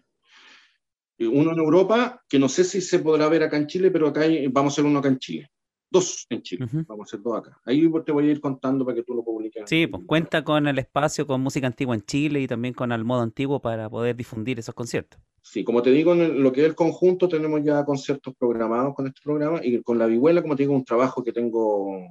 Uno 1.19 1.53
en 1.53 1.59
Europa, 1.59 2.23
que 2.29 2.39
no 2.39 2.49
sé 2.49 2.65
si 2.65 2.81
se 2.81 2.99
podrá 2.99 3.29
ver 3.29 3.43
acá 3.43 3.57
en 3.57 3.67
Chile, 3.67 3.91
pero 3.91 4.09
acá 4.09 4.27
vamos 4.51 4.73
a 4.73 4.75
hacer 4.75 4.85
uno 4.85 4.99
acá 4.99 5.09
en 5.09 5.19
Chile. 5.19 5.51
Dos 5.91 6.27
en 6.31 6.43
Chile, 6.43 6.67
vamos 6.87 7.07
a 7.07 7.09
hacer 7.09 7.23
dos 7.23 7.39
acá. 7.39 7.61
Ahí 7.65 7.89
te 8.05 8.13
voy 8.13 8.29
a 8.29 8.33
ir 8.33 8.41
contando 8.41 8.85
para 8.85 8.97
que 8.97 9.03
tú 9.03 9.15
lo 9.15 9.25
publiques. 9.25 9.65
Sí, 9.67 9.87
pues 9.87 10.03
cuenta 10.05 10.43
con 10.43 10.67
el 10.67 10.79
espacio 10.79 11.27
con 11.27 11.41
música 11.41 11.67
antigua 11.67 11.95
en 11.95 12.03
Chile 12.03 12.41
y 12.41 12.49
también 12.49 12.75
con 12.75 12.91
el 12.91 13.05
modo 13.05 13.23
antiguo 13.23 13.61
para 13.61 13.89
poder 13.89 14.17
difundir 14.17 14.59
esos 14.59 14.75
conciertos. 14.75 15.21
Sí, 15.43 15.63
como 15.63 15.81
te 15.83 15.91
digo, 15.91 16.13
en 16.13 16.43
lo 16.43 16.53
que 16.53 16.63
es 16.63 16.67
el 16.67 16.75
conjunto 16.75 17.29
tenemos 17.29 17.63
ya 17.63 17.85
conciertos 17.85 18.35
programados 18.37 18.95
con 18.95 19.07
este 19.07 19.21
programa 19.23 19.61
y 19.63 19.81
con 19.83 19.97
la 19.99 20.07
vihuela, 20.07 20.43
como 20.43 20.57
te 20.57 20.65
digo, 20.65 20.75
un 20.75 20.85
trabajo 20.85 21.23
que 21.23 21.33
tengo 21.33 22.05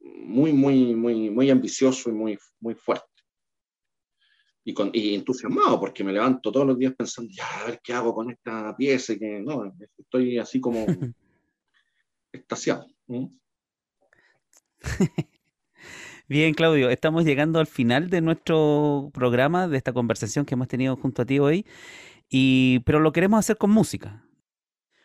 muy, 0.00 0.52
muy, 0.52 0.94
muy, 0.94 1.30
muy 1.30 1.48
ambicioso 1.48 2.10
y 2.10 2.12
muy, 2.12 2.38
muy 2.58 2.74
fuerte 2.74 3.06
y, 4.64 4.74
con, 4.74 4.90
y 4.92 5.14
entusiasmado 5.14 5.80
porque 5.80 6.04
me 6.04 6.12
levanto 6.12 6.52
todos 6.52 6.66
los 6.66 6.78
días 6.78 6.94
pensando, 6.94 7.30
ya, 7.32 7.46
a 7.60 7.66
ver 7.66 7.80
qué 7.82 7.92
hago 7.92 8.14
con 8.14 8.30
esta 8.30 8.74
pieza, 8.76 9.16
que 9.16 9.40
no, 9.40 9.72
estoy 9.98 10.38
así 10.38 10.60
como 10.60 10.84
extasiado. 12.32 12.86
Bien, 16.28 16.54
Claudio, 16.54 16.90
estamos 16.90 17.24
llegando 17.24 17.58
al 17.58 17.66
final 17.66 18.08
de 18.08 18.20
nuestro 18.20 19.10
programa, 19.12 19.68
de 19.68 19.76
esta 19.76 19.92
conversación 19.92 20.44
que 20.46 20.54
hemos 20.54 20.68
tenido 20.68 20.96
junto 20.96 21.22
a 21.22 21.26
ti 21.26 21.38
hoy, 21.38 21.66
y, 22.28 22.80
pero 22.80 23.00
lo 23.00 23.12
queremos 23.12 23.38
hacer 23.38 23.58
con 23.58 23.70
música. 23.70 24.24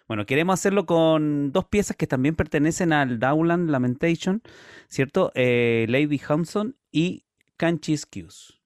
Bueno, 0.08 0.26
queremos 0.26 0.54
hacerlo 0.54 0.86
con 0.86 1.52
dos 1.52 1.66
piezas 1.66 1.98
que 1.98 2.08
también 2.08 2.36
pertenecen 2.36 2.94
al 2.94 3.20
Dowland 3.20 3.70
Lamentation, 3.70 4.42
¿cierto? 4.88 5.32
Eh, 5.36 5.86
Lady 5.90 6.22
Hampson 6.28 6.78
y 6.92 7.26
Canchis 7.58 8.06
Cues. 8.06 8.57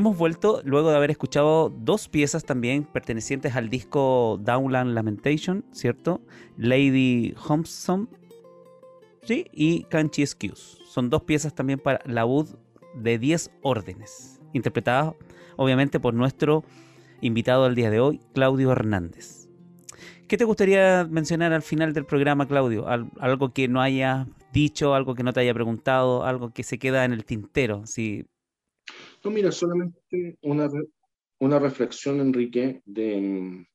Hemos 0.00 0.16
vuelto 0.16 0.62
luego 0.64 0.90
de 0.90 0.96
haber 0.96 1.10
escuchado 1.10 1.68
dos 1.68 2.08
piezas 2.08 2.44
también 2.44 2.84
pertenecientes 2.84 3.54
al 3.54 3.68
disco 3.68 4.40
Downland 4.42 4.94
Lamentation, 4.94 5.64
¿cierto? 5.72 6.22
Lady 6.56 7.34
¿sí? 9.22 9.46
Y 9.52 9.84
Canchi 9.84 10.22
Excuse. 10.22 10.78
Son 10.86 11.10
dos 11.10 11.22
piezas 11.22 11.54
también 11.54 11.78
para 11.78 12.00
la 12.06 12.24
UD 12.24 12.48
de 12.94 13.18
10 13.18 13.50
órdenes, 13.62 14.40
interpretadas 14.54 15.14
obviamente 15.56 16.00
por 16.00 16.14
nuestro 16.14 16.64
invitado 17.20 17.66
al 17.66 17.74
día 17.74 17.90
de 17.90 18.00
hoy, 18.00 18.20
Claudio 18.32 18.72
Hernández. 18.72 19.50
¿Qué 20.26 20.38
te 20.38 20.44
gustaría 20.44 21.06
mencionar 21.10 21.52
al 21.52 21.62
final 21.62 21.92
del 21.92 22.06
programa, 22.06 22.48
Claudio? 22.48 22.86
algo 22.88 23.52
que 23.52 23.68
no 23.68 23.82
haya 23.82 24.26
dicho, 24.50 24.94
algo 24.94 25.14
que 25.14 25.22
no 25.22 25.34
te 25.34 25.40
haya 25.40 25.52
preguntado, 25.52 26.24
algo 26.24 26.54
que 26.54 26.62
se 26.62 26.78
queda 26.78 27.04
en 27.04 27.12
el 27.12 27.26
tintero. 27.26 27.86
Si... 27.86 28.24
No, 29.22 29.30
mira, 29.30 29.52
solamente 29.52 30.38
una, 30.42 30.68
una 31.40 31.58
reflexión, 31.58 32.20
Enrique, 32.20 32.82
de 32.84 33.20
mm, 33.20 33.66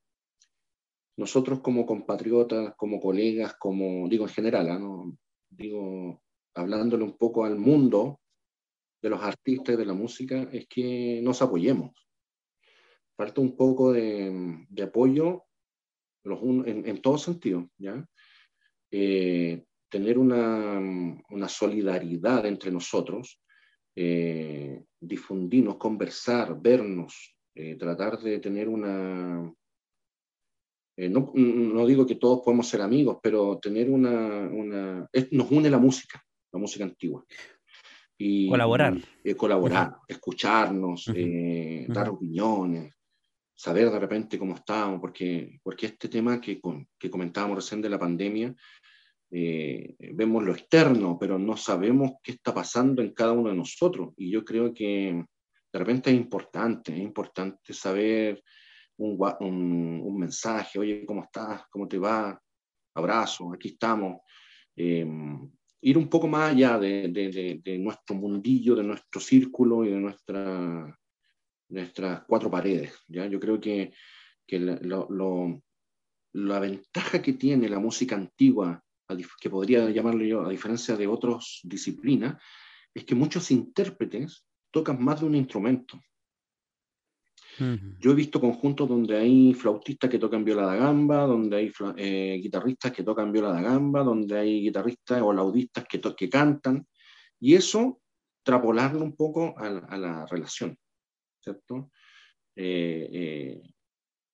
nosotros 1.18 1.60
como 1.62 1.86
compatriotas, 1.86 2.74
como 2.76 3.00
colegas, 3.00 3.56
como 3.56 4.08
digo 4.10 4.26
en 4.26 4.34
general, 4.34 4.70
¿ah? 4.70 4.80
¿no? 4.80 5.18
digo, 5.50 6.22
hablándole 6.56 7.04
un 7.04 7.18
poco 7.18 7.46
al 7.46 7.58
mundo 7.58 8.20
de 9.02 9.10
los 9.10 9.22
artistas 9.22 9.76
y 9.76 9.78
de 9.78 9.86
la 9.86 9.94
música, 9.94 10.50
es 10.52 10.68
que 10.68 11.22
nos 11.22 11.42
apoyemos. 11.42 11.92
Falta 13.16 13.40
un 13.40 13.56
poco 13.56 13.94
de, 13.94 14.66
de 14.68 14.84
apoyo 14.84 15.46
los 16.24 16.42
en, 16.42 16.88
en 16.88 17.02
todo 17.02 17.18
sentido, 17.18 17.70
¿ya? 17.78 18.04
Eh, 18.92 19.64
tener 19.90 20.18
una, 20.18 20.80
una, 21.30 21.48
solidaridad 21.48 22.46
entre 22.46 22.72
nosotros, 22.72 23.40
eh, 23.96 24.84
difundirnos, 25.00 25.78
conversar, 25.78 26.60
vernos, 26.60 27.36
eh, 27.54 27.76
tratar 27.76 28.20
de 28.20 28.40
tener 28.40 28.68
una... 28.68 29.54
No, 30.98 31.34
no, 31.36 31.86
digo 31.86 32.06
que 32.06 32.16
todos 32.16 32.40
podemos 32.40 32.68
ser 32.70 32.82
amigos, 32.82 33.18
pero 33.22 33.60
tener 33.60 33.90
una... 33.90 34.48
una 34.48 35.10
nos 35.32 35.52
une 35.52 35.70
la 35.70 35.78
música, 35.78 36.24
la 36.54 36.60
música 36.60 36.86
antigua. 36.86 37.26
Y, 38.18 38.48
colaborar. 38.48 38.98
colaborar, 39.36 39.98
escucharnos, 40.08 41.12
dar 41.90 42.10
opiniones, 42.10 42.96
saber 43.56 43.90
de 43.90 44.00
repente 44.00 44.38
cómo 44.38 44.56
estábamos, 44.56 45.00
porque, 45.00 45.60
porque 45.64 45.88
este 45.88 46.10
tema 46.10 46.42
que, 46.42 46.60
que 47.00 47.10
comentábamos 47.10 47.58
recién 47.58 47.82
de 47.82 47.90
la 47.90 48.00
pandemia, 48.00 48.54
eh, 49.32 49.96
vemos 50.14 50.44
lo 50.44 50.54
externo, 50.54 51.18
pero 51.20 51.38
no 51.38 51.58
sabemos 51.58 52.14
qué 52.24 52.34
está 52.34 52.54
pasando 52.54 53.02
en 53.02 53.14
cada 53.14 53.34
uno 53.34 53.50
de 53.50 53.56
nosotros. 53.56 54.14
Y 54.18 54.32
yo 54.32 54.44
creo 54.44 54.74
que 54.74 55.24
de 55.74 55.80
repente 55.80 56.10
es 56.10 56.16
importante, 56.16 56.94
es 56.94 57.00
importante 57.00 57.74
saber 57.74 58.44
un, 58.98 59.18
un, 59.40 60.02
un 60.04 60.18
mensaje, 60.18 60.80
oye, 60.80 61.06
¿cómo 61.06 61.24
estás? 61.24 61.64
¿Cómo 61.70 61.88
te 61.88 61.98
va? 61.98 62.40
Abrazo, 62.94 63.52
aquí 63.54 63.70
estamos. 63.70 64.22
Eh, 64.76 65.06
ir 65.82 65.98
un 65.98 66.10
poco 66.10 66.28
más 66.28 66.52
allá 66.52 66.80
de, 66.80 67.10
de, 67.10 67.62
de, 67.64 67.78
nuestro 67.78 68.16
mundillo, 68.16 68.76
de 68.76 68.84
nuestro 68.84 69.22
círculo 69.22 69.86
y 69.86 69.92
de 69.92 70.00
nuestra 70.00 70.98
nuestras 71.70 72.24
cuatro 72.28 72.50
paredes. 72.50 72.94
¿ya? 73.08 73.26
Yo 73.28 73.40
creo 73.40 73.60
que, 73.60 73.94
que 74.48 74.60
lo, 74.60 75.62
la 76.34 76.60
ventaja 76.60 77.22
que 77.22 77.34
tiene 77.34 77.70
la 77.70 77.80
música 77.80 78.16
antigua, 78.16 78.84
que 79.40 79.50
podría 79.50 79.90
llamarle 79.90 80.28
yo, 80.28 80.46
a 80.46 80.50
diferencia 80.50 80.96
de 80.96 81.08
otras 81.08 81.60
disciplinas, 81.64 82.42
es 82.94 83.04
que 83.04 83.16
muchos 83.16 83.52
intérpretes 83.52 84.46
tocan 84.72 85.04
más 85.04 85.20
de 85.20 85.26
un 85.28 85.36
instrumento. 85.36 86.00
Yo 88.00 88.12
he 88.12 88.16
visto 88.16 88.42
conjuntos 88.42 88.90
donde 88.90 89.16
hay 89.16 89.54
flautistas 89.54 90.10
que 90.10 90.20
tocan 90.20 90.44
viola 90.44 90.64
da 90.64 90.76
gamba, 90.76 91.26
donde 91.26 91.56
hay 91.56 91.72
eh, 91.96 92.40
guitarristas 92.42 92.92
que 92.92 93.04
tocan 93.04 93.32
viola 93.32 93.54
da 93.54 93.62
gamba, 93.62 94.04
donde 94.04 94.38
hay 94.38 94.62
guitarristas 94.62 95.22
o 95.22 95.32
laudistas 95.32 95.86
que, 95.88 96.02
que 96.02 96.30
cantan, 96.30 96.86
y 97.40 97.54
eso 97.54 98.02
trapolarlo 98.44 99.04
un 99.04 99.16
poco 99.16 99.58
a, 99.58 99.68
a 99.68 99.98
la 99.98 100.26
relación. 100.26 100.78
¿cierto? 101.46 101.92
Eh, 102.56 103.10
eh, 103.12 103.62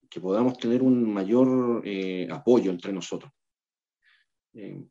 que 0.10 0.19
podamos 0.19 0.57
tener 0.57 0.81
un 0.81 1.14
mayor 1.14 1.84
apoyo 2.31 2.72
entre 2.72 2.91
nosotros. 2.91 3.31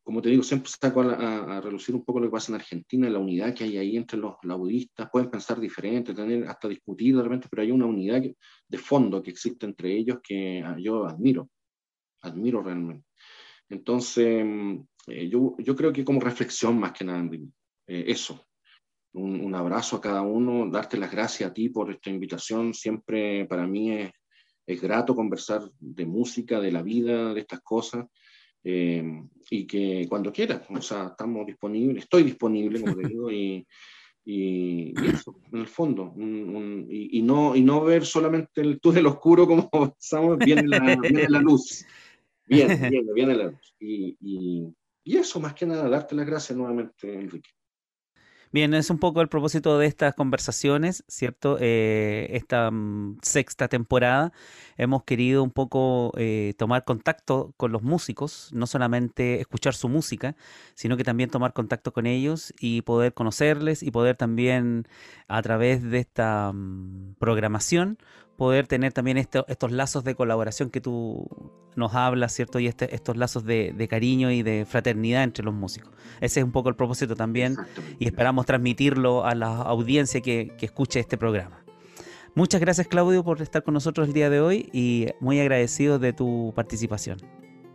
Como 0.03 0.23
te 0.23 0.31
digo, 0.31 0.43
siempre 0.43 0.71
saco 0.71 1.03
a, 1.03 1.61
relucir 1.61 1.95
un 1.95 2.05
poco 2.05 2.21
lo 2.21 2.27
que 2.27 2.33
pasa 2.33 2.53
en 2.53 2.57
Argentina, 2.57 3.11
la 3.11 3.19
unidad 3.19 3.55
que 3.55 3.65
hay 3.65 3.77
ahí 3.77 3.97
entre 3.97 4.19
los 4.19 4.37
laudistas, 4.43 5.11
pueden 5.11 5.31
pensar 5.31 5.61
diferente, 5.61 6.15
tener 6.15 6.49
hasta 6.49 6.69
discutir 6.69 7.17
de 7.17 7.23
repente, 7.23 7.49
pero 7.51 7.63
hay 7.63 7.71
una 7.71 7.87
unidad 7.87 8.23
de 8.23 8.79
fondo 8.79 9.23
que 9.23 9.31
existe 9.31 9.67
entre 9.67 9.95
ellos 9.95 10.19
que 10.23 10.63
ah, 10.65 10.77
yo 10.79 11.07
admiro, 11.07 11.51
admiro 12.23 12.63
realmente. 12.63 13.07
Entonces, 13.69 14.45
yo, 15.07 15.55
yo 15.59 15.77
creo 15.77 15.93
que 15.93 16.05
como 16.05 16.21
reflexión 16.21 16.79
más 16.79 16.93
que 16.93 17.05
nada, 17.05 17.29
eso, 17.87 18.45
un, 19.13 19.55
abrazo 19.55 19.97
a 19.97 20.01
cada 20.01 20.23
uno, 20.23 20.71
darte 20.71 20.97
las 20.97 21.11
gracias 21.11 21.51
a 21.51 21.53
ti 21.53 21.69
por 21.69 21.91
esta 21.91 22.11
invitación. 22.11 22.75
Siempre 22.75 23.47
para 23.47 23.67
mí 23.67 23.93
es, 23.93 24.13
es 24.67 24.81
grato 24.81 25.15
conversar 25.15 25.63
de 25.79 26.07
música, 26.07 26.61
de 26.61 26.73
la 26.73 26.83
vida, 26.83 27.35
de 27.35 27.41
estas 27.41 27.61
cosas. 27.61 28.07
Eh, 28.63 29.23
y 29.51 29.67
que 29.67 30.07
cuando 30.09 30.33
quieras, 30.33 30.63
o 30.69 30.83
sea, 30.83 31.09
estamos 31.09 31.47
disponibles, 31.47 32.05
estoy 32.05 32.23
disponible, 32.23 32.81
como 32.81 32.95
te 32.95 33.09
digo, 33.09 33.31
y, 33.31 33.67
y, 34.25 34.93
eso, 35.09 35.41
en 35.53 35.61
el 35.61 35.67
fondo, 35.67 36.15
y, 36.17 37.23
no, 37.23 37.57
y 37.57 37.63
no 37.63 37.83
ver 37.83 38.05
solamente 38.05 38.61
el 38.61 38.81
túnel 38.81 39.07
oscuro 39.07 39.47
como 39.47 39.69
pensamos, 39.95 40.39
viene 40.39 40.69
la, 40.69 40.97
viene 40.97 41.29
la 41.29 41.41
luz, 41.41 41.85
viene, 42.47 42.77
viene, 42.77 43.13
viene 43.13 43.35
la 43.35 43.45
luz. 43.45 43.75
Y, 43.81 44.17
y, 44.21 45.17
eso, 45.17 45.41
más 45.41 45.55
que 45.55 45.67
nada, 45.67 45.89
darte 45.89 46.15
las 46.15 46.27
gracias 46.27 46.57
nuevamente, 46.57 47.13
Enrique. 47.13 47.51
Bien, 48.53 48.75
es 48.75 48.91
un 48.91 48.99
poco 48.99 49.21
el 49.21 49.29
propósito 49.29 49.79
de 49.79 49.87
estas 49.87 50.13
conversaciones, 50.17 51.05
¿cierto? 51.07 51.57
Eh, 51.61 52.31
esta 52.33 52.73
mm, 52.73 53.19
sexta 53.23 53.69
temporada 53.69 54.33
hemos 54.77 55.05
querido 55.05 55.45
un 55.45 55.53
poco 55.53 56.13
eh, 56.17 56.55
tomar 56.59 56.85
contacto 56.85 57.55
con 57.57 57.71
los 57.71 57.83
músicos, 57.83 58.51
no 58.53 58.67
solamente 58.67 59.41
escuchar 59.41 59.75
su 59.75 59.89
música, 59.89 60.35
sino 60.75 60.97
que 60.97 61.05
también 61.05 61.31
tomar 61.31 61.53
contacto 61.53 61.93
con 61.93 62.07
ellos 62.07 62.53
y 62.59 62.83
poder 62.83 63.15
conocerles 63.15 63.85
y 63.85 63.93
poder 63.93 64.17
también 64.17 64.89
a 65.29 65.41
través 65.43 65.85
de 65.85 65.99
esta 66.01 66.51
mm, 66.53 67.15
programación 67.21 67.99
poder 68.41 68.67
tener 68.67 68.95
también 68.95 69.19
estos 69.19 69.71
lazos 69.71 70.03
de 70.03 70.15
colaboración 70.15 70.71
que 70.71 70.81
tú 70.81 71.29
nos 71.77 71.95
hablas, 71.95 72.33
¿cierto? 72.33 72.59
Y 72.59 72.69
este, 72.69 72.95
estos 72.95 73.19
lazos 73.19 73.45
de, 73.45 73.87
cariño 73.91 74.31
y 74.31 74.43
de 74.43 74.65
fraternidad 74.65 75.25
entre 75.25 75.45
los 75.45 75.53
músicos. 75.53 75.93
Ese 76.23 76.41
es 76.41 76.45
un 76.47 76.51
poco 76.51 76.71
el 76.71 76.75
propósito 76.75 77.15
también 77.15 77.55
y 77.99 78.07
esperamos 78.07 78.47
transmitirlo 78.47 79.27
a 79.27 79.35
la 79.35 79.59
audiencia 79.59 80.23
que, 80.23 80.55
que 80.57 80.65
escuche 80.65 81.01
este 81.01 81.19
programa. 81.19 81.63
Muchas 82.35 82.63
gracias 82.63 82.89
Claudio 82.89 83.23
por 83.23 83.43
estar 83.43 83.63
con 83.63 83.75
nosotros 83.75 84.09
el 84.09 84.15
día 84.15 84.31
de 84.31 84.41
hoy 84.41 84.71
y 84.73 85.09
muy 85.21 85.39
agradecido 85.39 85.99
de 85.99 86.15
tu 86.15 86.55
participación. 86.57 87.19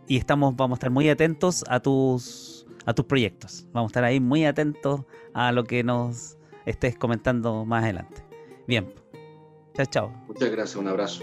Y 0.08 0.16
estamos, 0.16 0.56
vamos 0.56 0.74
a 0.74 0.78
estar 0.78 0.90
muy 0.90 1.08
atentos 1.08 1.64
a 1.68 1.78
tus, 1.78 2.66
a 2.86 2.92
tus 2.92 3.04
proyectos. 3.04 3.68
Vamos 3.72 3.90
a 3.90 3.92
estar 3.92 4.02
ahí 4.02 4.18
muy 4.18 4.44
atentos 4.44 5.02
a 5.32 5.52
lo 5.52 5.62
que 5.62 5.84
nos 5.84 6.38
estés 6.64 6.98
comentando 6.98 7.64
más 7.64 7.84
adelante. 7.84 8.24
Bien. 8.66 9.05
Chao, 9.76 9.86
chao. 9.86 10.12
Muchas 10.26 10.50
gracias, 10.50 10.76
un 10.76 10.88
abrazo. 10.88 11.22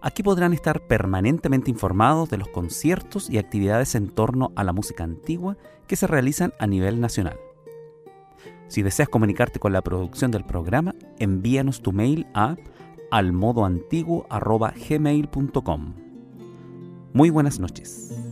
Aquí 0.00 0.22
podrán 0.22 0.54
estar 0.54 0.86
permanentemente 0.86 1.70
informados 1.70 2.30
de 2.30 2.38
los 2.38 2.48
conciertos 2.48 3.28
y 3.28 3.36
actividades 3.36 3.94
en 3.94 4.08
torno 4.08 4.52
a 4.56 4.64
la 4.64 4.72
música 4.72 5.04
antigua 5.04 5.58
que 5.86 5.96
se 5.96 6.06
realizan 6.06 6.54
a 6.58 6.66
nivel 6.66 6.98
nacional. 6.98 7.36
Si 8.72 8.80
deseas 8.80 9.10
comunicarte 9.10 9.60
con 9.60 9.74
la 9.74 9.82
producción 9.82 10.30
del 10.30 10.46
programa, 10.46 10.94
envíanos 11.18 11.82
tu 11.82 11.92
mail 11.92 12.26
a 12.32 12.56
almodoantiguo.gmail.com. 13.10 15.94
Muy 17.12 17.28
buenas 17.28 17.60
noches. 17.60 18.31